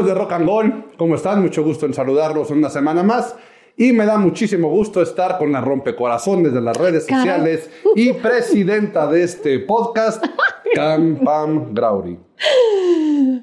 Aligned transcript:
Amigos 0.00 0.14
de 0.14 0.18
Rock 0.18 0.32
and 0.32 0.46
Roll, 0.46 0.84
¿cómo 0.96 1.14
están? 1.14 1.42
Mucho 1.42 1.62
gusto 1.62 1.84
en 1.84 1.92
saludarlos 1.92 2.50
una 2.50 2.70
semana 2.70 3.02
más. 3.02 3.36
Y 3.76 3.92
me 3.92 4.06
da 4.06 4.16
muchísimo 4.16 4.70
gusto 4.70 5.02
estar 5.02 5.36
con 5.36 5.52
la 5.52 5.60
rompecorazones 5.60 6.54
de 6.54 6.60
las 6.62 6.74
redes 6.74 7.04
sociales 7.06 7.68
y 7.94 8.12
presidenta 8.14 9.06
de 9.08 9.24
este 9.24 9.58
podcast, 9.58 10.24
Cam 10.74 11.18
Pam 11.22 11.74
Grauri. 11.74 12.18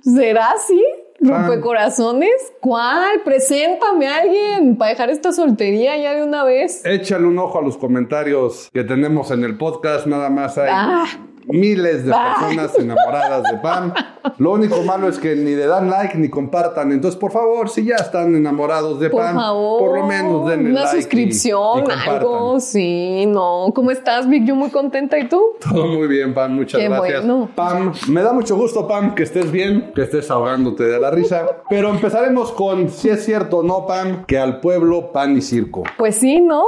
¿Será 0.01 0.49
así? 0.55 0.83
¿Rompecorazones? 1.19 2.51
¿Cuál? 2.59 3.21
Preséntame 3.23 4.07
a 4.07 4.17
alguien 4.17 4.77
para 4.77 4.89
dejar 4.89 5.11
esta 5.11 5.31
soltería 5.33 5.95
ya 5.95 6.15
de 6.15 6.23
una 6.23 6.43
vez. 6.43 6.83
Échale 6.85 7.27
un 7.27 7.37
ojo 7.37 7.59
a 7.59 7.61
los 7.61 7.77
comentarios 7.77 8.71
que 8.73 8.83
tenemos 8.83 9.29
en 9.29 9.43
el 9.43 9.59
podcast, 9.59 10.07
nada 10.07 10.31
más 10.31 10.57
hay. 10.57 10.69
Ah 10.71 11.05
miles 11.47 12.05
de 12.05 12.11
personas 12.11 12.77
enamoradas 12.77 13.43
de 13.51 13.57
Pam. 13.59 13.93
Lo 14.37 14.51
único 14.51 14.81
malo 14.83 15.07
es 15.07 15.17
que 15.17 15.35
ni 15.35 15.55
le 15.55 15.65
dan 15.65 15.89
like 15.89 16.17
ni 16.17 16.29
compartan. 16.29 16.91
Entonces, 16.91 17.19
por 17.19 17.31
favor, 17.31 17.69
si 17.69 17.85
ya 17.85 17.95
están 17.95 18.35
enamorados 18.35 18.99
de 18.99 19.09
Pam, 19.09 19.35
por 19.35 19.97
lo 19.97 20.05
menos 20.05 20.47
denle 20.47 20.71
una 20.71 20.87
suscripción, 20.87 21.89
algo. 21.91 22.59
Sí, 22.59 23.25
no. 23.27 23.71
¿Cómo 23.73 23.91
estás, 23.91 24.29
Vic? 24.29 24.45
Yo 24.45 24.55
muy 24.55 24.69
contenta. 24.69 25.17
¿Y 25.17 25.27
tú? 25.27 25.41
Todo 25.59 25.87
muy 25.87 26.07
bien, 26.07 26.33
Pam. 26.33 26.53
Muchas 26.53 26.81
gracias. 26.81 27.23
Pam, 27.55 27.93
me 28.09 28.21
da 28.21 28.33
mucho 28.33 28.55
gusto, 28.55 28.87
Pam, 28.87 29.15
que 29.15 29.23
estés 29.23 29.51
bien, 29.51 29.91
que 29.95 30.03
estés 30.03 30.29
ahogándote 30.29 30.83
de 30.83 30.99
la 30.99 31.11
risa. 31.11 31.45
Pero 31.69 31.89
empezaremos 31.89 32.51
con 32.51 32.89
si 32.89 33.09
es 33.09 33.23
cierto 33.23 33.57
o 33.57 33.63
no, 33.63 33.85
Pam, 33.85 34.25
que 34.25 34.37
al 34.37 34.59
pueblo 34.59 35.11
pan 35.11 35.37
y 35.37 35.41
circo. 35.41 35.83
Pues 35.97 36.15
sí, 36.15 36.41
¿no? 36.41 36.63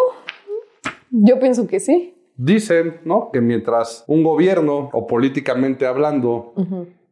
Yo 1.11 1.39
pienso 1.39 1.67
que 1.67 1.79
sí. 1.79 2.15
Dicen, 2.41 3.01
¿no? 3.03 3.31
Que 3.33 3.41
mientras 3.41 4.05
un 4.07 4.23
gobierno, 4.23 4.89
o 4.93 5.05
políticamente 5.05 5.85
hablando, 5.85 6.53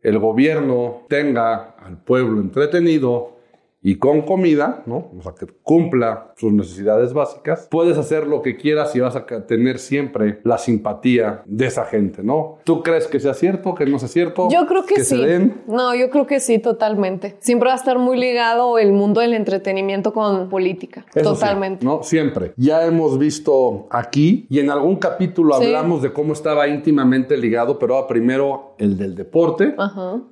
el 0.02 0.20
gobierno 0.20 1.02
tenga 1.10 1.76
al 1.84 1.98
pueblo 1.98 2.40
entretenido, 2.40 3.37
y 3.82 3.96
con 3.98 4.24
comida, 4.24 4.84
¿no? 4.86 5.12
O 5.18 5.22
sea, 5.22 5.34
que 5.34 5.46
cumpla 5.62 6.34
sus 6.36 6.52
necesidades 6.52 7.14
básicas, 7.14 7.68
puedes 7.70 7.98
hacer 7.98 8.28
lo 8.28 8.42
que 8.42 8.58
quieras 8.58 8.96
y 8.96 9.00
vas 9.00 9.16
a 9.16 9.26
tener 9.26 9.80
siempre 9.80 10.40
la 10.44 10.58
simpatía 10.58 11.44
de 11.46 11.68
esa 11.68 11.86
gente, 11.86 12.24
¿no? 12.24 12.58
¿Tú 12.64 12.82
crees 12.82 13.08
que 13.08 13.20
sea 13.20 13.34
cierto, 13.34 13.76
que 13.76 13.86
no 13.86 14.00
sea 14.00 14.10
cierto? 14.10 14.50
Yo 14.52 14.66
creo 14.66 14.86
que, 14.86 15.04
sí. 15.04 15.24
No, 15.68 15.96
yo 15.96 16.10
creo 16.10 16.26
que 16.26 16.40
sí, 16.40 16.60
totalmente. 16.60 17.38
Siempre 17.40 17.68
va 17.68 17.74
a 17.74 17.78
estar 17.78 18.00
muy 18.00 18.18
ligado 18.18 18.80
el 18.80 18.94
mundo 18.94 19.22
del 19.22 19.34
entretenimiento 19.34 20.12
con 20.12 20.50
política. 20.50 21.06
totalmente. 21.14 21.86
¿no? 21.86 22.04
Siempre. 22.04 22.54
Ya 22.58 22.86
hemos 22.86 23.18
visto 23.18 23.88
aquí 23.90 24.48
y 24.50 24.60
en 24.60 24.70
algún 24.70 24.98
capítulo 24.98 25.56
hablamos 25.56 26.02
de 26.02 26.12
cómo 26.12 26.34
estaba 26.34 26.68
íntimamente 26.68 27.38
ligado, 27.38 27.78
pero 27.78 28.06
primero 28.08 28.67
el 28.78 28.98
del 28.98 29.16
deporte 29.16 29.76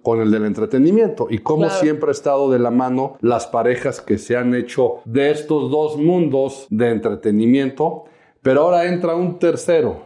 con 0.02 0.22
el 0.22 0.32
del 0.32 0.46
entretenimiento. 0.46 1.28
Y 1.30 1.40
cómo 1.40 1.70
siempre 1.70 2.10
ha 2.10 2.12
estado 2.12 2.52
de 2.52 2.60
la 2.60 2.72
mano 2.72 3.18
las 3.22 3.48
parejas 3.48 4.02
que 4.02 4.18
se 4.18 4.38
han 4.38 4.54
hecho 4.56 5.02
de 5.06 5.32
estos 5.32 5.72
dos 5.72 5.98
mundos 5.98 6.68
de 6.70 6.90
entretenimiento, 6.90 8.06
pero 8.42 8.62
ahora 8.62 8.86
entra 8.86 9.16
un 9.16 9.40
tercero, 9.40 10.04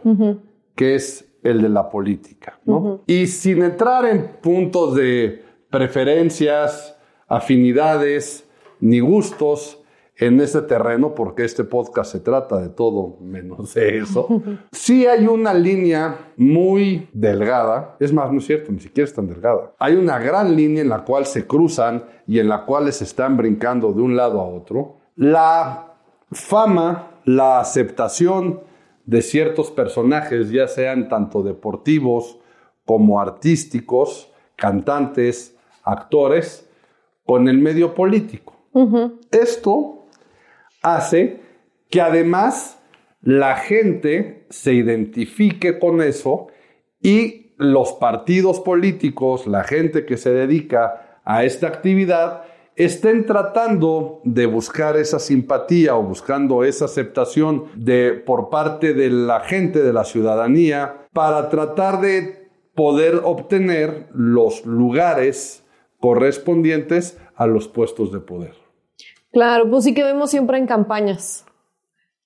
que 0.74 0.94
es 0.94 1.26
el 1.42 1.62
de 1.62 1.68
la 1.68 1.88
política. 1.88 2.58
Y 3.06 3.26
sin 3.26 3.62
entrar 3.62 4.04
en 4.06 4.28
puntos 4.40 4.94
de 4.94 5.44
preferencias, 5.70 6.96
afinidades, 7.28 8.48
ni 8.80 9.00
gustos, 9.00 9.79
en 10.20 10.38
ese 10.38 10.60
terreno, 10.60 11.14
porque 11.14 11.44
este 11.44 11.64
podcast 11.64 12.12
se 12.12 12.20
trata 12.20 12.58
de 12.58 12.68
todo 12.68 13.16
menos 13.20 13.72
de 13.72 13.98
eso, 13.98 14.28
sí 14.70 15.06
hay 15.06 15.26
una 15.26 15.54
línea 15.54 16.32
muy 16.36 17.08
delgada, 17.14 17.96
es 17.98 18.12
más, 18.12 18.30
no 18.30 18.38
es 18.38 18.46
cierto, 18.46 18.70
ni 18.70 18.80
siquiera 18.80 19.08
es 19.08 19.14
tan 19.14 19.26
delgada. 19.26 19.72
Hay 19.78 19.96
una 19.96 20.18
gran 20.18 20.54
línea 20.54 20.82
en 20.82 20.90
la 20.90 21.04
cual 21.04 21.24
se 21.24 21.46
cruzan 21.46 22.04
y 22.26 22.38
en 22.38 22.48
la 22.48 22.66
cual 22.66 22.92
se 22.92 23.04
están 23.04 23.38
brincando 23.38 23.94
de 23.94 24.02
un 24.02 24.14
lado 24.14 24.40
a 24.42 24.46
otro. 24.46 24.98
La 25.16 25.94
fama, 26.30 27.12
la 27.24 27.58
aceptación 27.58 28.60
de 29.06 29.22
ciertos 29.22 29.70
personajes, 29.70 30.50
ya 30.50 30.68
sean 30.68 31.08
tanto 31.08 31.42
deportivos 31.42 32.38
como 32.84 33.20
artísticos, 33.20 34.30
cantantes, 34.54 35.56
actores, 35.82 36.68
con 37.24 37.48
el 37.48 37.58
medio 37.58 37.94
político. 37.94 38.52
Esto 39.30 39.99
hace 40.82 41.40
que 41.88 42.00
además 42.00 42.80
la 43.22 43.56
gente 43.56 44.46
se 44.50 44.72
identifique 44.72 45.78
con 45.78 46.00
eso 46.00 46.48
y 47.02 47.52
los 47.56 47.92
partidos 47.92 48.60
políticos, 48.60 49.46
la 49.46 49.64
gente 49.64 50.06
que 50.06 50.16
se 50.16 50.32
dedica 50.32 51.20
a 51.24 51.44
esta 51.44 51.66
actividad, 51.66 52.44
estén 52.76 53.26
tratando 53.26 54.22
de 54.24 54.46
buscar 54.46 54.96
esa 54.96 55.18
simpatía 55.18 55.96
o 55.96 56.02
buscando 56.02 56.64
esa 56.64 56.86
aceptación 56.86 57.66
de 57.74 58.12
por 58.12 58.48
parte 58.48 58.94
de 58.94 59.10
la 59.10 59.40
gente 59.40 59.82
de 59.82 59.92
la 59.92 60.04
ciudadanía 60.04 61.06
para 61.12 61.50
tratar 61.50 62.00
de 62.00 62.48
poder 62.74 63.20
obtener 63.24 64.08
los 64.14 64.64
lugares 64.64 65.62
correspondientes 65.98 67.18
a 67.34 67.46
los 67.46 67.68
puestos 67.68 68.10
de 68.12 68.20
poder. 68.20 68.69
Claro, 69.32 69.70
pues 69.70 69.84
sí 69.84 69.94
que 69.94 70.02
vemos 70.02 70.30
siempre 70.30 70.58
en 70.58 70.66
campañas 70.66 71.44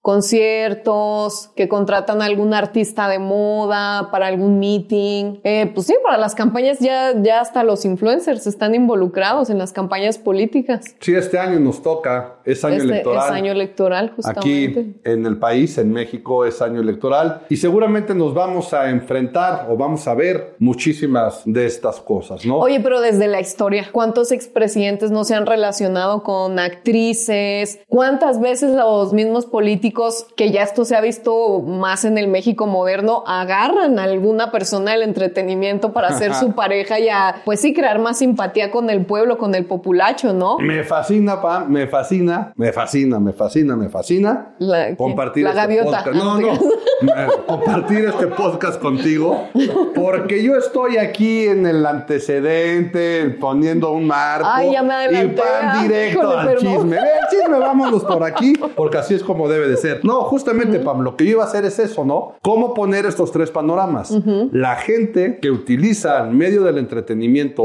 conciertos, 0.05 1.49
que 1.57 1.67
contratan 1.67 2.21
a 2.21 2.27
algún 2.27 2.53
artista 2.53 3.09
de 3.09 3.19
moda 3.19 4.11
para 4.11 4.27
algún 4.27 4.59
meeting. 4.59 5.39
Eh, 5.45 5.71
pues 5.73 5.87
sí, 5.87 5.95
para 6.05 6.19
las 6.19 6.35
campañas 6.35 6.79
ya, 6.79 7.15
ya 7.23 7.41
hasta 7.41 7.65
los 7.65 7.87
influencers 7.87 8.47
están 8.47 8.75
involucrados 8.75 9.49
en 9.49 9.57
las 9.57 9.73
campañas 9.73 10.19
políticas. 10.19 10.95
Sí, 11.01 11.15
este 11.15 11.39
año 11.39 11.59
nos 11.59 11.83
toca, 11.83 12.35
es 12.45 12.63
año 12.67 12.75
este 12.75 12.89
electoral. 12.89 13.25
Es 13.25 13.31
año 13.31 13.53
electoral, 13.53 14.13
justamente. 14.15 14.81
Aquí 14.81 15.01
en 15.05 15.25
el 15.25 15.39
país, 15.39 15.79
en 15.79 15.91
México, 15.91 16.45
es 16.45 16.61
año 16.61 16.83
electoral 16.83 17.41
y 17.49 17.57
seguramente 17.57 18.15
nos 18.15 18.35
vamos 18.35 18.75
a 18.75 18.91
enfrentar 18.91 19.69
o 19.71 19.77
vamos 19.79 20.07
a 20.07 20.13
ver 20.13 20.57
muchísimas 20.59 21.41
de 21.47 21.65
estas 21.65 22.03
cosas, 22.03 22.45
¿no? 22.45 22.59
Oye, 22.59 22.79
pero 22.81 23.01
desde 23.01 23.27
la 23.27 23.41
historia, 23.41 23.89
¿cuántos 23.91 24.33
expresidentes 24.33 25.11
no 25.11 25.25
se 25.25 25.35
han 25.35 25.47
relacionado 25.47 26.23
con 26.23 26.59
actrices? 26.59 27.81
¿Cuántas 27.89 28.39
veces 28.39 28.75
los 28.75 29.15
mismos 29.15 29.47
políticos 29.47 29.94
que 30.37 30.51
ya 30.51 30.63
esto 30.63 30.85
se 30.85 30.97
ha 30.97 31.01
visto 31.01 31.61
más 31.61 32.05
en 32.05 32.19
el 32.19 32.29
México 32.29 32.67
moderno, 32.67 33.25
agarran 33.27 33.99
a 33.99 34.05
alguna 34.05 34.51
persona 34.51 34.93
del 34.93 35.03
entretenimiento 35.03 35.93
para 35.93 36.13
ser 36.19 36.35
su 36.35 36.53
pareja 36.53 36.99
y 36.99 37.09
a, 37.09 37.43
pues 37.45 37.61
sí, 37.61 37.73
crear 37.73 37.99
más 37.99 38.19
simpatía 38.19 38.71
con 38.71 38.91
el 38.91 39.07
pueblo, 39.07 39.39
con 39.39 39.55
el 39.55 39.65
populacho, 39.65 40.33
¿no? 40.33 40.59
Me 40.59 40.85
fascina, 40.85 41.41
Pam, 41.41 41.69
me 41.71 41.87
fascina, 41.87 42.53
me 42.57 42.73
fascina, 42.73 43.21
me 43.21 43.33
fascina, 43.33 43.77
me 43.77 43.89
fascina. 43.89 44.55
compartir 44.97 45.45
la 45.45 45.51
este 45.51 45.61
gaviota. 45.63 46.05
Podcast. 46.05 46.17
No, 46.17 46.41
no, 46.41 46.59
compartir 47.47 48.05
este 48.07 48.27
podcast 48.29 48.81
contigo, 48.81 49.49
porque 49.95 50.43
yo 50.43 50.57
estoy 50.57 50.97
aquí 50.97 51.47
en 51.47 51.67
el 51.67 51.85
antecedente, 51.87 53.37
poniendo 53.41 53.93
un 53.93 54.07
marco. 54.07 54.49
Ay, 54.51 54.73
ya 54.73 54.83
me 54.83 55.05
y 55.05 55.29
pan 55.29 55.83
directo 55.83 56.39
al 56.39 56.57
chisme. 56.57 56.97
El 56.97 57.29
chisme, 57.31 57.59
vámonos 57.59 58.05
por 58.05 58.23
aquí, 58.23 58.55
porque 58.75 58.99
así 58.99 59.15
es 59.15 59.23
como 59.23 59.49
debe 59.49 59.69
de 59.69 59.77
ser. 59.77 59.84
No, 60.03 60.23
justamente, 60.23 60.79
Pam, 60.81 61.03
lo 61.03 61.17
que 61.17 61.25
yo 61.25 61.33
iba 61.33 61.45
a 61.45 61.47
hacer 61.47 61.65
es 61.65 61.79
eso, 61.79 62.05
¿no? 62.05 62.35
¿Cómo 62.43 62.75
poner 62.75 63.07
estos 63.07 63.33
tres 63.33 63.51
panoramas? 63.51 64.11
La 64.53 64.77
gente 64.77 65.39
que 65.41 65.51
utiliza 65.51 66.25
el 66.25 66.35
medio 66.35 66.63
del 66.63 66.79
entretenimiento 66.79 67.65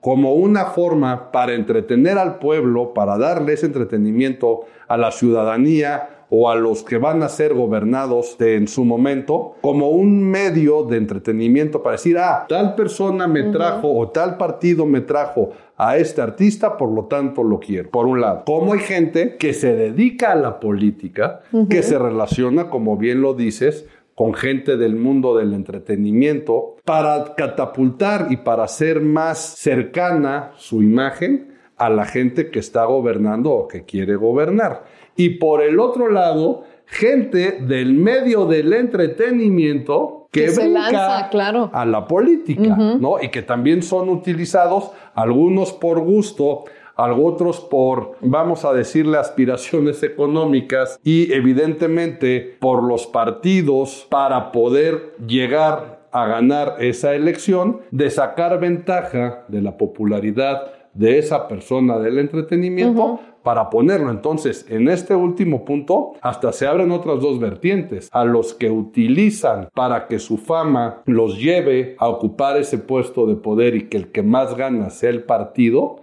como 0.00 0.34
una 0.34 0.66
forma 0.66 1.30
para 1.30 1.54
entretener 1.54 2.18
al 2.18 2.38
pueblo, 2.38 2.94
para 2.94 3.18
darle 3.18 3.54
ese 3.54 3.66
entretenimiento 3.66 4.60
a 4.88 4.96
la 4.96 5.12
ciudadanía, 5.12 6.20
o 6.30 6.48
a 6.48 6.54
los 6.54 6.82
que 6.84 6.96
van 6.96 7.22
a 7.22 7.28
ser 7.28 7.54
gobernados 7.54 8.36
en 8.40 8.68
su 8.68 8.84
momento 8.84 9.56
como 9.60 9.90
un 9.90 10.22
medio 10.22 10.84
de 10.84 10.96
entretenimiento 10.96 11.82
para 11.82 11.96
decir, 11.96 12.16
ah, 12.18 12.46
tal 12.48 12.76
persona 12.76 13.26
me 13.26 13.42
trajo 13.44 13.92
o 13.92 14.08
tal 14.08 14.36
partido 14.36 14.86
me 14.86 15.00
trajo 15.00 15.50
a 15.82 15.96
este 15.96 16.20
artista, 16.20 16.76
por 16.76 16.90
lo 16.90 17.06
tanto 17.06 17.42
lo 17.42 17.58
quiero. 17.58 17.88
Por 17.88 18.06
un 18.06 18.20
lado, 18.20 18.42
como 18.44 18.74
hay 18.74 18.80
gente 18.80 19.38
que 19.38 19.54
se 19.54 19.74
dedica 19.74 20.32
a 20.32 20.34
la 20.34 20.60
política, 20.60 21.40
que 21.70 21.82
se 21.82 21.98
relaciona, 21.98 22.68
como 22.68 22.98
bien 22.98 23.22
lo 23.22 23.32
dices, 23.32 23.86
con 24.14 24.34
gente 24.34 24.76
del 24.76 24.94
mundo 24.94 25.34
del 25.34 25.54
entretenimiento 25.54 26.76
para 26.84 27.34
catapultar 27.34 28.26
y 28.28 28.36
para 28.36 28.64
hacer 28.64 29.00
más 29.00 29.38
cercana 29.38 30.50
su 30.56 30.82
imagen 30.82 31.54
a 31.78 31.88
la 31.88 32.04
gente 32.04 32.50
que 32.50 32.58
está 32.58 32.84
gobernando 32.84 33.50
o 33.50 33.66
que 33.66 33.86
quiere 33.86 34.16
gobernar. 34.16 34.84
Y 35.16 35.38
por 35.38 35.62
el 35.62 35.80
otro 35.80 36.10
lado, 36.10 36.64
gente 36.84 37.52
del 37.62 37.94
medio 37.94 38.44
del 38.44 38.74
entretenimiento 38.74 40.19
que, 40.30 40.50
brinca 40.50 41.28
claro. 41.30 41.70
a 41.72 41.84
la 41.84 42.06
política, 42.06 42.76
¿no? 42.76 43.20
Y 43.20 43.28
que 43.30 43.42
también 43.42 43.82
son 43.82 44.08
utilizados 44.08 44.90
algunos 45.14 45.72
por 45.72 46.00
gusto, 46.00 46.64
otros 46.96 47.60
por, 47.60 48.16
vamos 48.20 48.64
a 48.64 48.72
decirle, 48.72 49.16
aspiraciones 49.16 50.02
económicas 50.02 51.00
y 51.02 51.32
evidentemente 51.32 52.56
por 52.60 52.82
los 52.82 53.06
partidos 53.06 54.06
para 54.10 54.52
poder 54.52 55.14
llegar 55.26 56.00
a 56.12 56.26
ganar 56.26 56.76
esa 56.80 57.14
elección, 57.14 57.80
de 57.90 58.10
sacar 58.10 58.58
ventaja 58.58 59.44
de 59.48 59.62
la 59.62 59.76
popularidad 59.76 60.72
de 60.94 61.18
esa 61.18 61.48
persona 61.48 61.98
del 61.98 62.18
entretenimiento 62.18 63.20
para 63.42 63.70
ponerlo. 63.70 64.10
Entonces, 64.10 64.66
en 64.68 64.88
este 64.88 65.14
último 65.14 65.64
punto, 65.64 66.12
hasta 66.20 66.52
se 66.52 66.66
abren 66.66 66.90
otras 66.90 67.20
dos 67.20 67.38
vertientes. 67.38 68.08
A 68.12 68.24
los 68.24 68.54
que 68.54 68.70
utilizan 68.70 69.68
para 69.74 70.08
que 70.08 70.18
su 70.18 70.36
fama 70.36 71.02
los 71.06 71.38
lleve 71.38 71.96
a 71.98 72.08
ocupar 72.08 72.56
ese 72.56 72.78
puesto 72.78 73.26
de 73.26 73.36
poder 73.36 73.74
y 73.76 73.88
que 73.88 73.96
el 73.96 74.08
que 74.08 74.22
más 74.22 74.56
gana 74.56 74.90
sea 74.90 75.10
el 75.10 75.22
partido. 75.22 76.00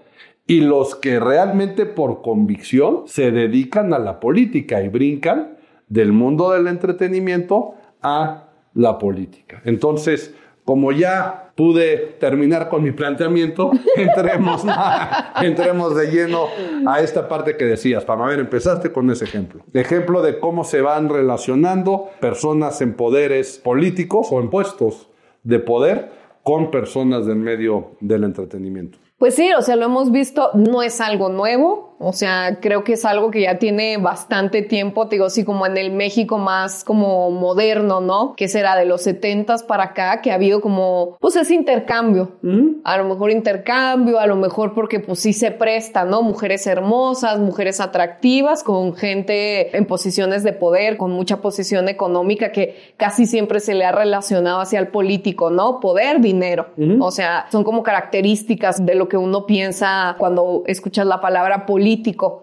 Y 0.48 0.62
los 0.62 0.96
que 0.96 1.20
realmente 1.20 1.86
por 1.86 2.22
convicción 2.22 3.04
se 3.06 3.32
dedican 3.32 3.94
a 3.94 4.00
la 4.00 4.20
política 4.20 4.82
y 4.82 4.88
brincan 4.88 5.58
del 5.90 6.14
mundo 6.14 6.52
del 6.52 6.68
entretenimiento 6.68 7.76
a 8.02 8.46
la 8.74 8.98
política. 8.98 9.62
Entonces, 9.66 10.34
como 10.68 10.92
ya 10.92 11.54
pude 11.56 12.18
terminar 12.20 12.68
con 12.68 12.84
mi 12.84 12.92
planteamiento, 12.92 13.72
entremos, 13.96 14.66
entremos 15.42 15.96
de 15.96 16.12
lleno 16.12 16.48
a 16.86 17.00
esta 17.00 17.30
parte 17.30 17.56
que 17.56 17.64
decías. 17.64 18.04
Para 18.04 18.26
ver, 18.26 18.40
empezaste 18.40 18.92
con 18.92 19.10
ese 19.10 19.24
ejemplo. 19.24 19.64
Ejemplo 19.74 20.22
de 20.22 20.42
cómo 20.42 20.66
se 20.66 20.82
van 20.82 21.08
relacionando 21.08 22.10
personas 22.20 22.82
en 22.82 22.96
poderes 22.96 23.60
políticos 23.60 24.28
o 24.30 24.42
en 24.42 24.50
puestos 24.50 25.08
de 25.44 25.60
poder 25.60 26.12
con 26.44 26.70
personas 26.70 27.26
del 27.26 27.38
medio 27.38 27.92
del 28.02 28.26
entretenimiento. 28.26 28.98
Pues 29.18 29.36
sí, 29.36 29.50
o 29.58 29.62
sea, 29.62 29.78
lo 29.78 29.86
hemos 29.86 30.12
visto, 30.12 30.50
no 30.54 30.84
es 30.84 31.00
algo 31.00 31.30
nuevo, 31.30 31.87
o 32.00 32.14
sea, 32.14 32.60
creo 32.62 32.84
que 32.84 32.94
es 32.94 33.06
algo 33.06 33.32
que 33.32 33.42
ya 33.42 33.58
tiene 33.58 33.98
bastante 33.98 34.62
tiempo, 34.62 35.08
te 35.08 35.16
digo, 35.16 35.30
sí, 35.30 35.44
como 35.44 35.66
en 35.66 35.78
el 35.78 35.92
México 35.92 36.38
más 36.38 36.84
como 36.84 37.32
moderno, 37.32 38.02
¿no? 38.02 38.36
Que 38.36 38.48
será 38.48 38.76
de 38.76 38.86
los 38.86 39.02
setentas 39.02 39.64
para 39.64 39.86
acá, 39.86 40.22
que 40.22 40.32
ha 40.32 40.36
habido 40.36 40.62
como, 40.62 41.18
pues 41.20 41.36
ese 41.36 41.56
intercambio. 41.56 42.34
A 42.84 42.98
lo 42.98 43.06
mejor 43.06 43.32
intercambio, 43.32 44.20
a 44.20 44.28
lo 44.28 44.36
mejor 44.36 44.76
porque 44.76 45.00
pues 45.00 45.20
sí 45.20 45.34
se 45.34 45.50
presta, 45.50 46.06
¿no? 46.06 46.22
Mujeres 46.22 46.68
hermosas, 46.68 47.40
mujeres 47.40 47.80
atractivas, 47.80 48.64
con 48.64 48.96
gente 48.96 49.76
en 49.76 49.86
posiciones 49.86 50.44
de 50.44 50.54
poder, 50.54 50.98
con 50.98 51.12
mucha 51.12 51.38
posición 51.38 51.90
económica 51.90 52.52
que 52.52 52.94
casi 52.98 53.26
siempre 53.26 53.60
se 53.60 53.74
le 53.74 53.86
ha 53.86 53.92
relacionado 53.92 54.60
hacia 54.60 54.80
el 54.80 54.90
político, 54.90 55.50
¿no? 55.50 55.80
Poder, 55.80 56.22
dinero. 56.22 56.68
O 57.00 57.10
sea, 57.10 57.48
son 57.52 57.64
como 57.64 57.82
características 57.82 58.86
de 58.86 58.94
lo 58.94 59.08
que 59.08 59.18
uno 59.18 59.48
piensa 59.48 60.16
cuando 60.20 60.64
escuchas 60.68 61.08
la 61.08 61.22
palabra 61.22 61.66
político 61.66 61.87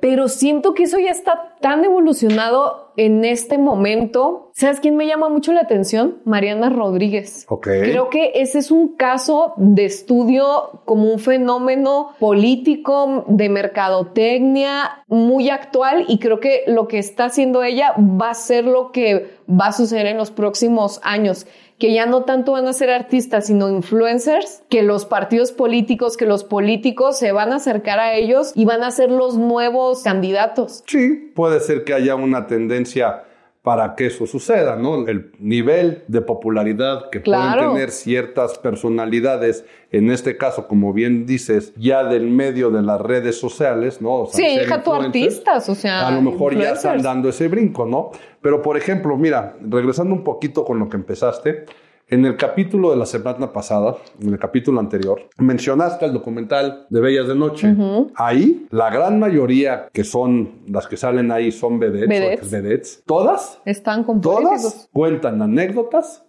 pero 0.01 0.29
siento 0.29 0.75
que 0.75 0.85
eso 0.85 0.99
ya 0.99 1.11
está 1.11 1.57
tan 1.61 1.85
evolucionado 1.85 2.93
en 2.97 3.25
este 3.25 3.59
momento. 3.59 4.51
¿Sabes 4.55 4.81
quién 4.81 4.97
me 4.97 5.07
llama 5.07 5.29
mucho 5.29 5.53
la 5.53 5.61
atención? 5.61 6.19
Mariana 6.25 6.71
Rodríguez. 6.71 7.47
Creo 7.61 8.11
que 8.11 8.33
ese 8.37 8.59
es 8.59 8.71
un 8.71 8.97
caso 8.97 9.55
de 9.57 9.85
estudio 9.85 10.83
como 10.85 11.13
un 11.13 11.19
fenómeno 11.19 12.11
político 12.21 13.25
de 13.29 13.49
mercadotecnia 13.49 15.05
muy 15.09 15.51
actual 15.51 16.05
y 16.09 16.19
creo 16.19 16.41
que 16.41 16.63
lo 16.67 16.87
que 16.87 16.99
está 16.99 17.27
haciendo 17.27 17.63
ella 17.63 17.95
va 17.99 18.31
a 18.31 18.35
ser 18.35 18.65
lo 18.65 18.93
que 18.93 19.39
va 19.49 19.67
a 19.67 19.73
suceder 19.73 20.07
en 20.07 20.17
los 20.17 20.31
próximos 20.31 21.01
años 21.03 21.47
que 21.85 21.93
ya 21.93 22.07
no 22.07 22.23
tanto 22.23 22.53
van 22.53 22.67
a 22.67 22.73
ser 22.73 22.89
artistas, 22.89 23.49
sino 23.49 23.69
influencers, 23.69 24.63
que 24.71 24.83
los 24.83 25.05
partidos 25.05 25.53
políticos, 25.53 26.17
que 26.17 26.25
los 26.25 26.43
políticos 26.43 27.19
se 27.19 27.31
van 27.31 27.53
a 27.53 27.57
acercar 27.57 28.01
a 28.01 28.15
ellos 28.15 28.53
y 28.55 28.65
van 28.65 28.83
a 28.83 28.91
ser 28.91 29.11
los 29.11 29.37
nuevos 29.37 30.03
candidatos. 30.03 30.83
Sí, 30.87 31.31
puede 31.35 31.61
ser 31.61 31.85
que 31.85 31.93
haya 31.93 32.15
una 32.15 32.47
tendencia 32.47 33.25
para 33.65 33.95
que 33.95 34.09
eso 34.09 34.27
suceda, 34.27 34.77
¿no? 34.77 35.09
El 35.09 35.33
nivel 35.39 36.03
de 36.07 36.21
popularidad 36.21 37.09
que 37.09 37.21
pueden 37.21 37.51
tener 37.59 37.91
ciertas 37.93 38.59
personalidades, 38.59 39.65
en 39.91 40.11
este 40.11 40.37
caso, 40.37 40.69
como 40.69 40.93
bien 40.93 41.25
dices, 41.25 41.73
ya 41.75 42.05
del 42.05 42.29
medio 42.29 42.71
de 42.71 42.83
las 42.83 43.01
redes 43.01 43.41
sociales, 43.41 44.03
¿no? 44.03 44.17
O 44.17 44.27
sea, 44.27 44.37
sí, 44.37 44.61
hija, 44.61 44.83
tú 44.83 44.93
artistas, 44.93 45.67
o 45.71 45.75
sea. 45.75 46.07
A 46.07 46.11
lo 46.11 46.21
mejor 46.21 46.55
ya 46.55 46.73
están 46.73 47.01
dando 47.01 47.31
ese 47.31 47.49
brinco, 47.49 47.87
¿no? 47.87 48.11
Pero, 48.43 48.61
por 48.61 48.77
ejemplo, 48.77 49.17
mira, 49.17 49.57
regresando 49.63 50.15
un 50.15 50.25
poquito 50.25 50.63
con 50.67 50.79
lo 50.79 50.91
que 50.91 50.99
empezaste, 50.99 51.65
en 52.09 52.25
el 52.25 52.37
capítulo 52.37 52.91
de 52.91 52.97
la 52.97 53.07
semana 53.07 53.53
pasada, 53.53 53.97
en 54.21 54.29
el 54.31 54.39
capítulo 54.39 54.81
anterior, 54.81 55.23
mencionaste 55.39 56.05
el 56.05 56.13
documental 56.13 56.87
de 56.91 57.01
Bellas 57.01 57.29
de 57.29 57.35
Noche. 57.35 57.75
Ahí, 58.15 58.67
la 58.71 58.91
gran 58.91 59.19
mayoría 59.19 59.89
que 59.93 60.05
son 60.05 60.63
las 60.69 60.87
que 60.87 60.97
salen 60.97 61.33
ahí 61.33 61.51
son 61.51 61.79
vedettes, 61.79 62.51
vedettes. 62.51 63.03
Todas 63.07 63.61
están 63.65 64.05
con 64.05 64.21
Todas 64.21 64.89
cuentan 64.93 65.41
anécdotas 65.43 66.25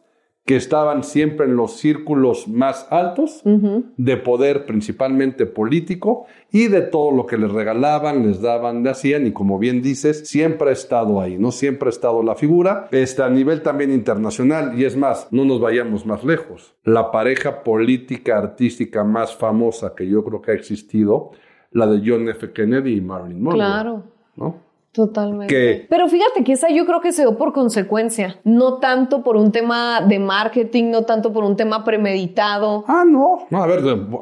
que 0.45 0.55
estaban 0.55 1.03
siempre 1.03 1.47
en 1.47 1.55
los 1.55 1.77
círculos 1.77 2.47
más 2.47 2.87
altos 2.91 3.41
de 3.43 4.17
poder 4.17 4.67
principalmente 4.67 5.47
político 5.47 6.27
y 6.51 6.67
de 6.67 6.81
todo 6.81 7.11
lo 7.11 7.25
que 7.25 7.37
les 7.37 7.51
regalaban, 7.51 8.27
les 8.27 8.41
daban, 8.41 8.83
le 8.83 8.91
hacían 8.91 9.25
y 9.25 9.31
como 9.31 9.57
bien 9.57 9.81
dices, 9.81 10.27
siempre 10.29 10.69
ha 10.69 10.73
estado 10.73 11.19
ahí, 11.19 11.39
¿no? 11.39 11.51
Siempre 11.51 11.89
ha 11.89 11.89
estado 11.89 12.21
la 12.21 12.35
figura, 12.35 12.87
este, 12.91 13.23
a 13.23 13.29
nivel 13.29 13.63
también 13.63 13.91
internacional 13.91 14.79
y 14.79 14.85
es 14.85 14.95
más, 14.95 15.27
no 15.31 15.45
nos 15.45 15.59
vayamos 15.59 16.05
más 16.05 16.23
lejos. 16.23 16.75
La 16.83 17.09
pareja 17.11 17.63
política 17.63 18.37
artística 18.37 19.03
más 19.03 19.35
famosa 19.35 19.95
que 19.95 20.07
yo 20.07 20.23
creo 20.23 20.43
que 20.43 20.51
ha 20.51 20.55
existido, 20.55 21.31
la 21.71 21.87
de 21.87 22.03
John 22.05 22.29
F. 22.29 22.53
Kennedy 22.53 22.97
y 22.97 23.01
Marilyn 23.01 23.41
Monroe. 23.41 23.57
Claro. 23.57 24.03
¿no? 24.35 24.64
Totalmente. 24.95 25.85
Pero 25.89 26.07
fíjate 26.07 26.43
que 26.45 26.53
esa 26.53 26.69
yo 26.69 26.85
creo 26.85 27.01
que 27.01 27.11
se 27.11 27.23
dio 27.23 27.37
por 27.37 27.51
consecuencia, 27.51 28.39
no 28.45 28.75
tanto 28.75 29.23
por 29.23 29.35
un 29.35 29.51
tema 29.51 29.99
de 29.99 30.19
marketing, 30.19 30.91
no 30.91 31.03
tanto 31.03 31.33
por 31.33 31.43
un 31.43 31.57
tema 31.57 31.83
premeditado. 31.83 32.85
Ah, 32.87 33.03
no. 33.05 33.39
No, 33.49 33.61
a 33.61 33.67
ver, 33.67 33.81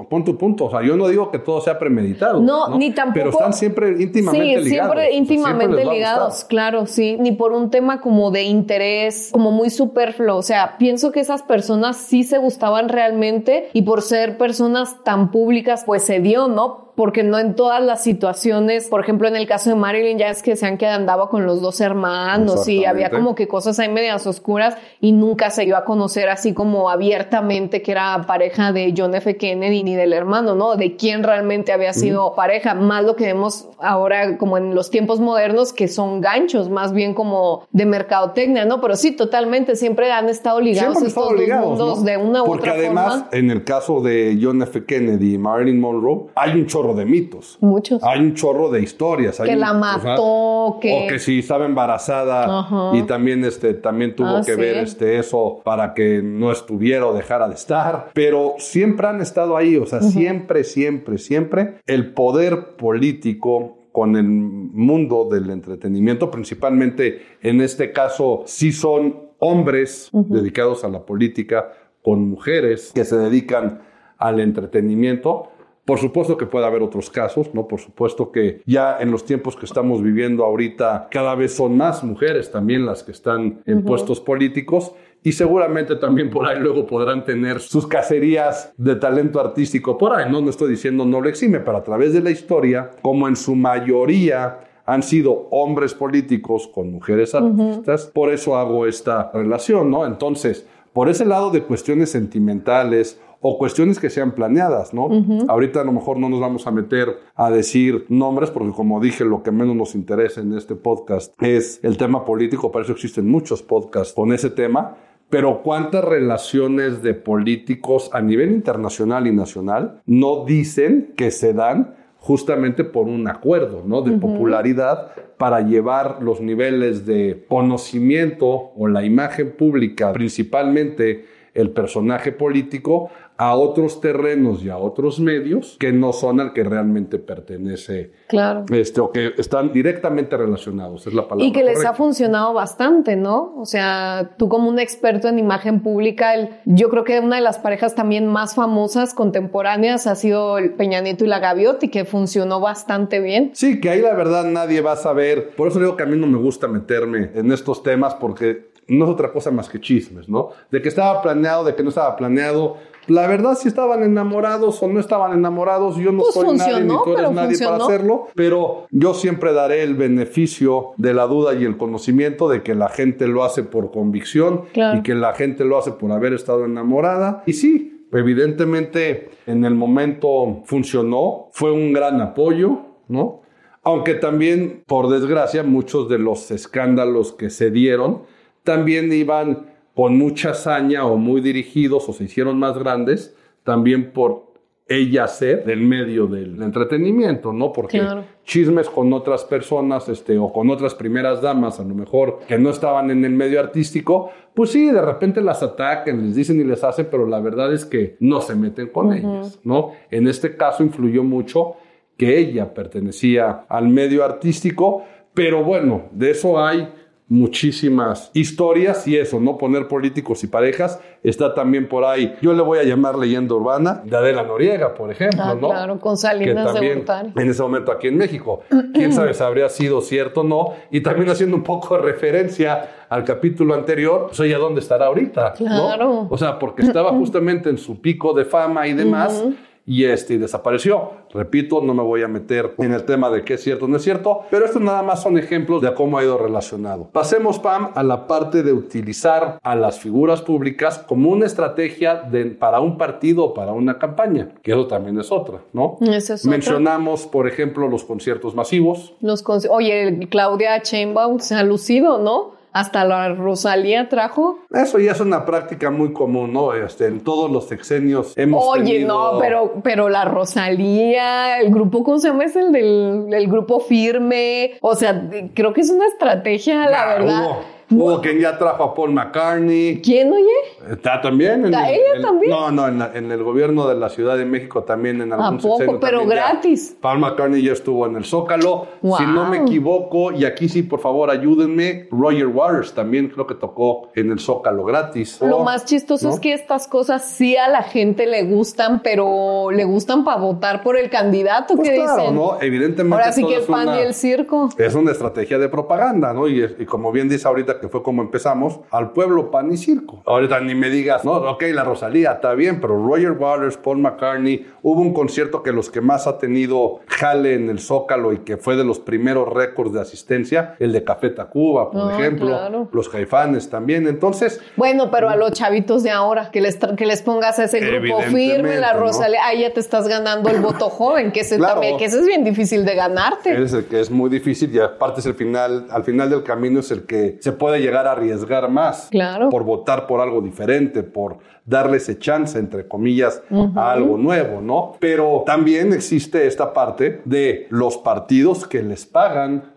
pon 0.09 0.23
tu 0.23 0.35
punto. 0.35 0.65
O 0.65 0.71
sea, 0.71 0.81
yo 0.81 0.97
no 0.97 1.07
digo 1.07 1.29
que 1.29 1.37
todo 1.37 1.61
sea 1.61 1.77
premeditado. 1.77 2.41
No, 2.41 2.75
ni 2.77 2.91
tampoco. 2.91 3.19
Pero 3.19 3.29
están 3.29 3.53
siempre 3.53 3.89
íntimamente 4.01 4.45
ligados. 4.45 4.63
Sí, 4.63 4.69
siempre 4.69 5.13
íntimamente 5.13 5.85
ligados, 5.85 6.43
claro, 6.45 6.87
sí. 6.87 7.17
Ni 7.19 7.33
por 7.33 7.51
un 7.51 7.69
tema 7.69 8.01
como 8.01 8.31
de 8.31 8.43
interés, 8.43 9.29
como 9.31 9.51
muy 9.51 9.69
superfluo. 9.69 10.37
O 10.37 10.41
sea, 10.41 10.77
pienso 10.79 11.11
que 11.11 11.19
esas 11.19 11.43
personas 11.43 11.97
sí 11.97 12.23
se 12.23 12.39
gustaban 12.39 12.89
realmente 12.89 13.69
y 13.73 13.83
por 13.83 14.01
ser 14.01 14.39
personas 14.39 15.03
tan 15.03 15.29
públicas, 15.29 15.83
pues 15.85 16.03
se 16.03 16.19
dio, 16.19 16.47
¿no? 16.47 16.92
Porque 16.95 17.23
no 17.23 17.39
en 17.39 17.55
todas 17.55 17.83
las 17.83 18.03
situaciones, 18.03 18.87
por 18.87 19.01
ejemplo, 19.01 19.27
en 19.27 19.35
el 19.35 19.47
caso 19.47 19.69
de 19.69 19.75
Marilyn, 19.75 20.17
ya 20.17 20.29
es 20.29 20.43
que 20.43 20.55
sean 20.55 20.77
que 20.77 20.85
andaba 20.85 21.29
con 21.29 21.45
los 21.45 21.61
dos 21.61 21.81
hermanos 21.81 22.67
y 22.67 22.85
había 22.85 23.09
como 23.09 23.35
que 23.35 23.47
cosas 23.47 23.79
ahí 23.79 23.89
medias 23.89 24.27
oscuras 24.27 24.77
y 25.01 25.11
nunca 25.11 25.49
se 25.49 25.65
dio 25.65 25.75
a 25.75 25.85
conocer 25.85 26.29
así 26.29 26.53
como 26.53 26.89
abiertamente 26.89 27.81
que 27.81 27.91
era 27.91 28.21
pareja 28.27 28.71
de 28.71 28.93
John 28.95 29.15
F. 29.15 29.37
Kennedy 29.37 29.83
ni 29.83 29.95
del 29.95 30.13
hermano, 30.13 30.55
¿no? 30.55 30.75
De 30.75 30.95
quién 30.95 31.23
realmente 31.23 31.71
había 31.71 31.93
sido 31.93 32.35
pareja, 32.35 32.75
más 32.75 33.03
lo 33.03 33.15
que 33.15 33.25
vemos 33.25 33.67
ahora 33.79 34.37
como 34.37 34.57
en 34.57 34.75
los 34.75 34.89
tiempos 34.89 35.19
modernos 35.19 35.73
que 35.73 35.87
son 35.87 36.21
ganchos, 36.21 36.69
más 36.69 36.93
bien 36.93 37.13
como 37.13 37.67
de 37.71 37.85
mercadotecnia, 37.85 38.65
¿no? 38.65 38.81
Pero 38.81 38.95
sí, 38.95 39.11
totalmente, 39.11 39.75
siempre 39.75 40.11
han 40.11 40.29
estado 40.29 40.59
ligados 40.61 41.01
estos 41.01 41.29
dos 41.29 41.47
mundos 41.47 42.03
de 42.03 42.17
una 42.17 42.43
u 42.43 42.45
Porque 42.45 42.69
además, 42.69 43.25
en 43.31 43.49
el 43.49 43.63
caso 43.63 44.01
de 44.01 44.37
John 44.41 44.61
F. 44.61 44.85
Kennedy 44.85 45.35
y 45.35 45.37
Marilyn 45.37 45.79
Monroe, 45.79 46.27
hay 46.35 46.51
un 46.51 46.67
chorro 46.67 46.82
de 46.93 47.05
mitos. 47.05 47.57
Muchos. 47.61 48.03
Hay 48.03 48.19
un 48.19 48.33
chorro 48.33 48.69
de 48.69 48.81
historias. 48.81 49.39
que 49.39 49.55
la 49.55 49.71
mató, 49.71 50.79
que... 50.81 51.05
O 51.05 51.07
que 51.07 51.19
si 51.19 51.39
estaba 51.39 51.65
embarazada 51.65 52.91
y 52.93 53.03
también, 53.03 53.45
este, 53.45 53.73
también 53.75 54.15
tuvo 54.15 54.27
ah, 54.27 54.41
que 54.45 54.57
ver 54.57 54.77
este, 54.77 55.17
eso 55.17 55.61
para 55.63 55.93
que 55.93 56.21
no 56.21 56.51
estuviera 56.51 57.07
o 57.07 57.13
dejara 57.13 57.47
de 57.47 57.55
estar. 57.55 58.09
Pero 58.13 58.55
siempre 58.57 59.07
han 59.07 59.21
estado 59.21 59.55
ahí, 59.55 59.77
o 59.77 59.85
sea, 59.85 60.01
siempre, 60.01 60.65
siempre, 60.65 61.17
siempre 61.17 61.75
el 61.87 62.13
poder 62.13 62.75
político 62.75 63.77
con 63.93 64.17
el 64.17 64.25
mundo 64.25 65.29
del 65.31 65.49
entretenimiento, 65.49 66.31
principalmente 66.31 67.21
en 67.41 67.61
este 67.61 67.93
caso, 67.93 68.43
si 68.45 68.71
son 68.71 69.29
hombres 69.37 70.09
dedicados 70.11 70.83
a 70.83 70.89
la 70.89 71.05
política, 71.05 71.71
con 72.01 72.27
mujeres 72.29 72.91
que 72.93 73.05
se 73.05 73.17
dedican 73.17 73.81
al 74.17 74.39
entretenimiento, 74.39 75.51
por 75.85 75.99
supuesto 75.99 76.37
que 76.37 76.45
puede 76.45 76.65
haber 76.65 76.81
otros 76.81 77.09
casos, 77.09 77.53
¿no? 77.53 77.67
Por 77.67 77.79
supuesto 77.79 78.31
que 78.31 78.61
ya 78.65 78.97
en 78.99 79.11
los 79.11 79.25
tiempos 79.25 79.55
que 79.55 79.65
estamos 79.65 80.01
viviendo 80.01 80.45
ahorita, 80.45 81.09
cada 81.11 81.35
vez 81.35 81.55
son 81.55 81.75
más 81.75 82.03
mujeres 82.03 82.51
también 82.51 82.85
las 82.85 83.03
que 83.03 83.11
están 83.11 83.61
en 83.65 83.83
puestos 83.83 84.21
políticos 84.21 84.93
y 85.23 85.33
seguramente 85.33 85.95
también 85.95 86.29
por 86.29 86.45
ahí 86.45 86.59
luego 86.59 86.85
podrán 86.85 87.25
tener 87.25 87.59
sus 87.59 87.87
cacerías 87.87 88.73
de 88.77 88.95
talento 88.95 89.39
artístico 89.39 89.97
por 89.97 90.13
ahí, 90.13 90.31
¿no? 90.31 90.41
No 90.41 90.49
estoy 90.49 90.69
diciendo 90.69 91.05
no 91.05 91.21
lo 91.21 91.29
exime, 91.29 91.59
pero 91.59 91.77
a 91.77 91.83
través 91.83 92.13
de 92.13 92.21
la 92.21 92.31
historia, 92.31 92.91
como 93.01 93.27
en 93.27 93.35
su 93.35 93.55
mayoría 93.55 94.59
han 94.85 95.01
sido 95.01 95.47
hombres 95.51 95.93
políticos 95.93 96.69
con 96.73 96.91
mujeres 96.91 97.33
artistas, 97.35 98.07
por 98.13 98.31
eso 98.31 98.57
hago 98.57 98.85
esta 98.85 99.31
relación, 99.33 99.89
¿no? 99.89 100.05
Entonces, 100.05 100.67
por 100.91 101.09
ese 101.09 101.25
lado 101.25 101.51
de 101.51 101.63
cuestiones 101.63 102.11
sentimentales 102.11 103.19
o 103.45 103.57
cuestiones 103.57 103.99
que 103.99 104.09
sean 104.09 104.31
planeadas, 104.31 104.93
¿no? 104.93 105.09
Ahorita 105.49 105.81
a 105.81 105.83
lo 105.83 105.91
mejor 105.91 106.17
no 106.17 106.29
nos 106.29 106.39
vamos 106.39 106.65
a 106.65 106.71
meter 106.71 107.19
a 107.35 107.51
decir 107.51 108.05
nombres 108.07 108.49
porque 108.49 108.71
como 108.71 109.01
dije, 109.01 109.25
lo 109.25 109.43
que 109.43 109.51
menos 109.51 109.75
nos 109.75 109.95
interesa 109.95 110.39
en 110.39 110.57
este 110.57 110.75
podcast 110.75 111.33
es 111.41 111.81
el 111.83 111.97
tema 111.97 112.23
político, 112.23 112.71
para 112.71 112.85
eso 112.85 112.93
existen 112.93 113.29
muchos 113.29 113.61
podcasts 113.61 114.13
con 114.13 114.31
ese 114.31 114.49
tema, 114.49 114.95
pero 115.29 115.61
cuántas 115.61 116.05
relaciones 116.05 117.03
de 117.03 117.15
políticos 117.15 118.09
a 118.13 118.21
nivel 118.21 118.51
internacional 118.51 119.27
y 119.27 119.33
nacional 119.33 120.01
no 120.05 120.45
dicen 120.45 121.13
que 121.17 121.29
se 121.29 121.53
dan 121.53 121.95
justamente 122.19 122.85
por 122.85 123.07
un 123.07 123.27
acuerdo 123.27 123.83
¿no? 123.85 124.01
de 124.03 124.17
popularidad 124.17 125.11
para 125.37 125.59
llevar 125.59 126.19
los 126.21 126.39
niveles 126.39 127.05
de 127.05 127.45
conocimiento 127.49 128.71
o 128.77 128.87
la 128.87 129.03
imagen 129.03 129.51
pública, 129.57 130.13
principalmente 130.13 131.25
el 131.53 131.71
personaje 131.71 132.31
político, 132.31 133.09
a 133.43 133.55
otros 133.55 133.99
terrenos 133.99 134.63
y 134.63 134.69
a 134.69 134.77
otros 134.77 135.19
medios 135.19 135.75
que 135.77 135.91
no 135.91 136.13
son 136.13 136.39
al 136.39 136.53
que 136.53 136.63
realmente 136.63 137.19
pertenece. 137.19 138.11
Claro. 138.27 138.63
Este, 138.71 139.01
o 139.01 139.11
que 139.11 139.33
están 139.37 139.73
directamente 139.73 140.37
relacionados, 140.37 141.05
es 141.07 141.13
la 141.13 141.27
palabra. 141.27 141.45
Y 141.45 141.51
que 141.51 141.63
les 141.63 141.83
ha 141.83 141.93
funcionado 141.93 142.53
bastante, 142.53 143.17
¿no? 143.17 143.53
O 143.57 143.65
sea, 143.65 144.31
tú 144.37 144.47
como 144.47 144.69
un 144.69 144.79
experto 144.79 145.27
en 145.27 145.39
imagen 145.39 145.81
pública, 145.81 146.35
el, 146.35 146.51
yo 146.63 146.89
creo 146.89 147.03
que 147.03 147.19
una 147.19 147.35
de 147.35 147.41
las 147.41 147.59
parejas 147.59 147.95
también 147.95 148.27
más 148.27 148.55
famosas 148.55 149.13
contemporáneas 149.13 150.07
ha 150.07 150.15
sido 150.15 150.57
el 150.57 150.71
Peña 150.71 151.01
Nieto 151.01 151.25
y 151.25 151.27
la 151.27 151.39
Gavioti, 151.39 151.89
que 151.89 152.05
funcionó 152.05 152.61
bastante 152.61 153.19
bien. 153.19 153.51
Sí, 153.53 153.81
que 153.81 153.89
ahí 153.89 154.01
la 154.01 154.13
verdad 154.13 154.45
nadie 154.45 154.79
va 154.79 154.93
a 154.93 154.97
saber. 154.97 155.49
Por 155.57 155.67
eso 155.67 155.79
digo 155.79 155.97
que 155.97 156.03
a 156.03 156.05
mí 156.05 156.15
no 156.15 156.27
me 156.27 156.37
gusta 156.37 156.69
meterme 156.69 157.31
en 157.33 157.51
estos 157.51 157.83
temas 157.83 158.15
porque 158.15 158.71
no 158.87 159.05
es 159.05 159.11
otra 159.11 159.31
cosa 159.31 159.51
más 159.51 159.69
que 159.69 159.79
chismes, 159.79 160.27
¿no? 160.27 160.49
De 160.71 160.81
que 160.81 160.89
estaba 160.89 161.21
planeado, 161.21 161.63
de 161.63 161.75
que 161.75 161.83
no 161.83 161.89
estaba 161.89 162.15
planeado 162.15 162.77
la 163.07 163.27
verdad, 163.27 163.55
si 163.55 163.67
estaban 163.67 164.03
enamorados 164.03 164.81
o 164.81 164.87
no 164.87 164.99
estaban 164.99 165.33
enamorados, 165.33 165.97
yo 165.97 166.11
no 166.11 166.23
pues 166.23 166.33
soy 166.33 166.57
nadie 166.57 166.81
ni 166.81 166.87
tú 166.87 167.17
eres 167.17 167.31
nadie 167.31 167.57
para 167.57 167.83
hacerlo, 167.83 168.27
pero 168.35 168.87
yo 168.91 169.13
siempre 169.13 169.53
daré 169.53 169.83
el 169.83 169.95
beneficio 169.95 170.91
de 170.97 171.13
la 171.13 171.27
duda 171.27 171.53
y 171.53 171.65
el 171.65 171.77
conocimiento 171.77 172.47
de 172.49 172.63
que 172.63 172.75
la 172.75 172.89
gente 172.89 173.27
lo 173.27 173.43
hace 173.43 173.63
por 173.63 173.91
convicción 173.91 174.63
y 174.73 175.01
que 175.01 175.15
la 175.15 175.33
gente 175.33 175.65
lo 175.65 175.77
hace 175.77 175.91
por 175.91 176.11
haber 176.11 176.33
estado 176.33 176.65
enamorada. 176.65 177.43
Y 177.45 177.53
sí, 177.53 178.07
evidentemente 178.11 179.31
en 179.45 179.65
el 179.65 179.75
momento 179.75 180.61
funcionó, 180.65 181.49
fue 181.51 181.71
un 181.71 181.93
gran 181.93 182.21
apoyo, 182.21 182.79
¿no? 183.07 183.41
Aunque 183.85 184.13
también, 184.13 184.83
por 184.87 185.09
desgracia, 185.09 185.61
muchos 185.61 186.07
de 186.07 186.17
los 186.17 186.51
escándalos 186.51 187.33
que 187.33 187.49
se 187.49 187.69
dieron 187.69 188.21
también 188.63 189.11
iban 189.11 189.72
con 189.95 190.17
mucha 190.17 190.51
hazaña 190.51 191.05
o 191.05 191.17
muy 191.17 191.41
dirigidos 191.41 192.07
o 192.09 192.13
se 192.13 192.25
hicieron 192.25 192.57
más 192.57 192.77
grandes, 192.77 193.35
también 193.63 194.11
por 194.11 194.53
ella 194.87 195.27
ser 195.27 195.63
del 195.63 195.81
medio 195.81 196.27
del 196.27 196.61
entretenimiento, 196.61 197.53
¿no? 197.53 197.71
Porque 197.71 198.01
chismes 198.43 198.89
con 198.89 199.13
otras 199.13 199.45
personas, 199.45 200.09
este, 200.09 200.37
o 200.37 200.51
con 200.51 200.69
otras 200.69 200.93
primeras 200.93 201.41
damas, 201.41 201.79
a 201.79 201.83
lo 201.83 201.95
mejor, 201.95 202.39
que 202.47 202.57
no 202.57 202.69
estaban 202.69 203.09
en 203.09 203.23
el 203.23 203.31
medio 203.31 203.59
artístico, 203.59 204.31
pues 204.53 204.71
sí, 204.71 204.91
de 204.91 205.01
repente 205.01 205.41
las 205.41 205.63
atacan, 205.63 206.25
les 206.25 206.35
dicen 206.35 206.59
y 206.59 206.63
les 206.63 206.83
hacen, 206.83 207.07
pero 207.09 207.25
la 207.25 207.39
verdad 207.39 207.73
es 207.73 207.85
que 207.85 208.17
no 208.19 208.41
se 208.41 208.55
meten 208.55 208.87
con 208.87 209.13
ellas, 209.13 209.59
¿no? 209.63 209.91
En 210.11 210.27
este 210.27 210.57
caso 210.57 210.83
influyó 210.83 211.23
mucho 211.23 211.75
que 212.17 212.37
ella 212.37 212.73
pertenecía 212.73 213.65
al 213.69 213.87
medio 213.87 214.23
artístico, 214.23 215.03
pero 215.33 215.63
bueno, 215.63 216.03
de 216.11 216.31
eso 216.31 216.63
hay 216.63 216.89
muchísimas 217.33 218.29
historias 218.33 219.07
y 219.07 219.17
eso, 219.17 219.39
no 219.39 219.57
poner 219.57 219.87
políticos 219.87 220.43
y 220.43 220.47
parejas, 220.47 220.99
está 221.23 221.55
también 221.55 221.89
por 221.89 222.05
ahí. 222.05 222.35
Yo 222.43 222.53
le 222.53 222.61
voy 222.61 222.77
a 222.77 222.83
llamar 222.83 223.17
leyenda 223.17 223.55
urbana 223.55 224.03
de 224.05 224.15
Adela 224.15 224.43
Noriega, 224.43 224.93
por 224.93 225.09
ejemplo, 225.09 225.41
ah, 225.43 225.57
¿no? 225.59 225.69
Claro, 225.69 225.99
con 225.99 226.15
Salinas 226.15 226.75
de 226.75 227.03
En 227.35 227.49
ese 227.49 227.63
momento 227.63 227.91
aquí 227.91 228.07
en 228.07 228.17
México. 228.17 228.61
Quién 228.93 229.11
sabe 229.13 229.33
si 229.33 229.41
habría 229.41 229.67
sido 229.69 230.01
cierto 230.01 230.41
o 230.41 230.43
no. 230.43 230.73
Y 230.91 231.01
también 231.01 231.27
haciendo 231.29 231.55
un 231.55 231.63
poco 231.63 231.95
de 231.95 232.03
referencia 232.03 233.05
al 233.09 233.23
capítulo 233.23 233.73
anterior, 233.73 234.25
pues 234.27 234.39
ella 234.41 234.59
dónde 234.59 234.81
estará 234.81 235.07
ahorita. 235.07 235.53
Claro. 235.53 236.27
O 236.29 236.37
sea, 236.37 236.59
porque 236.59 236.83
estaba 236.83 237.11
justamente 237.17 237.67
en 237.71 237.79
su 237.79 237.99
pico 237.99 238.33
de 238.33 238.45
fama 238.45 238.87
y 238.87 238.93
demás 238.93 239.43
y 239.85 240.05
este 240.05 240.37
desapareció. 240.37 241.11
Repito, 241.33 241.81
no 241.81 241.93
me 241.93 242.03
voy 242.03 242.21
a 242.21 242.27
meter 242.27 242.75
en 242.77 242.93
el 242.93 243.05
tema 243.05 243.29
de 243.29 243.43
qué 243.43 243.55
es 243.55 243.63
cierto 243.63 243.85
o 243.85 243.87
no 243.87 243.97
es 243.97 244.03
cierto, 244.03 244.41
pero 244.49 244.65
estos 244.65 244.81
nada 244.81 245.01
más 245.01 245.21
son 245.21 245.37
ejemplos 245.37 245.81
de 245.81 245.93
cómo 245.93 246.17
ha 246.17 246.23
ido 246.23 246.37
relacionado. 246.37 247.09
Pasemos, 247.11 247.59
Pam, 247.59 247.91
a 247.95 248.03
la 248.03 248.27
parte 248.27 248.63
de 248.63 248.71
utilizar 248.71 249.59
a 249.61 249.75
las 249.75 249.99
figuras 249.99 250.41
públicas 250.41 250.99
como 250.99 251.31
una 251.31 251.45
estrategia 251.45 252.15
de, 252.15 252.45
para 252.45 252.79
un 252.79 252.97
partido 252.97 253.45
o 253.45 253.53
para 253.53 253.73
una 253.73 253.97
campaña, 253.97 254.49
que 254.61 254.71
eso 254.71 254.87
también 254.87 255.19
es 255.19 255.31
otra, 255.31 255.61
¿no? 255.73 255.97
Mencionamos, 256.45 257.25
por 257.25 257.47
ejemplo, 257.47 257.87
los 257.87 258.03
conciertos 258.03 258.55
masivos. 258.55 259.13
Los 259.21 259.43
Oye, 259.69 260.27
Claudia 260.29 260.81
Chainbaum 260.81 261.39
se 261.39 261.55
ha 261.55 261.63
lucido, 261.63 262.19
¿no? 262.19 262.52
Hasta 262.73 263.05
la 263.05 263.29
Rosalía 263.29 264.09
trajo. 264.09 264.59
Eso 264.71 264.99
ya 264.99 265.11
es 265.11 265.19
una 265.19 265.45
práctica 265.45 265.91
muy 265.91 266.11
común, 266.11 266.53
¿no? 266.53 266.73
Este, 266.73 267.05
en 267.05 267.21
todos 267.21 267.49
los 267.49 267.67
sexenios 267.67 268.33
hemos 268.35 268.63
Oye, 268.65 269.05
no, 269.05 269.37
pero, 269.39 269.73
pero 269.83 270.09
la 270.09 270.25
Rosalía, 270.25 271.59
el 271.59 271.71
grupo, 271.71 272.03
¿cómo 272.03 272.19
se 272.19 272.29
llama? 272.29 272.45
Es 272.45 272.55
el 272.55 272.71
del 272.71 273.47
grupo 273.47 273.79
firme. 273.79 274.77
O 274.81 274.95
sea, 274.95 275.29
creo 275.53 275.73
que 275.73 275.81
es 275.81 275.89
una 275.89 276.07
estrategia, 276.07 276.89
la 276.89 277.05
verdad. 277.05 277.49
Hubo 277.95 278.21
quien 278.21 278.39
ya 278.39 278.57
trajo 278.57 278.83
a 278.83 278.93
Paul 278.93 279.11
McCartney. 279.11 280.01
¿Quién, 280.01 280.31
oye? 280.31 280.91
Está 280.91 281.21
también. 281.21 281.65
En 281.65 281.73
ella 281.73 282.21
también? 282.21 282.51
No, 282.51 282.71
no, 282.71 282.87
en, 282.87 283.31
el 283.31 283.43
gobierno 283.43 283.87
de 283.87 283.95
la 283.95 284.09
Ciudad 284.09 284.37
de 284.37 284.45
México 284.45 284.83
también 284.83 285.21
en 285.21 285.33
algún 285.33 285.59
¿A 285.59 285.61
poco? 285.61 285.99
Pero 285.99 286.25
gratis. 286.25 286.95
Paul 286.99 287.19
McCartney 287.19 287.61
ya 287.63 287.73
estuvo 287.73 288.05
en 288.05 288.15
el 288.15 288.25
Zócalo. 288.25 288.87
Si 289.01 289.25
no 289.25 289.45
me 289.45 289.57
equivoco, 289.57 290.31
y 290.31 290.45
aquí 290.45 290.69
sí, 290.69 290.83
por 290.83 290.99
favor, 290.99 291.29
ayúdenme, 291.29 292.07
Roger 292.11 292.47
Waters 292.47 292.93
también 292.93 293.29
creo 293.29 293.47
que 293.47 293.55
tocó 293.55 294.09
en 294.15 294.31
el 294.31 294.39
Zócalo 294.39 294.83
gratis. 294.83 295.39
Lo 295.41 295.59
más 295.59 295.85
chistoso 295.85 296.29
es 296.29 296.39
que 296.39 296.53
estas 296.53 296.87
cosas 296.87 297.25
sí 297.25 297.55
a 297.57 297.67
la 297.67 297.83
gente 297.83 298.25
le 298.27 298.43
gustan, 298.43 299.01
pero 299.01 299.71
le 299.71 299.83
gustan 299.85 300.23
para 300.23 300.37
votar 300.39 300.83
por 300.83 300.97
el 300.97 301.09
candidato 301.09 301.75
pues 301.75 301.89
que 301.89 301.95
claro, 301.95 302.31
¿no? 302.31 302.61
Evidentemente. 302.61 303.15
Ahora 303.15 303.31
sí 303.31 303.45
que 303.45 303.55
el 303.55 303.63
pan 303.63 303.95
y 303.95 303.99
el 303.99 304.13
circo. 304.13 304.69
Es 304.77 304.95
una 304.95 305.11
estrategia 305.11 305.57
de 305.57 305.69
propaganda, 305.69 306.33
¿no? 306.33 306.47
Y, 306.47 306.63
y 306.79 306.85
como 306.85 307.11
bien 307.11 307.29
dice 307.29 307.47
ahorita 307.47 307.79
que 307.83 307.89
fue 307.89 308.01
como 308.01 308.21
empezamos, 308.21 308.79
al 308.91 309.11
pueblo 309.11 309.51
pan 309.51 309.69
y 309.69 309.75
circo. 309.75 310.23
Ahorita 310.25 310.61
ni 310.61 310.73
me 310.73 310.89
digas, 310.89 311.25
no, 311.25 311.33
ok, 311.33 311.63
la 311.73 311.83
Rosalía 311.83 312.31
está 312.31 312.53
bien, 312.53 312.79
pero 312.79 312.95
Roger 312.95 313.33
Waters, 313.33 313.75
Paul 313.75 313.97
McCartney, 313.97 314.65
hubo 314.83 315.01
un 315.01 315.13
concierto 315.13 315.61
que 315.63 315.73
los 315.73 315.89
que 315.89 315.99
más 315.99 316.25
ha 316.25 316.37
tenido 316.37 317.01
jale 317.07 317.55
en 317.55 317.69
el 317.69 317.79
Zócalo 317.79 318.31
y 318.31 318.37
que 318.37 318.55
fue 318.55 318.77
de 318.77 318.85
los 318.85 318.99
primeros 318.99 319.49
récords 319.49 319.91
de 319.91 319.99
asistencia, 319.99 320.77
el 320.79 320.93
de 320.93 321.03
Café 321.03 321.31
Tacuba, 321.31 321.91
por 321.91 322.09
ah, 322.09 322.17
ejemplo, 322.17 322.87
los 322.93 323.09
Jaifanes 323.09 323.69
también. 323.69 324.07
Entonces. 324.07 324.61
Bueno, 324.77 325.11
pero 325.11 325.29
a 325.29 325.35
los 325.35 325.51
chavitos 325.51 326.03
de 326.03 326.11
ahora, 326.11 326.51
que 326.51 326.61
les, 326.61 326.77
que 326.77 327.05
les 327.05 327.21
pongas 327.21 327.59
a 327.59 327.65
ese 327.65 327.81
grupo 327.81 328.21
firme, 328.21 328.77
la 328.77 328.93
Rosalía, 328.93 329.45
ahí 329.45 329.59
ya 329.59 329.73
te 329.73 329.81
estás 329.81 330.07
ganando 330.07 330.49
el 330.49 330.61
voto 330.61 330.89
joven, 330.89 331.33
que 331.33 331.41
ese, 331.41 331.57
también, 331.57 331.97
que 331.97 332.05
ese 332.05 332.21
es 332.21 332.25
bien 332.25 332.45
difícil 332.45 332.85
de 332.85 332.95
ganarte. 332.95 333.61
Es 333.61 333.73
el 333.73 333.83
que 333.87 333.99
es 333.99 334.09
muy 334.09 334.29
difícil 334.29 334.73
y 334.73 334.79
aparte 334.79 335.19
es 335.19 335.25
el 335.25 335.35
final, 335.35 335.87
al 335.89 336.05
final 336.05 336.29
del 336.29 336.43
camino 336.43 336.79
es 336.79 336.89
el 336.89 337.03
que 337.05 337.37
se 337.41 337.51
puede 337.51 337.72
llegar 337.79 338.07
a 338.07 338.13
arriesgar 338.13 338.69
más 338.69 339.07
claro. 339.09 339.49
por 339.49 339.63
votar 339.63 340.07
por 340.07 340.21
algo 340.21 340.41
diferente, 340.41 341.03
por 341.03 341.37
darle 341.65 341.97
ese 341.97 342.17
chance, 342.17 342.57
entre 342.57 342.87
comillas, 342.87 343.41
a 343.75 343.91
algo 343.91 344.17
nuevo, 344.17 344.61
¿no? 344.61 344.93
Pero 344.99 345.43
también 345.45 345.93
existe 345.93 346.45
esta 346.47 346.73
parte 346.73 347.21
de 347.25 347.67
los 347.69 347.97
partidos 347.97 348.67
que 348.67 348.83
les 348.83 349.05
pagan 349.05 349.73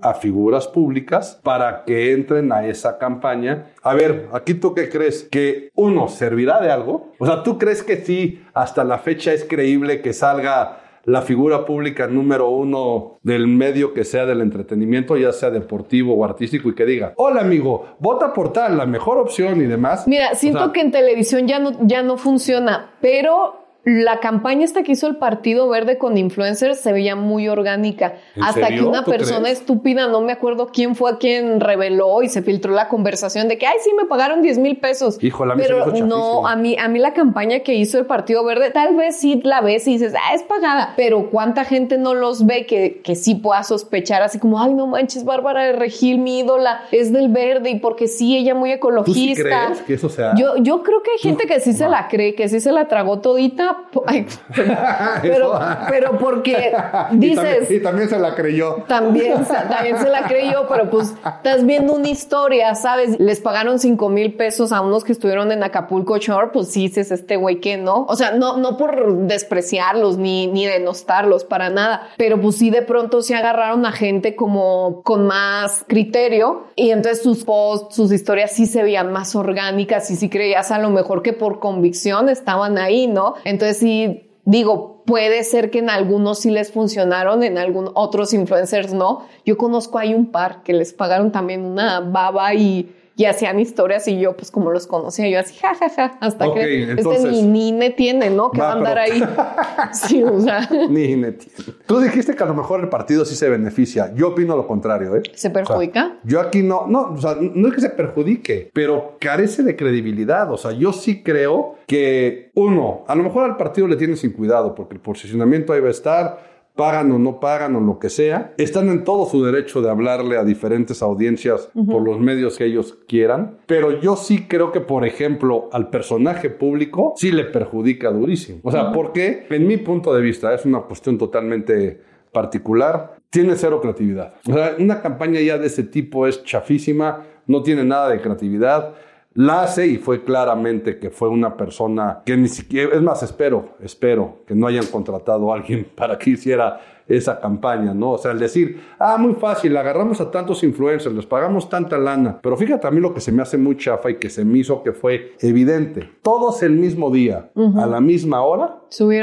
a 0.00 0.14
figuras 0.14 0.66
públicas 0.66 1.38
para 1.44 1.84
que 1.84 2.12
entren 2.12 2.50
a 2.52 2.66
esa 2.66 2.98
campaña. 2.98 3.66
A 3.82 3.94
ver, 3.94 4.28
aquí 4.32 4.54
tú 4.54 4.74
qué 4.74 4.88
crees? 4.88 5.22
¿Que 5.30 5.70
uno 5.74 6.08
servirá 6.08 6.60
de 6.60 6.70
algo? 6.70 7.12
O 7.18 7.26
sea, 7.26 7.42
¿tú 7.42 7.58
crees 7.58 7.82
que 7.82 7.96
sí, 7.98 8.42
hasta 8.52 8.84
la 8.84 8.98
fecha 8.98 9.32
es 9.32 9.44
creíble 9.44 10.02
que 10.02 10.12
salga 10.12 10.80
la 11.10 11.22
figura 11.22 11.64
pública 11.64 12.06
número 12.06 12.48
uno 12.48 13.18
del 13.22 13.46
medio 13.46 13.92
que 13.92 14.04
sea 14.04 14.26
del 14.26 14.40
entretenimiento, 14.40 15.16
ya 15.16 15.32
sea 15.32 15.50
deportivo 15.50 16.14
o 16.14 16.24
artístico, 16.24 16.68
y 16.68 16.74
que 16.74 16.84
diga, 16.84 17.14
hola 17.16 17.40
amigo, 17.40 17.96
vota 17.98 18.32
por 18.32 18.52
tal, 18.52 18.76
la 18.76 18.86
mejor 18.86 19.18
opción 19.18 19.60
y 19.60 19.66
demás. 19.66 20.06
Mira, 20.06 20.34
siento 20.34 20.72
que 20.72 20.80
en 20.80 20.92
televisión 20.92 21.46
ya 21.46 21.58
no, 21.58 21.72
ya 21.86 22.02
no 22.02 22.16
funciona, 22.16 22.92
pero 23.00 23.59
la 23.84 24.20
campaña 24.20 24.64
esta 24.64 24.82
que 24.82 24.92
hizo 24.92 25.06
el 25.06 25.16
Partido 25.16 25.66
Verde 25.68 25.96
con 25.96 26.18
influencers 26.18 26.80
se 26.80 26.92
veía 26.92 27.16
muy 27.16 27.48
orgánica. 27.48 28.16
Hasta 28.40 28.68
que 28.68 28.82
una 28.82 29.04
persona 29.04 29.48
estúpida, 29.48 30.06
no 30.06 30.20
me 30.20 30.32
acuerdo 30.32 30.68
quién 30.70 30.94
fue 30.94 31.16
quien 31.16 31.60
reveló 31.60 32.22
y 32.22 32.28
se 32.28 32.42
filtró 32.42 32.74
la 32.74 32.88
conversación 32.88 33.48
de 33.48 33.56
que, 33.56 33.66
ay, 33.66 33.76
sí, 33.82 33.90
me 33.96 34.04
pagaron 34.04 34.42
10 34.42 34.58
mil 34.58 34.76
pesos. 34.76 35.22
Híjole, 35.22 35.54
Pero 35.56 35.86
no, 35.86 36.46
a 36.46 36.56
mí, 36.56 36.76
a 36.78 36.88
mí 36.88 36.98
la 36.98 37.14
campaña 37.14 37.60
que 37.60 37.74
hizo 37.74 37.98
el 37.98 38.04
Partido 38.04 38.44
Verde, 38.44 38.70
tal 38.70 38.96
vez 38.96 39.16
sí 39.16 39.40
la 39.44 39.62
ves 39.62 39.88
y 39.88 39.92
dices, 39.92 40.12
ah, 40.14 40.34
es 40.34 40.42
pagada. 40.42 40.92
Pero 40.96 41.30
cuánta 41.30 41.64
gente 41.64 41.96
no 41.96 42.12
los 42.12 42.44
ve 42.44 42.66
que, 42.66 43.00
que 43.02 43.14
sí 43.14 43.34
pueda 43.34 43.62
sospechar 43.62 44.22
así 44.22 44.38
como, 44.38 44.60
ay, 44.60 44.74
no 44.74 44.88
manches, 44.88 45.24
Bárbara 45.24 45.64
de 45.64 45.72
Regil, 45.72 46.18
mi 46.18 46.40
ídola, 46.40 46.82
es 46.92 47.14
del 47.14 47.30
verde 47.30 47.70
y 47.70 47.78
porque 47.78 48.08
sí, 48.08 48.36
ella 48.36 48.54
muy 48.54 48.72
ecologista. 48.72 49.32
¿Tú 49.32 49.36
sí 49.36 49.42
crees 49.42 49.80
que 49.86 49.94
eso 49.94 50.10
sea? 50.10 50.34
Yo, 50.36 50.56
yo 50.58 50.82
creo 50.82 51.02
que 51.02 51.12
hay 51.12 51.18
gente 51.18 51.46
que 51.46 51.60
sí 51.60 51.72
se 51.72 51.88
la 51.88 52.08
cree, 52.08 52.34
que 52.34 52.46
sí 52.48 52.60
se 52.60 52.72
la 52.72 52.86
tragó 52.86 53.20
todita 53.20 53.70
pero, 55.22 55.58
pero 55.88 56.18
porque 56.18 56.72
dices. 57.12 57.70
Y 57.70 57.80
también, 57.80 58.08
se 58.08 58.18
la 58.18 58.34
creyó. 58.34 58.84
También, 58.86 59.44
también 59.44 59.98
se 59.98 60.08
la 60.08 60.22
creyó, 60.24 60.66
pero 60.68 60.90
pues 60.90 61.14
estás 61.24 61.64
viendo 61.64 61.94
una 61.94 62.08
historia, 62.08 62.74
¿sabes? 62.74 63.18
Les 63.18 63.40
pagaron 63.40 63.78
5 63.78 64.08
mil 64.08 64.34
pesos 64.34 64.72
a 64.72 64.80
unos 64.80 65.04
que 65.04 65.12
estuvieron 65.12 65.52
en 65.52 65.62
Acapulco 65.62 66.18
Shore, 66.18 66.48
pues 66.52 66.68
sí 66.68 66.82
dices, 66.82 67.10
este 67.10 67.36
güey 67.36 67.60
que 67.60 67.76
no. 67.76 68.06
O 68.08 68.16
sea, 68.16 68.32
no, 68.32 68.56
no 68.56 68.76
por 68.76 69.26
despreciarlos 69.26 70.18
ni, 70.18 70.46
ni 70.46 70.66
denostarlos 70.66 71.44
para 71.44 71.70
nada, 71.70 72.08
pero 72.16 72.40
pues 72.40 72.56
sí 72.56 72.70
de 72.70 72.82
pronto 72.82 73.22
se 73.22 73.34
agarraron 73.34 73.86
a 73.86 73.92
gente 73.92 74.36
como 74.36 75.02
con 75.02 75.26
más 75.26 75.84
criterio 75.86 76.64
y 76.76 76.90
entonces 76.90 77.22
sus 77.22 77.44
posts, 77.44 77.94
sus 77.94 78.12
historias 78.12 78.52
sí 78.52 78.66
se 78.66 78.82
veían 78.82 79.12
más 79.12 79.34
orgánicas 79.34 80.10
y 80.10 80.16
sí 80.16 80.28
creías 80.28 80.70
a 80.70 80.78
lo 80.78 80.90
mejor 80.90 81.22
que 81.22 81.32
por 81.32 81.60
convicción 81.60 82.28
estaban 82.28 82.78
ahí, 82.78 83.06
¿no? 83.06 83.34
Entonces 83.44 83.59
sí, 83.74 84.30
digo, 84.44 85.02
puede 85.06 85.44
ser 85.44 85.70
que 85.70 85.78
en 85.78 85.90
algunos 85.90 86.40
sí 86.40 86.50
les 86.50 86.72
funcionaron, 86.72 87.42
en 87.42 87.58
algunos 87.58 87.92
otros 87.94 88.32
influencers 88.32 88.92
no. 88.92 89.26
Yo 89.44 89.56
conozco 89.56 89.98
hay 89.98 90.14
un 90.14 90.30
par 90.30 90.62
que 90.62 90.72
les 90.72 90.92
pagaron 90.92 91.32
también 91.32 91.64
una 91.64 92.00
baba 92.00 92.54
y 92.54 92.94
y 93.20 93.26
hacían 93.26 93.60
historias 93.60 94.08
y 94.08 94.18
yo 94.18 94.34
pues 94.34 94.50
como 94.50 94.70
los 94.70 94.86
conocía 94.86 95.28
yo 95.28 95.40
así 95.40 95.54
jajaja 95.54 96.16
hasta 96.20 96.54
que 96.54 96.90
este 96.90 97.18
ni 97.30 97.42
Nine 97.42 97.90
tiene 97.90 98.30
no 98.30 98.50
que 98.50 98.62
va 98.62 98.70
a 98.70 98.72
andar 98.72 98.98
ahí. 98.98 99.22
Sí 99.92 100.22
o 100.22 100.40
sea. 100.40 100.66
Nine 100.88 101.32
tiene. 101.32 101.72
Tú 101.86 102.00
dijiste 102.00 102.34
que 102.34 102.42
a 102.42 102.46
lo 102.46 102.54
mejor 102.54 102.80
el 102.80 102.88
partido 102.88 103.26
sí 103.26 103.34
se 103.34 103.50
beneficia. 103.50 104.14
Yo 104.14 104.28
opino 104.28 104.56
lo 104.56 104.66
contrario 104.66 105.16
¿eh? 105.16 105.22
se 105.34 105.50
perjudica 105.50 106.18
yo 106.24 106.40
aquí 106.40 106.62
no 106.62 106.86
no 106.86 107.12
o 107.12 107.18
sea 107.18 107.36
no 107.38 107.68
es 107.68 107.74
que 107.74 107.82
se 107.82 107.90
perjudique 107.90 108.70
pero 108.72 109.18
carece 109.20 109.64
de 109.64 109.76
credibilidad. 109.76 110.50
O 110.50 110.56
sea 110.56 110.72
yo 110.72 110.94
sí 110.94 111.22
creo 111.22 111.74
que 111.86 112.50
uno 112.54 113.04
a 113.06 113.14
lo 113.14 113.22
mejor 113.22 113.44
al 113.44 113.58
partido 113.58 113.86
le 113.86 113.96
tiene 113.96 114.16
sin 114.16 114.32
cuidado 114.32 114.74
porque 114.74 114.94
el 114.94 115.00
posicionamiento 115.00 115.74
ahí 115.74 115.80
va 115.80 115.88
a 115.88 115.90
estar 115.90 116.49
pagan 116.74 117.12
o 117.12 117.18
no 117.18 117.40
pagan 117.40 117.76
o 117.76 117.80
lo 117.80 117.98
que 117.98 118.08
sea, 118.08 118.54
están 118.56 118.88
en 118.88 119.04
todo 119.04 119.26
su 119.26 119.44
derecho 119.44 119.82
de 119.82 119.90
hablarle 119.90 120.38
a 120.38 120.44
diferentes 120.44 121.02
audiencias 121.02 121.70
por 121.86 122.02
los 122.02 122.18
medios 122.18 122.56
que 122.56 122.64
ellos 122.64 122.98
quieran, 123.06 123.58
pero 123.66 124.00
yo 124.00 124.16
sí 124.16 124.46
creo 124.48 124.72
que, 124.72 124.80
por 124.80 125.04
ejemplo, 125.04 125.68
al 125.72 125.90
personaje 125.90 126.50
público 126.50 127.14
sí 127.16 127.32
le 127.32 127.44
perjudica 127.44 128.10
durísimo. 128.10 128.60
O 128.62 128.70
sea, 128.70 128.92
porque 128.92 129.46
en 129.50 129.66
mi 129.66 129.76
punto 129.76 130.14
de 130.14 130.22
vista 130.22 130.54
es 130.54 130.64
una 130.64 130.80
cuestión 130.80 131.18
totalmente 131.18 132.00
particular, 132.32 133.16
tiene 133.28 133.56
cero 133.56 133.80
creatividad. 133.80 134.34
O 134.48 134.52
sea, 134.52 134.76
una 134.78 135.02
campaña 135.02 135.40
ya 135.40 135.58
de 135.58 135.66
ese 135.66 135.82
tipo 135.82 136.26
es 136.26 136.44
chafísima, 136.44 137.24
no 137.46 137.62
tiene 137.62 137.84
nada 137.84 138.08
de 138.08 138.20
creatividad 138.20 138.94
la 139.34 139.62
hace 139.62 139.86
y 139.86 139.98
fue 139.98 140.24
claramente 140.24 140.98
que 140.98 141.10
fue 141.10 141.28
una 141.28 141.56
persona 141.56 142.22
que 142.26 142.36
ni 142.36 142.48
siquiera, 142.48 142.94
es 142.94 143.02
más, 143.02 143.22
espero, 143.22 143.76
espero 143.80 144.38
que 144.46 144.54
no 144.54 144.66
hayan 144.66 144.86
contratado 144.86 145.52
a 145.52 145.56
alguien 145.56 145.86
para 145.94 146.18
que 146.18 146.30
hiciera 146.30 146.80
esa 147.10 147.40
campaña, 147.40 147.92
¿no? 147.92 148.12
O 148.12 148.18
sea, 148.18 148.32
el 148.32 148.38
decir, 148.38 148.80
ah, 148.98 149.16
muy 149.18 149.34
fácil, 149.34 149.76
agarramos 149.76 150.20
a 150.20 150.30
tantos 150.30 150.62
influencers, 150.62 151.14
les 151.14 151.26
pagamos 151.26 151.68
tanta 151.68 151.98
lana, 151.98 152.38
pero 152.42 152.56
fíjate 152.56 152.86
a 152.86 152.90
mí 152.90 153.00
lo 153.00 153.12
que 153.12 153.20
se 153.20 153.32
me 153.32 153.42
hace 153.42 153.58
muy 153.58 153.76
chafa 153.76 154.10
y 154.10 154.16
que 154.16 154.30
se 154.30 154.44
me 154.44 154.58
hizo 154.58 154.82
que 154.82 154.92
fue 154.92 155.32
evidente. 155.40 156.08
Todos 156.22 156.62
el 156.62 156.72
mismo 156.72 157.10
día, 157.10 157.50
a 157.76 157.86
la 157.86 158.00
misma 158.00 158.42
hora, 158.42 158.80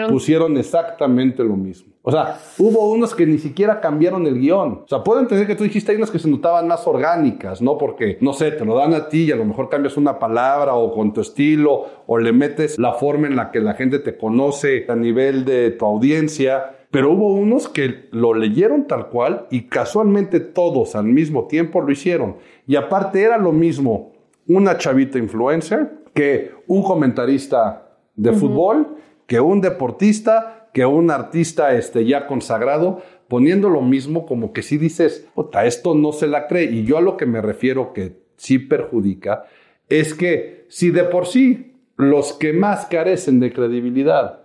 pusieron 0.10 0.58
exactamente 0.58 1.44
lo 1.44 1.56
mismo. 1.56 1.98
O 2.08 2.12
sea, 2.12 2.40
hubo 2.58 2.90
unos 2.90 3.14
que 3.14 3.26
ni 3.26 3.38
siquiera 3.38 3.82
cambiaron 3.82 4.26
el 4.28 4.40
guion. 4.40 4.84
O 4.86 4.88
sea, 4.88 5.04
puedo 5.04 5.20
entender 5.20 5.46
que 5.46 5.56
tú 5.56 5.66
dijiste 5.66 5.92
hay 5.92 5.98
unas 5.98 6.10
que 6.10 6.20
se 6.20 6.30
notaban 6.30 6.66
más 6.66 6.88
orgánicas, 6.88 7.62
¿no? 7.62 7.78
Porque, 7.78 8.18
no 8.22 8.32
sé, 8.32 8.52
te 8.52 8.64
lo 8.64 8.78
dan 8.78 8.94
a 8.94 9.10
ti 9.10 9.24
y 9.24 9.32
a 9.34 9.36
lo 9.36 9.44
mejor 9.44 9.68
cambias 9.68 9.98
una 9.98 10.18
palabra 10.18 10.76
o 10.76 10.94
con 10.94 11.12
tu 11.12 11.20
estilo 11.20 11.86
o 12.08 12.18
le 12.18 12.32
metes 12.32 12.80
la 12.80 12.94
forma 12.94 13.28
en 13.28 13.36
la 13.36 13.52
que 13.52 13.60
la 13.60 13.74
gente 13.74 14.00
te 14.00 14.16
conoce 14.16 14.86
a 14.88 14.96
nivel 14.96 15.44
de 15.44 15.72
tu 15.72 15.84
audiencia. 15.84 16.77
Pero 16.92 17.12
hubo 17.12 17.34
unos 17.34 17.68
que 17.68 18.08
lo 18.12 18.34
leyeron 18.34 18.88
tal 18.88 19.10
cual 19.10 19.48
y 19.52 19.64
casualmente 19.64 20.40
todos 20.40 20.96
al 20.96 21.06
mismo 21.06 21.48
tiempo 21.48 21.82
lo 21.82 21.92
hicieron. 21.92 22.38
Y 22.66 22.76
aparte 22.76 23.22
era 23.22 23.38
lo 23.38 23.52
mismo 23.52 24.14
una 24.48 24.78
chavita 24.78 25.18
influencer 25.18 26.04
que 26.14 26.52
un 26.68 26.84
comentarista 26.84 27.90
de 28.16 28.32
fútbol, 28.32 28.96
que 29.28 29.40
un 29.40 29.62
deportista 29.62 30.58
que 30.78 30.86
un 30.86 31.10
artista 31.10 31.74
este, 31.74 32.06
ya 32.06 32.28
consagrado 32.28 33.02
poniendo 33.28 33.68
lo 33.68 33.82
mismo 33.82 34.28
como 34.28 34.54
que 34.54 34.62
si 34.62 34.78
dices, 34.78 35.28
puta, 35.34 35.66
esto 35.66 35.96
no 35.96 36.12
se 36.12 36.28
la 36.28 36.46
cree. 36.46 36.66
Y 36.66 36.84
yo 36.84 37.00
a 37.00 37.02
lo 37.02 37.18
que 37.18 37.26
me 37.26 37.42
refiero 37.42 37.94
que 37.94 38.22
sí 38.36 38.60
perjudica 38.60 39.46
es 39.90 40.14
que 40.14 40.66
si 40.70 40.92
de 40.92 41.04
por 41.04 41.26
sí 41.26 41.74
los 41.96 42.34
que 42.34 42.54
más 42.54 42.86
carecen 42.86 43.40
de 43.40 43.52
credibilidad 43.52 44.44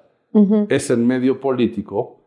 es 0.70 0.88
el 0.88 1.00
medio 1.00 1.38
político, 1.38 2.21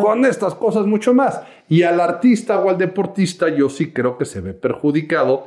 con 0.00 0.24
estas 0.24 0.54
cosas 0.54 0.86
mucho 0.86 1.14
más. 1.14 1.40
Y 1.68 1.84
al 1.84 2.00
artista 2.00 2.58
o 2.58 2.68
al 2.68 2.78
deportista 2.78 3.48
yo 3.48 3.68
sí 3.68 3.92
creo 3.92 4.18
que 4.18 4.24
se 4.24 4.40
ve 4.40 4.54
perjudicado 4.54 5.46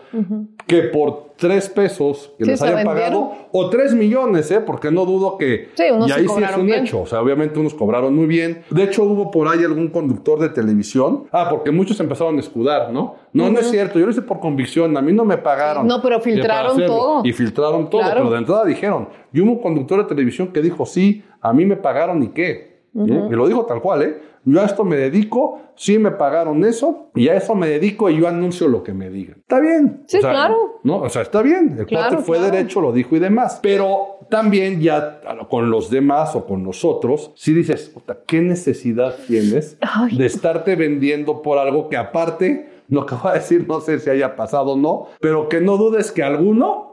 que 0.66 0.84
por 0.84 1.34
tres 1.36 1.68
pesos 1.68 2.32
que 2.38 2.46
les 2.46 2.62
hayan 2.62 2.86
pagado 2.86 3.34
o 3.52 3.70
tres 3.70 3.94
millones, 3.94 4.50
¿eh? 4.52 4.62
porque 4.62 4.90
no 4.90 5.06
dudo 5.06 5.38
que 5.38 5.72
sí, 5.76 5.84
y 5.84 6.12
ahí 6.12 6.26
sí 6.28 6.44
es 6.44 6.58
un 6.58 6.74
hecho. 6.74 7.02
O 7.02 7.06
sea, 7.06 7.22
obviamente 7.22 7.60
unos 7.60 7.74
cobraron 7.74 8.16
muy 8.16 8.26
bien. 8.26 8.64
De 8.70 8.84
hecho, 8.84 9.04
hubo 9.04 9.32
por 9.32 9.50
ahí 9.50 9.66
algún 9.66 9.90
conductor 9.90 10.40
de 10.40 10.50
televisión. 10.50 11.26
Ah, 11.32 11.48
porque 11.50 11.72
muchos 11.72 12.00
empezaron 12.00 12.38
a 12.38 12.40
escudar, 12.40 12.92
¿no? 12.92 13.16
No, 13.34 13.50
no 13.50 13.60
es 13.60 13.70
cierto. 13.70 14.00
Yo 14.00 14.06
lo 14.06 14.12
hice 14.12 14.22
por 14.22 14.40
convicción. 14.40 14.96
A 14.96 15.02
mí 15.02 15.12
no 15.12 15.26
me 15.26 15.38
pagaron. 15.38 15.86
No, 15.88 16.02
pero 16.02 16.22
filtraron 16.22 16.78
todo. 16.86 17.22
Y 17.26 17.34
filtraron 17.34 17.90
todo. 17.90 18.04
Pero 18.14 18.30
de 18.30 18.38
entrada 18.38 18.64
dijeron. 18.64 19.10
Y 19.34 19.42
hubo 19.42 19.52
un 19.52 19.62
conductor 19.62 20.04
de 20.04 20.06
televisión 20.06 20.50
que 20.54 20.62
dijo, 20.62 20.86
sí, 20.86 21.24
a 21.42 21.52
mí 21.52 21.66
me 21.66 21.76
pagaron 21.76 22.24
y 22.24 22.30
qué. 22.30 22.73
Y 22.96 23.36
lo 23.36 23.48
dijo 23.48 23.66
tal 23.66 23.82
cual, 23.82 24.04
¿eh? 24.04 24.20
Yo 24.46 24.62
a 24.62 24.66
esto 24.66 24.84
me 24.84 24.98
dedico, 24.98 25.62
sí 25.76 25.98
me 25.98 26.12
pagaron 26.12 26.66
eso, 26.66 27.08
y 27.16 27.30
a 27.30 27.36
eso 27.36 27.56
me 27.56 27.68
dedico 27.68 28.10
y 28.10 28.20
yo 28.20 28.28
anuncio 28.28 28.68
lo 28.68 28.84
que 28.84 28.94
me 28.94 29.10
digan. 29.10 29.38
Está 29.40 29.60
bien. 29.62 30.04
Sí, 30.06 30.20
claro. 30.20 30.80
No, 30.84 30.98
o 30.98 31.10
sea, 31.10 31.22
está 31.22 31.42
bien. 31.42 31.78
El 31.80 31.86
claro, 31.86 32.20
fue 32.20 32.40
derecho, 32.40 32.82
lo 32.82 32.92
dijo 32.92 33.16
y 33.16 33.20
demás. 33.20 33.60
Pero 33.64 34.18
también 34.30 34.82
ya 34.82 35.22
con 35.50 35.72
los 35.72 35.90
demás 35.90 36.36
o 36.36 36.46
con 36.46 36.62
nosotros, 36.62 37.32
si 37.36 37.54
dices, 37.54 37.96
¿qué 38.28 38.42
necesidad 38.42 39.16
tienes 39.28 39.78
de 40.12 40.26
estarte 40.26 40.76
vendiendo 40.76 41.42
por 41.42 41.58
algo 41.58 41.88
que 41.88 41.96
aparte, 41.96 42.70
lo 42.90 43.06
que 43.06 43.16
voy 43.16 43.32
a 43.32 43.36
decir, 43.36 43.66
no 43.68 43.80
sé 43.80 44.00
si 44.00 44.10
haya 44.10 44.36
pasado 44.36 44.74
o 44.74 44.78
no, 44.78 45.08
pero 45.22 45.48
que 45.48 45.62
no 45.62 45.78
dudes 45.78 46.12
que 46.12 46.22
alguno 46.22 46.93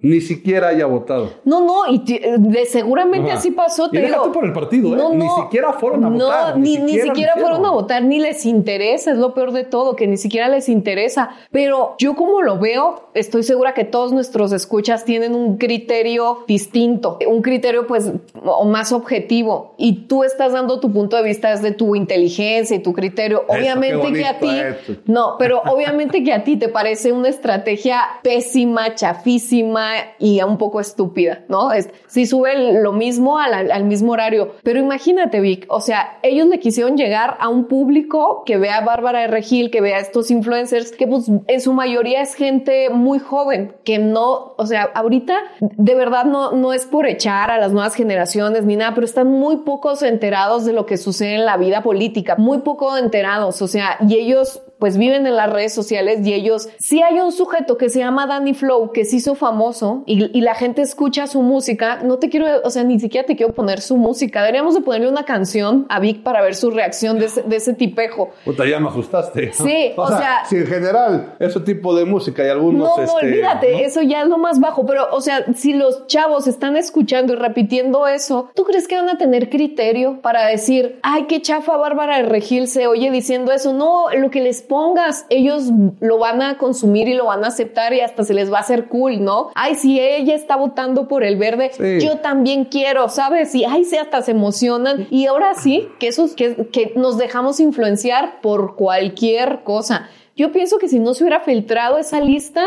ni 0.00 0.20
siquiera 0.20 0.68
haya 0.68 0.86
votado. 0.86 1.30
No, 1.44 1.60
no, 1.64 1.86
y 1.88 1.98
de, 1.98 2.66
seguramente 2.66 3.30
así 3.30 3.50
pasó. 3.50 3.90
Te 3.90 3.98
y 3.98 4.06
digo, 4.06 4.32
por 4.32 4.44
el 4.44 4.52
partido, 4.52 4.96
¿eh? 4.96 5.16
ni 5.16 5.28
siquiera 5.28 5.72
fueron 5.74 6.04
a 6.04 6.08
votar. 6.08 6.58
Ni, 6.58 6.76
ni 6.78 6.98
siquiera, 6.98 7.34
fueron 7.38 7.64
a 7.64 7.70
votar, 7.70 8.02
ni 8.02 8.18
les 8.18 8.46
interesa, 8.46 9.12
es 9.12 9.18
lo 9.18 9.34
peor 9.34 9.52
de 9.52 9.64
todo, 9.64 9.96
que 9.96 10.06
ni 10.06 10.16
siquiera 10.16 10.48
les 10.48 10.68
interesa. 10.68 11.30
Pero 11.50 11.94
yo 11.98 12.14
como 12.14 12.42
lo 12.42 12.58
veo, 12.58 13.10
estoy 13.14 13.42
segura 13.42 13.74
que 13.74 13.84
todos 13.84 14.12
nuestros 14.12 14.52
escuchas 14.52 15.04
tienen 15.04 15.34
un 15.34 15.58
criterio 15.58 16.38
distinto, 16.46 17.18
un 17.26 17.42
criterio 17.42 17.86
pues 17.86 18.12
más 18.66 18.92
objetivo. 18.92 19.74
Y 19.78 20.06
tú 20.06 20.24
estás 20.24 20.52
dando 20.52 20.80
tu 20.80 20.92
punto 20.92 21.16
de 21.16 21.22
vista 21.22 21.50
desde 21.50 21.72
tu 21.72 21.94
inteligencia 21.94 22.76
y 22.76 22.80
tu 22.80 22.92
criterio. 22.92 23.44
Obviamente 23.48 24.12
que 24.12 24.24
a 24.24 24.38
ti, 24.38 24.50
no, 25.06 25.36
pero 25.38 25.62
obviamente 25.66 26.24
que 26.24 26.32
a 26.32 26.44
ti 26.44 26.56
te 26.56 26.68
parece 26.68 27.12
una 27.12 27.28
estrategia 27.28 28.00
pésima, 28.22 28.94
chafísima 28.94 29.51
y 29.52 30.42
un 30.42 30.58
poco 30.58 30.80
estúpida, 30.80 31.44
¿no? 31.48 31.72
Es, 31.72 31.90
si 32.06 32.26
sube 32.26 32.80
lo 32.80 32.92
mismo 32.92 33.38
al, 33.38 33.84
mismo 33.84 34.12
horario. 34.12 34.52
Pero 34.62 34.80
imagínate, 34.80 35.40
Vic, 35.40 35.66
o 35.68 35.80
sea, 35.80 36.18
ellos 36.22 36.48
le 36.48 36.58
quisieron 36.58 36.96
llegar 36.96 37.36
a 37.40 37.48
un 37.48 37.66
público 37.66 38.42
que 38.44 38.56
vea 38.56 38.78
a 38.78 38.84
Bárbara 38.84 39.20
de 39.20 39.26
Regil, 39.28 39.70
que 39.70 39.80
vea 39.80 39.98
a 39.98 40.00
estos 40.00 40.30
influencers, 40.30 40.92
que 40.92 41.06
pues 41.06 41.28
en 41.46 41.60
su 41.60 41.72
mayoría 41.72 42.22
es 42.22 42.34
gente 42.34 42.90
muy 42.90 43.18
joven, 43.18 43.74
que 43.84 43.98
no, 43.98 44.54
o 44.56 44.66
sea, 44.66 44.90
ahorita 44.94 45.36
de 45.60 45.94
verdad 45.94 46.24
no, 46.24 46.52
no 46.52 46.72
es 46.72 46.86
por 46.86 47.06
echar 47.06 47.50
a 47.50 47.58
las 47.58 47.72
nuevas 47.72 47.94
generaciones 47.94 48.64
ni 48.64 48.76
nada, 48.76 48.94
pero 48.94 49.04
están 49.04 49.28
muy 49.28 49.58
pocos 49.58 50.02
enterados 50.02 50.64
de 50.64 50.72
lo 50.72 50.86
que 50.86 50.96
sucede 50.96 51.34
en 51.34 51.44
la 51.44 51.56
vida 51.56 51.82
política, 51.82 52.36
muy 52.36 52.58
poco 52.58 52.96
enterados, 52.96 53.62
o 53.62 53.68
sea, 53.68 53.98
y 54.08 54.16
ellos 54.16 54.62
pues 54.82 54.98
viven 54.98 55.28
en 55.28 55.36
las 55.36 55.48
redes 55.48 55.72
sociales 55.72 56.26
y 56.26 56.34
ellos, 56.34 56.68
si 56.80 57.02
hay 57.02 57.20
un 57.20 57.30
sujeto 57.30 57.76
que 57.76 57.88
se 57.88 58.00
llama 58.00 58.26
Danny 58.26 58.52
Flow, 58.52 58.90
que 58.90 59.04
se 59.04 59.14
hizo 59.14 59.36
famoso 59.36 60.02
y, 60.06 60.40
la 60.40 60.56
gente 60.56 60.82
escucha 60.82 61.28
su 61.28 61.40
música, 61.40 62.00
no 62.02 62.18
te 62.18 62.28
quiero, 62.28 62.46
o 62.64 62.70
sea, 62.70 62.82
ni 62.82 62.98
siquiera 62.98 63.24
te 63.24 63.36
quiero 63.36 63.54
poner 63.54 63.80
su 63.80 63.96
música, 63.96 64.40
deberíamos 64.40 64.74
de 64.74 64.80
ponerle 64.80 65.08
una 65.08 65.24
canción 65.24 65.86
a 65.88 66.00
Vic 66.00 66.24
para 66.24 66.42
ver 66.42 66.56
su 66.56 66.72
reacción 66.72 67.20
de 67.20 67.26
ese, 67.26 67.74
tipejo. 67.74 68.30
Puta, 68.44 68.66
ya 68.66 68.80
me 68.80 68.88
asustaste. 68.88 69.52
Sí, 69.52 69.92
o, 69.96 70.08
sea, 70.08 70.46
Si 70.48 70.56
en 70.56 70.66
general 70.66 71.36
ese 71.38 71.60
tipo 71.60 71.94
de 71.94 72.04
música 72.04 72.44
y 72.44 72.48
algunos... 72.48 72.80
No, 72.80 72.96
no, 72.96 73.02
este, 73.04 73.24
olvídate, 73.24 73.84
eso 73.84 74.02
ya 74.02 74.22
es 74.22 74.26
lo 74.26 74.38
más 74.38 74.58
bajo, 74.58 74.84
pero, 74.84 75.06
o 75.12 75.20
sea, 75.20 75.44
si 75.54 75.74
los 75.74 76.08
chavos 76.08 76.48
están 76.48 76.76
escuchando 76.76 77.34
y 77.34 77.36
repitiendo 77.36 78.08
eso, 78.08 78.50
¿tú 78.56 78.64
crees 78.64 78.88
que 78.88 78.96
van 78.96 79.10
a 79.10 79.16
tener 79.16 79.48
criterio 79.48 80.20
para 80.22 80.44
decir, 80.44 80.98
ay, 81.04 81.26
qué 81.28 81.40
chafa 81.40 81.76
Bárbara 81.76 82.16
de 82.16 82.24
Regil 82.24 82.66
se 82.66 82.88
oye 82.88 83.12
diciendo 83.12 83.52
eso? 83.52 83.72
No, 83.72 84.06
lo 84.12 84.28
que 84.32 84.40
les 84.40 84.71
ellos 85.28 85.70
lo 86.00 86.18
van 86.18 86.42
a 86.42 86.58
consumir 86.58 87.08
y 87.08 87.14
lo 87.14 87.26
van 87.26 87.44
a 87.44 87.48
aceptar 87.48 87.92
y 87.92 88.00
hasta 88.00 88.24
se 88.24 88.34
les 88.34 88.52
va 88.52 88.58
a 88.58 88.60
hacer 88.60 88.88
cool, 88.88 89.22
¿no? 89.22 89.50
Ay, 89.54 89.74
si 89.74 90.00
ella 90.00 90.34
está 90.34 90.56
votando 90.56 91.08
por 91.08 91.24
el 91.24 91.36
verde, 91.36 91.70
yo 92.00 92.18
también 92.18 92.64
quiero, 92.64 93.08
¿sabes? 93.08 93.54
Y 93.54 93.64
ay, 93.64 93.84
sí, 93.84 93.96
hasta 93.96 94.22
se 94.22 94.32
emocionan. 94.32 95.06
Y 95.10 95.26
ahora 95.26 95.54
sí, 95.54 95.88
que 95.98 96.08
esos, 96.08 96.34
que, 96.34 96.68
que 96.72 96.92
nos 96.96 97.18
dejamos 97.18 97.60
influenciar 97.60 98.40
por 98.40 98.76
cualquier 98.76 99.62
cosa. 99.64 100.08
Yo 100.36 100.50
pienso 100.50 100.78
que 100.78 100.88
si 100.88 100.98
no 100.98 101.14
se 101.14 101.24
hubiera 101.24 101.40
filtrado 101.40 101.98
esa 101.98 102.20
lista, 102.20 102.66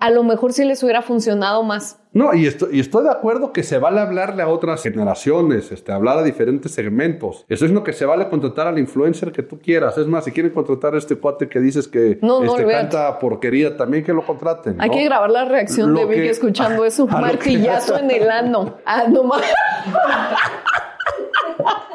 a 0.00 0.10
lo 0.10 0.24
mejor 0.24 0.52
sí 0.52 0.64
les 0.64 0.82
hubiera 0.82 1.02
funcionado 1.02 1.62
más. 1.62 1.98
No, 2.12 2.34
y 2.34 2.46
estoy, 2.46 2.76
y 2.76 2.80
estoy 2.80 3.04
de 3.04 3.10
acuerdo 3.10 3.52
que 3.52 3.62
se 3.62 3.78
vale 3.78 4.00
hablarle 4.00 4.42
a 4.42 4.48
otras 4.48 4.82
generaciones, 4.82 5.70
este, 5.70 5.92
hablar 5.92 6.18
a 6.18 6.22
diferentes 6.24 6.72
segmentos. 6.72 7.44
Estoy 7.48 7.68
diciendo 7.68 7.84
que 7.84 7.92
se 7.92 8.06
vale 8.06 8.28
contratar 8.28 8.66
al 8.66 8.78
influencer 8.78 9.30
que 9.30 9.42
tú 9.42 9.60
quieras. 9.60 9.96
Es 9.98 10.06
más, 10.06 10.24
si 10.24 10.32
quieren 10.32 10.52
contratar 10.52 10.94
a 10.94 10.98
este 10.98 11.16
cuate 11.16 11.48
que 11.48 11.60
dices 11.60 11.86
que 11.86 12.12
este, 12.12 12.66
canta 12.66 13.18
porquería, 13.18 13.76
también 13.76 14.02
que 14.02 14.12
lo 14.12 14.24
contraten. 14.24 14.80
Hay 14.80 14.90
que 14.90 15.04
grabar 15.04 15.30
la 15.30 15.44
reacción 15.44 15.94
de 15.94 16.06
Vicky 16.06 16.28
escuchando 16.28 16.84
eso. 16.86 17.06
Martillazo 17.06 17.98
en 17.98 18.10
el 18.10 18.28
ano. 18.28 18.78
Ah, 18.84 19.04
no 19.08 19.22
más. 19.24 19.42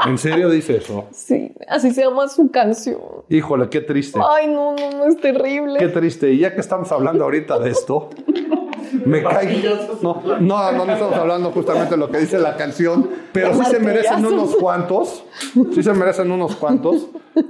¿En 0.06 0.18
serio 0.18 0.50
dice 0.50 0.78
eso? 0.78 1.06
Sí, 1.12 1.54
así 1.68 1.92
se 1.92 2.04
llama 2.04 2.28
su 2.28 2.50
canción. 2.52 3.00
Híjole, 3.30 3.70
qué 3.70 3.82
triste. 3.82 4.20
Ay, 4.24 4.48
no, 4.48 4.76
no, 4.76 4.92
no, 4.92 5.06
es 5.06 5.20
terrible. 5.20 5.80
Qué 5.80 5.88
triste. 5.88 6.32
Y 6.32 6.40
ya 6.40 6.54
que 6.54 6.62
estamos 6.62 6.92
hablando 6.92 7.24
ahorita 7.24 7.60
de 7.60 7.72
esto, 7.72 8.10
me 9.06 9.24
cae. 9.24 9.64
No, 10.02 10.22
no, 10.40 10.72
no, 10.72 10.94
estamos 10.94 11.16
hablando 11.16 11.52
justamente 11.52 11.92
de 11.92 11.98
lo 11.98 12.10
que 12.10 12.20
dice 12.20 12.40
la 12.40 12.56
canción, 12.56 13.10
pero 13.32 13.54
sí 13.54 13.66
se 13.66 13.80
merecen 13.80 14.26
unos 14.26 14.56
cuantos, 14.56 15.24
sí 15.74 15.84
se 15.84 15.94
merecen 15.94 16.32
unos 16.32 16.56
cuantos 16.56 17.08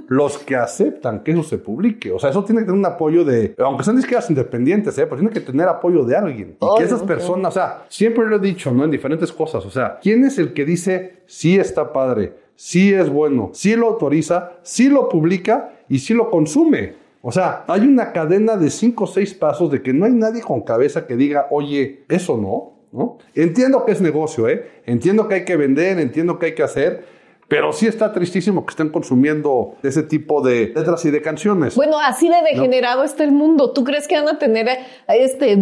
los 0.08 0.38
que 0.38 0.56
aceptan 0.56 1.20
que 1.20 1.32
eso 1.32 1.42
se 1.42 1.58
publique. 1.58 2.12
O 2.12 2.18
sea, 2.18 2.30
eso 2.30 2.44
tiene 2.44 2.60
que 2.60 2.66
tener 2.66 2.78
un 2.78 2.86
apoyo 2.86 3.24
de, 3.24 3.54
aunque 3.58 3.84
sean 3.84 3.98
izquierdas 3.98 4.28
independientes, 4.30 4.96
¿eh? 4.98 5.06
pues 5.06 5.20
tiene 5.20 5.32
que 5.32 5.40
tener 5.40 5.68
apoyo 5.68 6.04
de 6.04 6.16
alguien. 6.16 6.56
Y 6.60 6.78
que 6.78 6.84
esas 6.84 7.02
personas, 7.02 7.54
o 7.54 7.58
sea, 7.58 7.84
siempre 7.88 8.26
lo 8.26 8.36
he 8.36 8.40
dicho, 8.40 8.70
¿no? 8.72 8.84
En 8.84 8.90
diferentes 8.90 9.32
cosas. 9.32 9.64
O 9.64 9.70
sea, 9.70 9.98
¿quién 10.00 10.24
es 10.24 10.38
el 10.38 10.52
que 10.52 10.64
dice, 10.64 11.22
sí 11.26 11.58
está 11.58 11.92
padre, 11.92 12.34
sí 12.54 12.92
es 12.92 13.08
bueno, 13.08 13.50
sí 13.52 13.76
lo 13.76 13.88
autoriza, 13.88 14.52
sí 14.62 14.88
lo 14.88 15.08
publica 15.08 15.72
y 15.88 15.98
sí 15.98 16.14
lo 16.14 16.30
consume? 16.30 17.05
O 17.28 17.32
sea, 17.32 17.64
hay 17.66 17.80
una 17.80 18.12
cadena 18.12 18.56
de 18.56 18.70
cinco 18.70 19.02
o 19.02 19.06
seis 19.08 19.34
pasos 19.34 19.68
de 19.72 19.82
que 19.82 19.92
no 19.92 20.04
hay 20.04 20.12
nadie 20.12 20.42
con 20.42 20.60
cabeza 20.60 21.08
que 21.08 21.16
diga, 21.16 21.48
oye, 21.50 22.04
eso 22.08 22.36
no, 22.36 22.74
¿no? 22.92 23.18
Entiendo 23.34 23.84
que 23.84 23.90
es 23.90 24.00
negocio, 24.00 24.48
¿eh? 24.48 24.82
Entiendo 24.86 25.26
que 25.26 25.34
hay 25.34 25.44
que 25.44 25.56
vender, 25.56 25.98
entiendo 25.98 26.38
que 26.38 26.46
hay 26.46 26.54
que 26.54 26.62
hacer, 26.62 27.04
pero 27.48 27.72
sí 27.72 27.86
está 27.86 28.12
tristísimo 28.12 28.66
que 28.66 28.70
estén 28.70 28.88
consumiendo 28.88 29.76
ese 29.82 30.02
tipo 30.02 30.42
de 30.42 30.72
letras 30.74 31.04
y 31.04 31.10
de 31.10 31.22
canciones. 31.22 31.76
Bueno, 31.76 31.98
así 31.98 32.28
de 32.28 32.42
degenerado 32.42 33.04
está 33.04 33.24
el 33.24 33.32
mundo. 33.32 33.72
¿Tú 33.72 33.84
crees 33.84 34.08
que 34.08 34.16
van 34.16 34.28
a 34.28 34.38
tener 34.38 34.68
eh, 34.68 34.76
este 35.08 35.56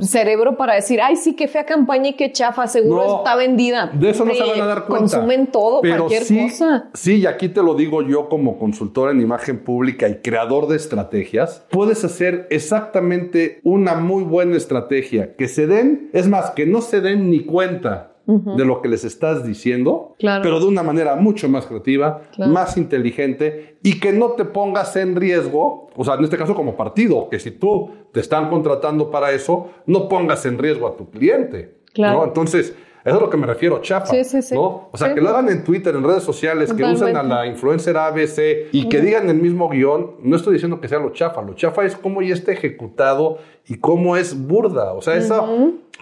cerebro 0.00 0.56
para 0.56 0.74
decir, 0.74 1.00
ay, 1.00 1.16
sí, 1.16 1.34
qué 1.34 1.48
fea 1.48 1.66
campaña 1.66 2.10
y 2.10 2.12
qué 2.14 2.30
chafa, 2.30 2.66
seguro 2.66 3.18
está 3.18 3.36
vendida? 3.36 3.90
De 3.92 4.10
eso 4.10 4.24
no 4.24 4.34
se 4.34 4.42
van 4.42 4.60
a 4.60 4.66
dar 4.66 4.86
cuenta. 4.86 5.16
Consumen 5.16 5.48
todo, 5.48 5.80
cualquier 5.80 6.22
cosa. 6.22 6.90
Sí, 6.94 7.16
y 7.16 7.26
aquí 7.26 7.48
te 7.48 7.62
lo 7.62 7.74
digo 7.74 8.02
yo 8.02 8.28
como 8.28 8.58
consultor 8.58 9.10
en 9.10 9.20
imagen 9.20 9.64
pública 9.64 10.08
y 10.08 10.16
creador 10.16 10.68
de 10.68 10.76
estrategias. 10.76 11.64
Puedes 11.70 12.04
hacer 12.04 12.46
exactamente 12.50 13.60
una 13.64 13.94
muy 13.94 14.22
buena 14.22 14.56
estrategia. 14.56 15.34
Que 15.34 15.48
se 15.48 15.66
den, 15.66 16.10
es 16.12 16.28
más, 16.28 16.50
que 16.52 16.66
no 16.66 16.80
se 16.80 17.00
den 17.00 17.30
ni 17.30 17.40
cuenta 17.44 18.13
de 18.26 18.64
lo 18.64 18.80
que 18.80 18.88
les 18.88 19.04
estás 19.04 19.46
diciendo, 19.46 20.14
pero 20.18 20.58
de 20.60 20.66
una 20.66 20.82
manera 20.82 21.16
mucho 21.16 21.48
más 21.48 21.66
creativa, 21.66 22.22
más 22.38 22.76
inteligente 22.76 23.76
y 23.82 24.00
que 24.00 24.12
no 24.12 24.30
te 24.30 24.44
pongas 24.44 24.96
en 24.96 25.16
riesgo, 25.16 25.88
o 25.94 26.04
sea, 26.04 26.14
en 26.14 26.24
este 26.24 26.38
caso 26.38 26.54
como 26.54 26.76
partido, 26.76 27.28
que 27.28 27.38
si 27.38 27.50
tú 27.50 27.90
te 28.12 28.20
están 28.20 28.48
contratando 28.48 29.10
para 29.10 29.32
eso, 29.32 29.70
no 29.86 30.08
pongas 30.08 30.46
en 30.46 30.58
riesgo 30.58 30.86
a 30.86 30.96
tu 30.96 31.10
cliente. 31.10 31.78
Claro. 31.92 32.24
Entonces, 32.24 32.74
eso 33.04 33.16
es 33.16 33.20
a 33.20 33.24
lo 33.24 33.28
que 33.28 33.36
me 33.36 33.46
refiero, 33.46 33.82
chafa. 33.82 34.06
Sí, 34.06 34.24
sí, 34.24 34.40
sí. 34.40 34.54
¿no? 34.54 34.88
O 34.90 34.96
sea, 34.96 35.12
que 35.12 35.20
lo 35.20 35.28
hagan 35.28 35.50
en 35.50 35.62
Twitter, 35.62 35.94
en 35.94 36.02
redes 36.02 36.22
sociales, 36.22 36.72
que 36.72 36.82
usen 36.84 37.14
a 37.18 37.22
la 37.22 37.46
influencer 37.46 37.98
ABC 37.98 38.68
y 38.72 38.88
que 38.88 39.02
digan 39.02 39.28
el 39.28 39.36
mismo 39.36 39.68
guion. 39.68 40.12
No 40.22 40.36
estoy 40.36 40.54
diciendo 40.54 40.80
que 40.80 40.88
sea 40.88 41.00
lo 41.00 41.10
chafa. 41.10 41.42
Lo 41.42 41.52
chafa 41.52 41.84
es 41.84 41.96
cómo 41.96 42.22
ya 42.22 42.32
está 42.32 42.52
ejecutado 42.52 43.38
y 43.66 43.76
cómo 43.76 44.16
es 44.16 44.34
burda. 44.46 44.94
O 44.94 45.02
sea, 45.02 45.16
esa, 45.16 45.44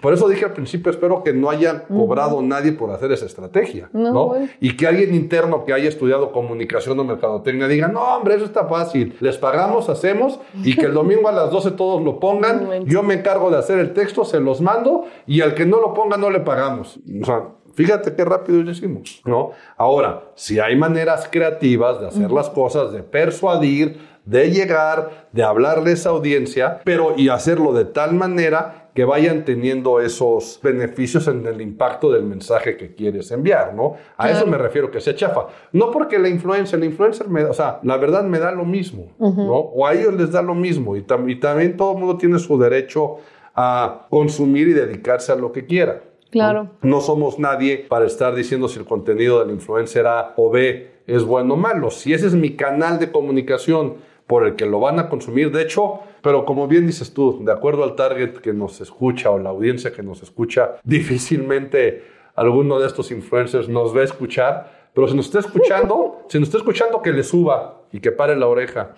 por 0.03 0.13
eso 0.13 0.27
dije 0.27 0.43
al 0.43 0.51
principio, 0.51 0.91
espero 0.91 1.23
que 1.23 1.31
no 1.31 1.49
haya 1.49 1.85
cobrado 1.85 2.41
nadie 2.41 2.73
por 2.73 2.91
hacer 2.91 3.13
esa 3.13 3.25
estrategia, 3.25 3.89
¿no? 3.93 4.33
Y 4.59 4.75
que 4.75 4.85
alguien 4.85 5.15
interno 5.15 5.63
que 5.63 5.71
haya 5.71 5.87
estudiado 5.87 6.33
comunicación 6.33 6.99
o 6.99 7.05
mercadotecnia 7.05 7.69
diga, 7.69 7.87
no, 7.87 8.01
hombre, 8.01 8.35
eso 8.35 8.43
está 8.43 8.65
fácil, 8.65 9.15
les 9.21 9.37
pagamos, 9.37 9.87
hacemos, 9.87 10.41
y 10.61 10.75
que 10.75 10.87
el 10.87 10.93
domingo 10.93 11.29
a 11.29 11.31
las 11.31 11.51
12 11.51 11.71
todos 11.71 12.03
lo 12.03 12.19
pongan, 12.19 12.83
yo 12.83 13.01
me 13.01 13.13
encargo 13.13 13.49
de 13.49 13.59
hacer 13.59 13.79
el 13.79 13.93
texto, 13.93 14.25
se 14.25 14.41
los 14.41 14.59
mando, 14.59 15.05
y 15.25 15.39
al 15.39 15.55
que 15.55 15.65
no 15.65 15.79
lo 15.79 15.93
ponga 15.93 16.17
no 16.17 16.29
le 16.29 16.41
pagamos. 16.41 16.99
O 17.21 17.25
sea, 17.25 17.43
Fíjate 17.73 18.13
qué 18.13 18.23
rápido 18.23 18.63
decimos, 18.63 19.21
¿no? 19.25 19.49
Ahora, 19.77 20.25
si 20.35 20.59
hay 20.59 20.75
maneras 20.75 21.27
creativas 21.31 21.99
de 21.99 22.05
hacer 22.05 22.29
las 22.29 22.51
cosas, 22.51 22.91
de 22.91 23.01
persuadir, 23.01 23.99
de 24.25 24.51
llegar, 24.51 25.27
de 25.31 25.43
hablarles 25.43 26.05
a 26.05 26.11
audiencia, 26.11 26.81
pero 26.83 27.15
y 27.17 27.29
hacerlo 27.29 27.73
de 27.73 27.85
tal 27.85 28.13
manera 28.13 28.82
que 28.93 29.05
vayan 29.05 29.43
teniendo 29.43 29.99
esos 29.99 30.59
beneficios 30.61 31.27
en 31.27 31.45
el 31.47 31.61
impacto 31.61 32.11
del 32.11 32.23
mensaje 32.23 32.77
que 32.77 32.93
quieres 32.93 33.31
enviar, 33.31 33.73
¿no? 33.73 33.95
A 34.17 34.29
eso 34.29 34.45
me 34.45 34.57
refiero 34.57 34.91
que 34.91 35.01
sea 35.01 35.15
chafa. 35.15 35.47
No 35.71 35.89
porque 35.89 36.19
la 36.19 36.29
influencia, 36.29 36.77
la 36.77 36.85
influencer 36.85 37.27
me 37.27 37.43
o 37.43 37.53
sea, 37.53 37.79
la 37.83 37.97
verdad 37.97 38.23
me 38.23 38.39
da 38.39 38.51
lo 38.51 38.65
mismo, 38.65 39.07
¿no? 39.17 39.57
O 39.57 39.87
a 39.87 39.93
ellos 39.93 40.13
les 40.13 40.31
da 40.31 40.41
lo 40.41 40.53
mismo 40.53 40.95
y, 40.95 41.01
también 41.03 41.75
todo 41.75 41.93
el 41.93 41.97
mundo 41.97 42.17
tiene 42.17 42.37
su 42.39 42.57
derecho 42.59 43.17
a 43.55 44.07
consumir 44.09 44.67
y 44.67 44.73
dedicarse 44.73 45.31
a 45.31 45.35
lo 45.35 45.51
que 45.51 45.65
quiera. 45.65 46.03
Claro. 46.29 46.71
¿no? 46.81 46.99
somos 46.99 47.37
nadie 47.37 47.85
para 47.87 48.07
estar 48.07 48.33
diciendo 48.33 48.67
si 48.67 48.79
el 48.79 48.85
contenido 48.85 49.39
del 49.39 49.53
influencer 49.53 50.07
A 50.07 50.33
o 50.35 50.49
B 50.49 50.89
es 51.05 51.23
bueno 51.23 51.53
o 51.53 51.57
malo. 51.57 51.91
Si 51.91 52.11
ese 52.11 52.25
es 52.25 52.33
mi 52.33 52.55
canal 52.55 52.97
de 52.97 53.11
comunicación 53.11 53.95
por 54.25 54.47
el 54.47 54.55
que 54.55 54.65
lo 54.65 54.79
van 54.79 54.97
a 54.97 55.09
consumir, 55.09 55.51
de 55.51 55.61
hecho, 55.61 55.99
pero 56.23 56.45
como 56.45 56.69
bien 56.69 56.87
dices 56.87 57.13
tú, 57.13 57.43
de 57.43 57.51
acuerdo 57.51 57.83
al 57.83 57.95
target 57.95 58.37
que 58.37 58.53
nos 58.53 58.79
escucha 58.79 59.29
o 59.29 59.37
la 59.37 59.49
audiencia 59.49 59.91
que 59.91 60.01
nos 60.01 60.23
escucha, 60.23 60.77
difícilmente 60.85 62.05
alguno 62.33 62.79
de 62.79 62.87
estos 62.87 63.11
influencers 63.11 63.67
nos 63.67 63.93
va 63.95 64.01
a 64.01 64.05
escuchar. 64.05 64.89
Pero 64.93 65.09
si 65.09 65.17
nos 65.17 65.25
está 65.25 65.39
escuchando, 65.39 66.21
si 66.29 66.39
nos 66.39 66.47
está 66.47 66.59
escuchando, 66.59 67.01
que 67.01 67.11
le 67.11 67.23
suba 67.23 67.81
y 67.91 67.99
que 67.99 68.13
pare 68.13 68.37
la 68.37 68.47
oreja. 68.47 68.95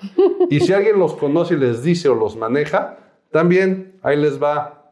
Y 0.52 0.60
si 0.60 0.72
alguien 0.72 1.00
los 1.00 1.16
conoce 1.16 1.56
y 1.56 1.58
les 1.58 1.82
dice 1.82 2.10
o 2.10 2.16
los 2.16 2.36
maneja, 2.38 3.00
también 3.32 3.98
ahí 4.04 4.18
les 4.18 4.42
va 4.42 4.92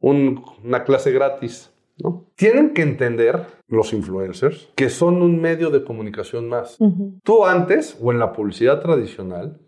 una 0.00 0.82
clase 0.84 1.12
gratis. 1.12 1.70
¿no? 1.98 2.24
Tienen 2.36 2.72
que 2.72 2.80
entender 2.80 3.44
los 3.68 3.92
influencers 3.92 4.70
que 4.76 4.88
son 4.88 5.20
un 5.20 5.42
medio 5.42 5.68
de 5.68 5.84
comunicación 5.84 6.48
más. 6.48 6.78
Tú 7.22 7.44
antes 7.44 7.98
o 8.00 8.12
en 8.12 8.18
la 8.18 8.32
publicidad 8.32 8.80
tradicional 8.80 9.60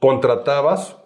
contratabas 0.00 0.96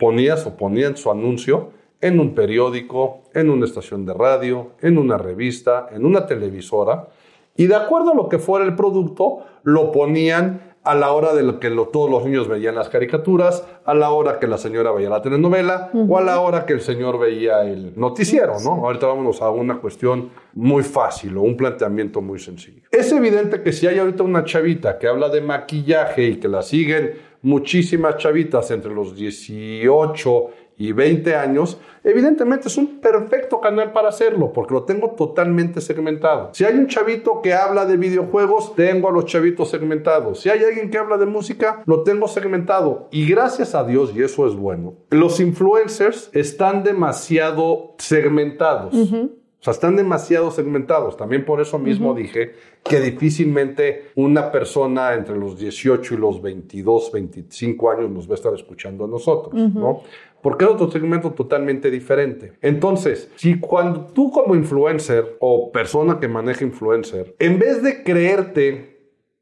ponías 0.00 0.44
o 0.46 0.56
ponían 0.56 0.96
su 0.96 1.10
anuncio 1.12 1.70
en 2.00 2.18
un 2.18 2.34
periódico, 2.34 3.22
en 3.34 3.50
una 3.50 3.66
estación 3.66 4.04
de 4.06 4.14
radio, 4.14 4.72
en 4.80 4.98
una 4.98 5.18
revista, 5.18 5.88
en 5.92 6.04
una 6.04 6.26
televisora, 6.26 7.08
y 7.56 7.66
de 7.66 7.74
acuerdo 7.76 8.12
a 8.12 8.14
lo 8.14 8.28
que 8.28 8.38
fuera 8.38 8.64
el 8.64 8.74
producto, 8.74 9.40
lo 9.62 9.92
ponían 9.92 10.70
a 10.82 10.94
la 10.94 11.12
hora 11.12 11.34
de 11.34 11.42
lo 11.42 11.60
que 11.60 11.70
todos 11.92 12.10
los 12.10 12.24
niños 12.24 12.48
veían 12.48 12.74
las 12.74 12.88
caricaturas, 12.88 13.66
a 13.84 13.92
la 13.92 14.10
hora 14.10 14.38
que 14.38 14.46
la 14.46 14.56
señora 14.56 14.92
veía 14.92 15.10
la 15.10 15.20
telenovela 15.20 15.90
o 15.92 16.16
a 16.16 16.22
la 16.22 16.40
hora 16.40 16.64
que 16.64 16.72
el 16.72 16.80
señor 16.80 17.18
veía 17.18 17.62
el 17.64 17.92
noticiero, 17.98 18.54
¿no? 18.64 18.86
Ahorita 18.86 19.06
vámonos 19.06 19.42
a 19.42 19.50
una 19.50 19.78
cuestión 19.78 20.30
muy 20.54 20.82
fácil 20.82 21.36
o 21.36 21.42
un 21.42 21.56
planteamiento 21.56 22.22
muy 22.22 22.38
sencillo. 22.38 22.82
Es 22.90 23.12
evidente 23.12 23.62
que 23.62 23.72
si 23.72 23.86
hay 23.88 23.98
ahorita 23.98 24.22
una 24.22 24.44
chavita 24.44 24.98
que 24.98 25.06
habla 25.06 25.28
de 25.28 25.42
maquillaje 25.42 26.24
y 26.24 26.36
que 26.40 26.48
la 26.48 26.62
siguen 26.62 27.12
muchísimas 27.42 28.16
chavitas 28.16 28.70
entre 28.70 28.94
los 28.94 29.14
18 29.14 30.50
y 30.80 30.92
20 30.92 31.34
años, 31.34 31.78
evidentemente 32.02 32.68
es 32.68 32.76
un 32.78 33.00
perfecto 33.00 33.60
canal 33.60 33.92
para 33.92 34.08
hacerlo, 34.08 34.50
porque 34.50 34.72
lo 34.72 34.84
tengo 34.84 35.10
totalmente 35.10 35.82
segmentado. 35.82 36.48
Si 36.54 36.64
hay 36.64 36.74
un 36.74 36.86
chavito 36.86 37.42
que 37.42 37.52
habla 37.52 37.84
de 37.84 37.98
videojuegos, 37.98 38.74
tengo 38.74 39.10
a 39.10 39.12
los 39.12 39.26
chavitos 39.26 39.68
segmentados. 39.68 40.40
Si 40.40 40.48
hay 40.48 40.64
alguien 40.64 40.90
que 40.90 40.96
habla 40.96 41.18
de 41.18 41.26
música, 41.26 41.82
lo 41.84 42.02
tengo 42.02 42.28
segmentado. 42.28 43.08
Y 43.12 43.26
gracias 43.26 43.74
a 43.74 43.84
Dios, 43.84 44.12
y 44.16 44.22
eso 44.22 44.46
es 44.46 44.54
bueno, 44.54 44.94
los 45.10 45.38
influencers 45.38 46.30
están 46.32 46.82
demasiado 46.82 47.94
segmentados. 47.98 48.94
O 49.60 49.62
sea, 49.62 49.72
están 49.72 49.94
demasiado 49.94 50.50
segmentados. 50.50 51.18
También 51.18 51.44
por 51.44 51.60
eso 51.60 51.78
mismo 51.78 52.14
dije 52.14 52.52
que 52.82 52.98
difícilmente 52.98 54.06
una 54.14 54.50
persona 54.50 55.12
entre 55.12 55.36
los 55.36 55.58
18 55.58 56.14
y 56.14 56.16
los 56.16 56.40
22, 56.40 57.12
25 57.12 57.90
años 57.90 58.10
nos 58.10 58.26
va 58.26 58.32
a 58.32 58.34
estar 58.36 58.54
escuchando 58.54 59.04
a 59.04 59.08
nosotros, 59.08 59.54
¿no? 59.54 60.00
Porque 60.40 60.64
es 60.64 60.70
otro 60.70 60.90
segmento 60.90 61.32
totalmente 61.32 61.90
diferente. 61.90 62.54
Entonces, 62.62 63.30
si 63.36 63.60
cuando 63.60 64.06
tú 64.06 64.30
como 64.30 64.54
influencer 64.54 65.36
o 65.40 65.70
persona 65.70 66.18
que 66.18 66.28
maneja 66.28 66.64
influencer, 66.64 67.36
en 67.38 67.58
vez 67.58 67.82
de 67.82 68.02
creerte 68.02 69.00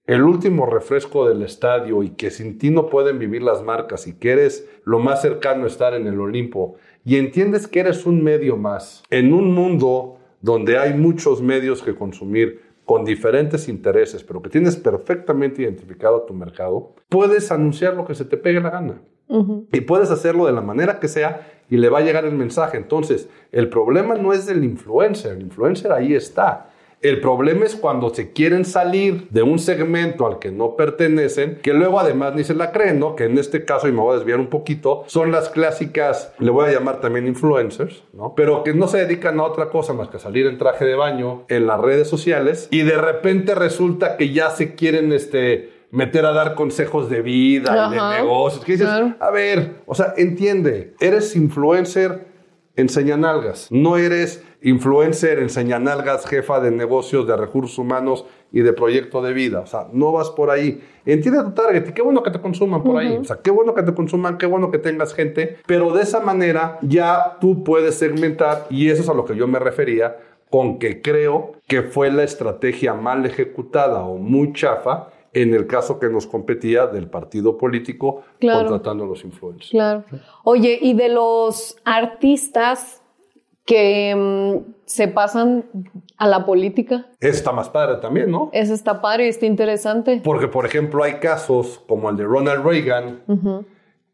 el 0.08 0.22
último 0.22 0.64
refresco 0.64 1.28
del 1.28 1.42
estadio 1.42 2.02
y 2.02 2.10
que 2.10 2.30
sin 2.30 2.58
ti 2.58 2.70
no 2.70 2.88
pueden 2.88 3.18
vivir 3.18 3.42
las 3.42 3.62
marcas 3.62 4.06
y 4.06 4.14
que 4.14 4.30
eres 4.32 4.66
lo 4.84 4.98
más 4.98 5.20
cercano 5.20 5.64
a 5.64 5.66
estar 5.66 5.92
en 5.92 6.06
el 6.06 6.18
Olimpo 6.18 6.76
y 7.04 7.16
entiendes 7.16 7.66
que 7.66 7.80
eres 7.80 8.06
un 8.06 8.22
medio 8.22 8.56
más 8.56 9.02
en 9.10 9.32
un 9.32 9.54
mundo 9.54 10.18
donde 10.40 10.78
hay 10.78 10.94
muchos 10.94 11.42
medios 11.42 11.82
que 11.82 11.94
consumir 11.94 12.62
con 12.84 13.04
diferentes 13.04 13.68
intereses, 13.68 14.24
pero 14.24 14.40
que 14.40 14.48
tienes 14.48 14.76
perfectamente 14.76 15.62
identificado 15.62 16.22
tu 16.22 16.32
mercado, 16.32 16.94
puedes 17.08 17.52
anunciar 17.52 17.94
lo 17.94 18.06
que 18.06 18.14
se 18.14 18.24
te 18.24 18.38
pegue 18.38 18.60
la 18.60 18.70
gana. 18.70 19.02
Y 19.72 19.82
puedes 19.82 20.10
hacerlo 20.10 20.46
de 20.46 20.52
la 20.52 20.62
manera 20.62 20.98
que 21.00 21.06
sea 21.06 21.46
y 21.68 21.76
le 21.76 21.90
va 21.90 21.98
a 21.98 22.02
llegar 22.02 22.24
el 22.24 22.34
mensaje. 22.34 22.78
Entonces, 22.78 23.28
el 23.52 23.68
problema 23.68 24.14
no 24.14 24.32
es 24.32 24.46
del 24.46 24.64
influencer, 24.64 25.32
el 25.32 25.42
influencer 25.42 25.92
ahí 25.92 26.14
está. 26.14 26.70
El 27.00 27.20
problema 27.20 27.64
es 27.64 27.76
cuando 27.76 28.12
se 28.12 28.32
quieren 28.32 28.64
salir 28.64 29.28
de 29.30 29.42
un 29.42 29.58
segmento 29.58 30.26
al 30.26 30.38
que 30.40 30.50
no 30.50 30.74
pertenecen, 30.74 31.60
que 31.62 31.72
luego 31.72 32.00
además 32.00 32.34
ni 32.34 32.42
se 32.42 32.54
la 32.54 32.72
creen, 32.72 32.98
¿no? 32.98 33.14
Que 33.14 33.24
en 33.24 33.38
este 33.38 33.64
caso, 33.64 33.86
y 33.86 33.92
me 33.92 34.00
voy 34.00 34.14
a 34.14 34.18
desviar 34.18 34.40
un 34.40 34.48
poquito, 34.48 35.04
son 35.06 35.30
las 35.30 35.48
clásicas, 35.48 36.32
le 36.38 36.50
voy 36.50 36.68
a 36.68 36.72
llamar 36.72 37.00
también 37.00 37.28
influencers, 37.28 38.02
¿no? 38.12 38.34
Pero 38.34 38.64
que 38.64 38.74
no 38.74 38.88
se 38.88 38.98
dedican 38.98 39.38
a 39.38 39.44
otra 39.44 39.70
cosa 39.70 39.92
más 39.92 40.08
que 40.08 40.18
salir 40.18 40.46
en 40.46 40.58
traje 40.58 40.84
de 40.84 40.96
baño 40.96 41.44
en 41.48 41.66
las 41.66 41.80
redes 41.80 42.08
sociales 42.08 42.68
y 42.70 42.82
de 42.82 42.96
repente 42.98 43.54
resulta 43.54 44.16
que 44.16 44.32
ya 44.32 44.50
se 44.50 44.74
quieren, 44.74 45.12
este, 45.12 45.78
meter 45.90 46.26
a 46.26 46.32
dar 46.32 46.54
consejos 46.54 47.08
de 47.08 47.22
vida 47.22 47.88
y 47.88 47.94
de 47.94 48.22
negocios. 48.22 48.64
Que 48.64 48.72
dices, 48.72 48.88
a 48.88 49.30
ver, 49.30 49.82
o 49.86 49.94
sea, 49.94 50.14
entiende, 50.16 50.94
eres 51.00 51.34
influencer, 51.36 52.26
enseña 52.78 53.16
nalgas. 53.16 53.68
No 53.70 53.96
eres 53.96 54.42
influencer, 54.62 55.40
enseña 55.40 55.78
nalgas, 55.80 56.26
jefa 56.26 56.60
de 56.60 56.70
negocios, 56.70 57.26
de 57.26 57.36
recursos 57.36 57.76
humanos 57.76 58.24
y 58.52 58.60
de 58.60 58.72
proyecto 58.72 59.20
de 59.20 59.32
vida. 59.32 59.60
O 59.60 59.66
sea, 59.66 59.88
no 59.92 60.12
vas 60.12 60.30
por 60.30 60.50
ahí. 60.50 60.80
Entiende 61.04 61.42
tu 61.42 61.50
target 61.50 61.88
y 61.88 61.92
qué 61.92 62.02
bueno 62.02 62.22
que 62.22 62.30
te 62.30 62.40
consuman 62.40 62.82
por 62.82 62.96
ahí. 62.96 63.16
O 63.16 63.24
sea, 63.24 63.36
qué 63.42 63.50
bueno 63.50 63.74
que 63.74 63.82
te 63.82 63.92
consuman, 63.92 64.38
qué 64.38 64.46
bueno 64.46 64.70
que 64.70 64.78
tengas 64.78 65.12
gente. 65.12 65.58
Pero 65.66 65.92
de 65.92 66.02
esa 66.02 66.20
manera 66.20 66.78
ya 66.82 67.36
tú 67.40 67.64
puedes 67.64 67.96
segmentar 67.96 68.66
y 68.70 68.90
eso 68.90 69.02
es 69.02 69.08
a 69.08 69.14
lo 69.14 69.24
que 69.24 69.34
yo 69.34 69.48
me 69.48 69.58
refería 69.58 70.16
con 70.48 70.78
que 70.78 71.02
creo 71.02 71.52
que 71.66 71.82
fue 71.82 72.10
la 72.10 72.22
estrategia 72.22 72.94
mal 72.94 73.26
ejecutada 73.26 74.04
o 74.04 74.16
muy 74.16 74.52
chafa 74.52 75.08
en 75.32 75.54
el 75.54 75.66
caso 75.66 75.98
que 75.98 76.08
nos 76.08 76.26
competía 76.26 76.86
del 76.86 77.08
partido 77.08 77.56
político 77.56 78.22
contratando 78.40 79.04
a 79.04 79.06
los 79.06 79.24
influencers. 79.24 79.70
Claro. 79.70 80.04
Oye, 80.44 80.78
y 80.80 80.94
de 80.94 81.08
los 81.08 81.76
artistas 81.84 83.02
que 83.64 84.14
mm, 84.16 84.72
se 84.86 85.08
pasan 85.08 85.66
a 86.16 86.26
la 86.26 86.46
política. 86.46 87.06
Eso 87.20 87.36
está 87.36 87.52
más 87.52 87.68
padre 87.68 87.96
también, 88.00 88.30
¿no? 88.30 88.48
Eso 88.54 88.72
está 88.72 89.02
padre 89.02 89.26
y 89.26 89.28
está 89.28 89.44
interesante. 89.44 90.22
Porque, 90.24 90.48
por 90.48 90.64
ejemplo, 90.64 91.04
hay 91.04 91.14
casos 91.14 91.84
como 91.86 92.08
el 92.08 92.16
de 92.16 92.24
Ronald 92.24 92.64
Reagan, 92.64 93.20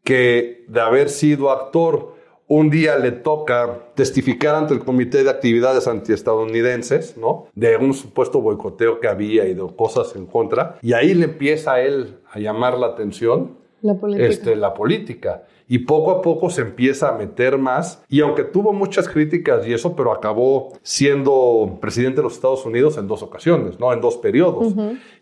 que 0.03 0.65
de 0.67 0.81
haber 0.81 1.09
sido 1.09 1.51
actor 1.51 2.14
un 2.47 2.69
día 2.69 2.97
le 2.97 3.11
toca 3.11 3.91
testificar 3.95 4.55
ante 4.55 4.73
el 4.73 4.81
Comité 4.81 5.23
de 5.23 5.29
Actividades 5.29 5.87
Antiestadounidenses, 5.87 7.17
¿no? 7.17 7.47
De 7.55 7.75
un 7.77 7.93
supuesto 7.93 8.39
boicoteo 8.39 8.99
que 8.99 9.07
había 9.07 9.45
y 9.45 9.53
de 9.53 9.67
cosas 9.75 10.15
en 10.15 10.27
contra. 10.27 10.77
Y 10.81 10.93
ahí 10.93 11.13
le 11.15 11.25
empieza 11.25 11.73
a 11.73 11.81
él 11.81 12.17
a 12.31 12.39
llamar 12.39 12.77
la 12.77 12.87
atención. 12.87 13.57
La 13.81 13.95
política. 13.95 14.27
Este, 14.27 14.55
la 14.55 14.73
política. 14.73 15.43
Y 15.67 15.79
poco 15.79 16.11
a 16.11 16.21
poco 16.21 16.51
se 16.51 16.61
empieza 16.61 17.09
a 17.09 17.17
meter 17.17 17.57
más. 17.57 18.03
Y 18.09 18.21
aunque 18.21 18.43
tuvo 18.43 18.73
muchas 18.73 19.09
críticas 19.09 19.67
y 19.67 19.73
eso, 19.73 19.95
pero 19.95 20.11
acabó 20.11 20.73
siendo 20.83 21.79
presidente 21.81 22.17
de 22.17 22.23
los 22.23 22.35
Estados 22.35 22.63
Unidos 22.65 22.97
en 22.97 23.07
dos 23.07 23.23
ocasiones, 23.23 23.79
¿no? 23.79 23.91
En 23.91 24.01
dos 24.01 24.17
periodos. 24.17 24.75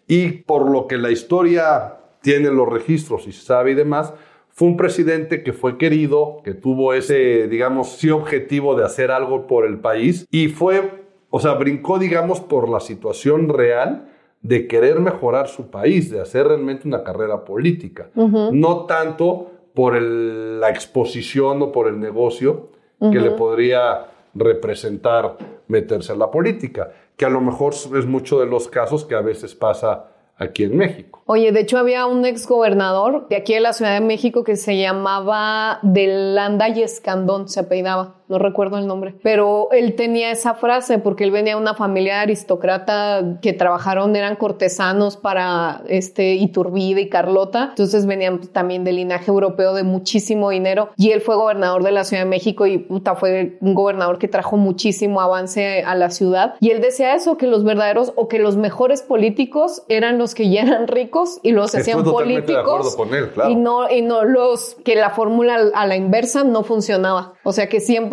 Y 0.08 0.30
por 0.30 0.70
lo 0.70 0.88
que 0.88 0.98
la 0.98 1.12
historia 1.12 2.00
tiene 2.22 2.52
los 2.52 2.68
registros 2.68 3.28
y 3.28 3.32
sabe 3.32 3.72
y 3.72 3.76
demás, 3.76 4.14
fue 4.54 4.68
un 4.68 4.78
presidente 4.78 5.42
que 5.42 5.52
fue 5.52 5.80
querido, 5.80 6.38
que 6.44 6.54
tuvo 6.54 6.94
ese, 6.94 7.48
digamos, 7.48 7.94
sí 7.94 8.12
objetivo 8.12 8.76
de 8.76 8.86
hacer 8.86 9.10
algo 9.10 9.48
por 9.48 9.66
el 9.66 9.80
país 9.80 10.28
y 10.30 10.48
fue, 10.48 11.06
o 11.32 11.40
sea, 11.40 11.56
brincó, 11.56 11.98
digamos, 11.98 12.40
por 12.40 12.70
la 12.70 12.80
situación 12.80 13.50
real 13.50 14.10
de 14.42 14.68
querer 14.68 15.00
mejorar 15.00 15.48
su 15.48 15.72
país, 15.72 16.12
de 16.12 16.22
hacer 16.22 16.48
realmente 16.48 16.88
una 16.88 17.04
carrera 17.04 17.44
política, 17.46 18.10
no 18.16 18.86
tanto 18.86 19.52
por 19.74 20.00
la 20.00 20.70
exposición 20.70 21.62
o 21.64 21.72
por 21.72 21.88
el 21.88 22.00
negocio 22.00 22.70
que 23.00 23.20
le 23.20 23.32
podría 23.32 24.06
representar 24.36 25.38
meterse 25.68 26.12
a 26.12 26.16
la 26.16 26.30
política, 26.30 26.92
que 27.18 27.26
a 27.26 27.30
lo 27.30 27.42
mejor 27.42 27.74
es 27.74 28.06
mucho 28.06 28.40
de 28.40 28.46
los 28.46 28.68
casos 28.68 29.04
que 29.04 29.16
a 29.16 29.22
veces 29.22 29.56
pasa 29.56 30.13
aquí 30.38 30.64
en 30.64 30.78
México. 30.78 31.22
Oye, 31.26 31.52
de 31.52 31.62
hecho 31.62 31.78
había 31.78 32.06
un 32.06 32.26
ex 32.26 32.48
gobernador 32.48 33.28
de 33.30 33.38
aquí 33.38 33.54
de 33.54 33.62
la 33.62 33.74
Ciudad 33.74 33.94
de 33.94 34.02
México 34.02 34.44
que 34.44 34.58
se 34.58 34.78
llamaba 34.78 35.80
Delanda 35.82 36.68
y 36.70 36.82
Escandón, 36.82 37.48
se 37.48 37.62
apellidaba 37.62 38.23
no 38.28 38.40
recuerdo 38.40 38.78
el 38.78 38.88
nombre, 38.88 39.16
pero 39.22 39.70
él 39.72 39.96
tenía 39.96 40.32
esa 40.32 40.54
frase 40.54 41.00
porque 41.00 41.24
él 41.24 41.32
venía 41.32 41.56
de 41.56 41.62
una 41.62 41.76
familia 41.76 42.22
aristócrata 42.22 43.40
que 43.42 43.54
trabajaron, 43.54 44.16
eran 44.16 44.36
cortesanos 44.36 45.18
para 45.18 45.84
este 45.88 46.34
Iturbide 46.36 47.02
y 47.02 47.10
Carlota, 47.10 47.70
entonces 47.70 48.06
venían 48.06 48.40
también 48.40 48.84
del 48.84 48.98
linaje 48.98 49.30
europeo 49.30 49.74
de 49.74 49.84
muchísimo 49.84 50.50
dinero. 50.50 50.90
Y 50.98 51.12
él 51.12 51.22
fue 51.22 51.36
gobernador 51.36 51.84
de 51.84 51.92
la 51.92 52.04
Ciudad 52.04 52.24
de 52.24 52.30
México 52.30 52.66
y 52.66 52.78
puta, 52.78 53.16
fue 53.16 53.58
un 53.62 53.74
gobernador 53.74 54.18
que 54.18 54.28
trajo 54.28 54.58
muchísimo 54.58 55.22
avance 55.22 55.84
a 55.84 55.96
la 55.96 56.10
ciudad. 56.10 56.56
Y 56.60 56.72
él 56.72 56.82
decía 56.82 57.16
eso, 57.16 57.38
que 57.38 57.48
los 57.48 57.64
verdaderos 57.64 58.14
o 58.16 58.28
que 58.28 58.40
los 58.40 58.58
mejores 58.58 59.02
políticos 59.02 59.84
eran 59.90 60.18
los 60.18 60.36
que 60.36 60.50
ya 60.50 60.62
eran 60.62 60.88
ricos 60.88 61.40
y 61.44 61.52
los 61.52 61.74
hacían 61.76 62.04
políticos 62.04 62.98
y 63.50 63.56
no 63.56 63.90
y 63.90 64.02
no 64.02 64.24
los 64.24 64.76
que 64.84 64.96
la 64.96 65.10
fórmula 65.10 65.58
a 65.74 65.88
la 65.88 65.96
inversa 65.96 66.44
no 66.44 66.64
funcionaba, 66.64 67.34
o 67.44 67.52
sea 67.52 67.68
que 67.68 67.80
siempre 67.80 68.13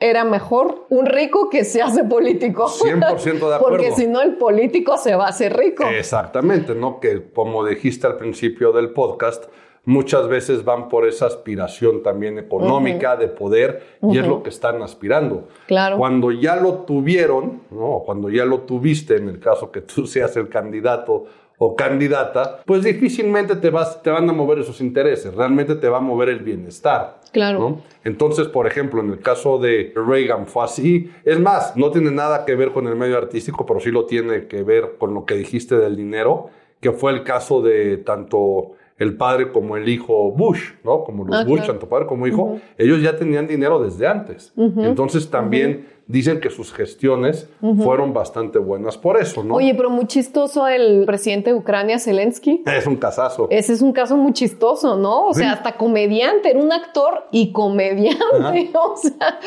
era 0.00 0.24
mejor 0.24 0.86
un 0.88 1.06
rico 1.06 1.48
que 1.48 1.64
se 1.64 1.80
hace 1.80 2.04
político. 2.04 2.66
100% 2.66 3.22
de 3.22 3.36
acuerdo. 3.36 3.60
Porque 3.60 3.92
si 3.92 4.06
no, 4.06 4.20
el 4.20 4.34
político 4.34 4.98
se 4.98 5.14
va 5.14 5.26
a 5.26 5.28
hacer 5.28 5.56
rico. 5.56 5.84
Exactamente, 5.86 6.74
¿no? 6.74 6.98
Que 6.98 7.30
como 7.32 7.64
dijiste 7.64 8.08
al 8.08 8.16
principio 8.16 8.72
del 8.72 8.90
podcast, 8.90 9.44
muchas 9.84 10.28
veces 10.28 10.64
van 10.64 10.88
por 10.88 11.06
esa 11.06 11.26
aspiración 11.26 12.02
también 12.02 12.38
económica, 12.38 13.16
de 13.16 13.28
poder, 13.28 13.98
y 14.02 14.18
es 14.18 14.26
lo 14.26 14.42
que 14.42 14.50
están 14.50 14.82
aspirando. 14.82 15.48
Claro. 15.66 15.98
Cuando 15.98 16.30
ya 16.30 16.56
lo 16.56 16.78
tuvieron, 16.78 17.62
¿no? 17.70 18.02
Cuando 18.04 18.28
ya 18.28 18.44
lo 18.44 18.60
tuviste, 18.60 19.16
en 19.16 19.28
el 19.28 19.40
caso 19.40 19.70
que 19.70 19.82
tú 19.82 20.06
seas 20.06 20.36
el 20.36 20.48
candidato 20.48 21.26
o 21.58 21.76
candidata, 21.76 22.60
pues 22.64 22.82
difícilmente 22.82 23.56
te, 23.56 23.70
vas, 23.70 24.02
te 24.02 24.10
van 24.10 24.28
a 24.28 24.32
mover 24.32 24.58
esos 24.58 24.80
intereses, 24.80 25.34
realmente 25.34 25.76
te 25.76 25.88
va 25.88 25.98
a 25.98 26.00
mover 26.00 26.28
el 26.28 26.40
bienestar. 26.40 27.20
Claro. 27.32 27.78
Entonces, 28.04 28.48
por 28.48 28.66
ejemplo, 28.66 29.00
en 29.00 29.10
el 29.10 29.20
caso 29.20 29.58
de 29.58 29.92
Reagan 29.94 30.46
fue 30.46 30.64
así. 30.64 31.10
Es 31.24 31.40
más, 31.40 31.76
no 31.76 31.90
tiene 31.90 32.10
nada 32.10 32.44
que 32.44 32.54
ver 32.54 32.72
con 32.72 32.86
el 32.86 32.96
medio 32.96 33.16
artístico, 33.16 33.64
pero 33.64 33.80
sí 33.80 33.90
lo 33.90 34.04
tiene 34.04 34.46
que 34.46 34.62
ver 34.62 34.96
con 34.98 35.14
lo 35.14 35.24
que 35.24 35.34
dijiste 35.34 35.76
del 35.76 35.96
dinero, 35.96 36.50
que 36.80 36.92
fue 36.92 37.12
el 37.12 37.24
caso 37.24 37.62
de 37.62 37.96
tanto 37.98 38.72
el 38.98 39.16
padre 39.16 39.50
como 39.52 39.76
el 39.76 39.88
hijo 39.88 40.30
Bush, 40.32 40.72
¿no? 40.84 41.04
Como 41.04 41.24
los 41.24 41.36
ah, 41.36 41.44
Bush, 41.44 41.66
tanto 41.66 41.88
padre 41.88 42.06
como 42.06 42.26
hijo, 42.26 42.58
ellos 42.78 43.02
ya 43.02 43.16
tenían 43.16 43.46
dinero 43.46 43.82
desde 43.82 44.06
antes. 44.06 44.52
Entonces 44.56 45.30
también 45.30 45.86
dicen 46.06 46.40
que 46.40 46.50
sus 46.50 46.72
gestiones 46.72 47.48
fueron 47.82 48.12
bastante 48.12 48.58
buenas 48.58 48.98
por 48.98 49.20
eso, 49.20 49.42
¿no? 49.42 49.54
Oye, 49.54 49.74
pero 49.74 49.88
muy 49.88 50.06
chistoso 50.06 50.68
el 50.68 51.04
presidente 51.06 51.50
de 51.50 51.56
Ucrania, 51.56 51.98
Zelensky. 51.98 52.62
Es 52.66 52.86
un 52.86 52.96
casazo. 52.96 53.48
Ese 53.50 53.72
es 53.72 53.82
un 53.82 53.92
caso 53.92 54.16
muy 54.16 54.32
chistoso, 54.32 54.96
¿no? 54.96 55.28
O 55.28 55.34
sea, 55.34 55.52
hasta 55.52 55.76
comediante, 55.76 56.50
era 56.50 56.60
un 56.60 56.72
actor 56.72 57.26
y 57.30 57.52
comediante. 57.52 58.70
O 58.82 58.96
sea, 58.96 59.38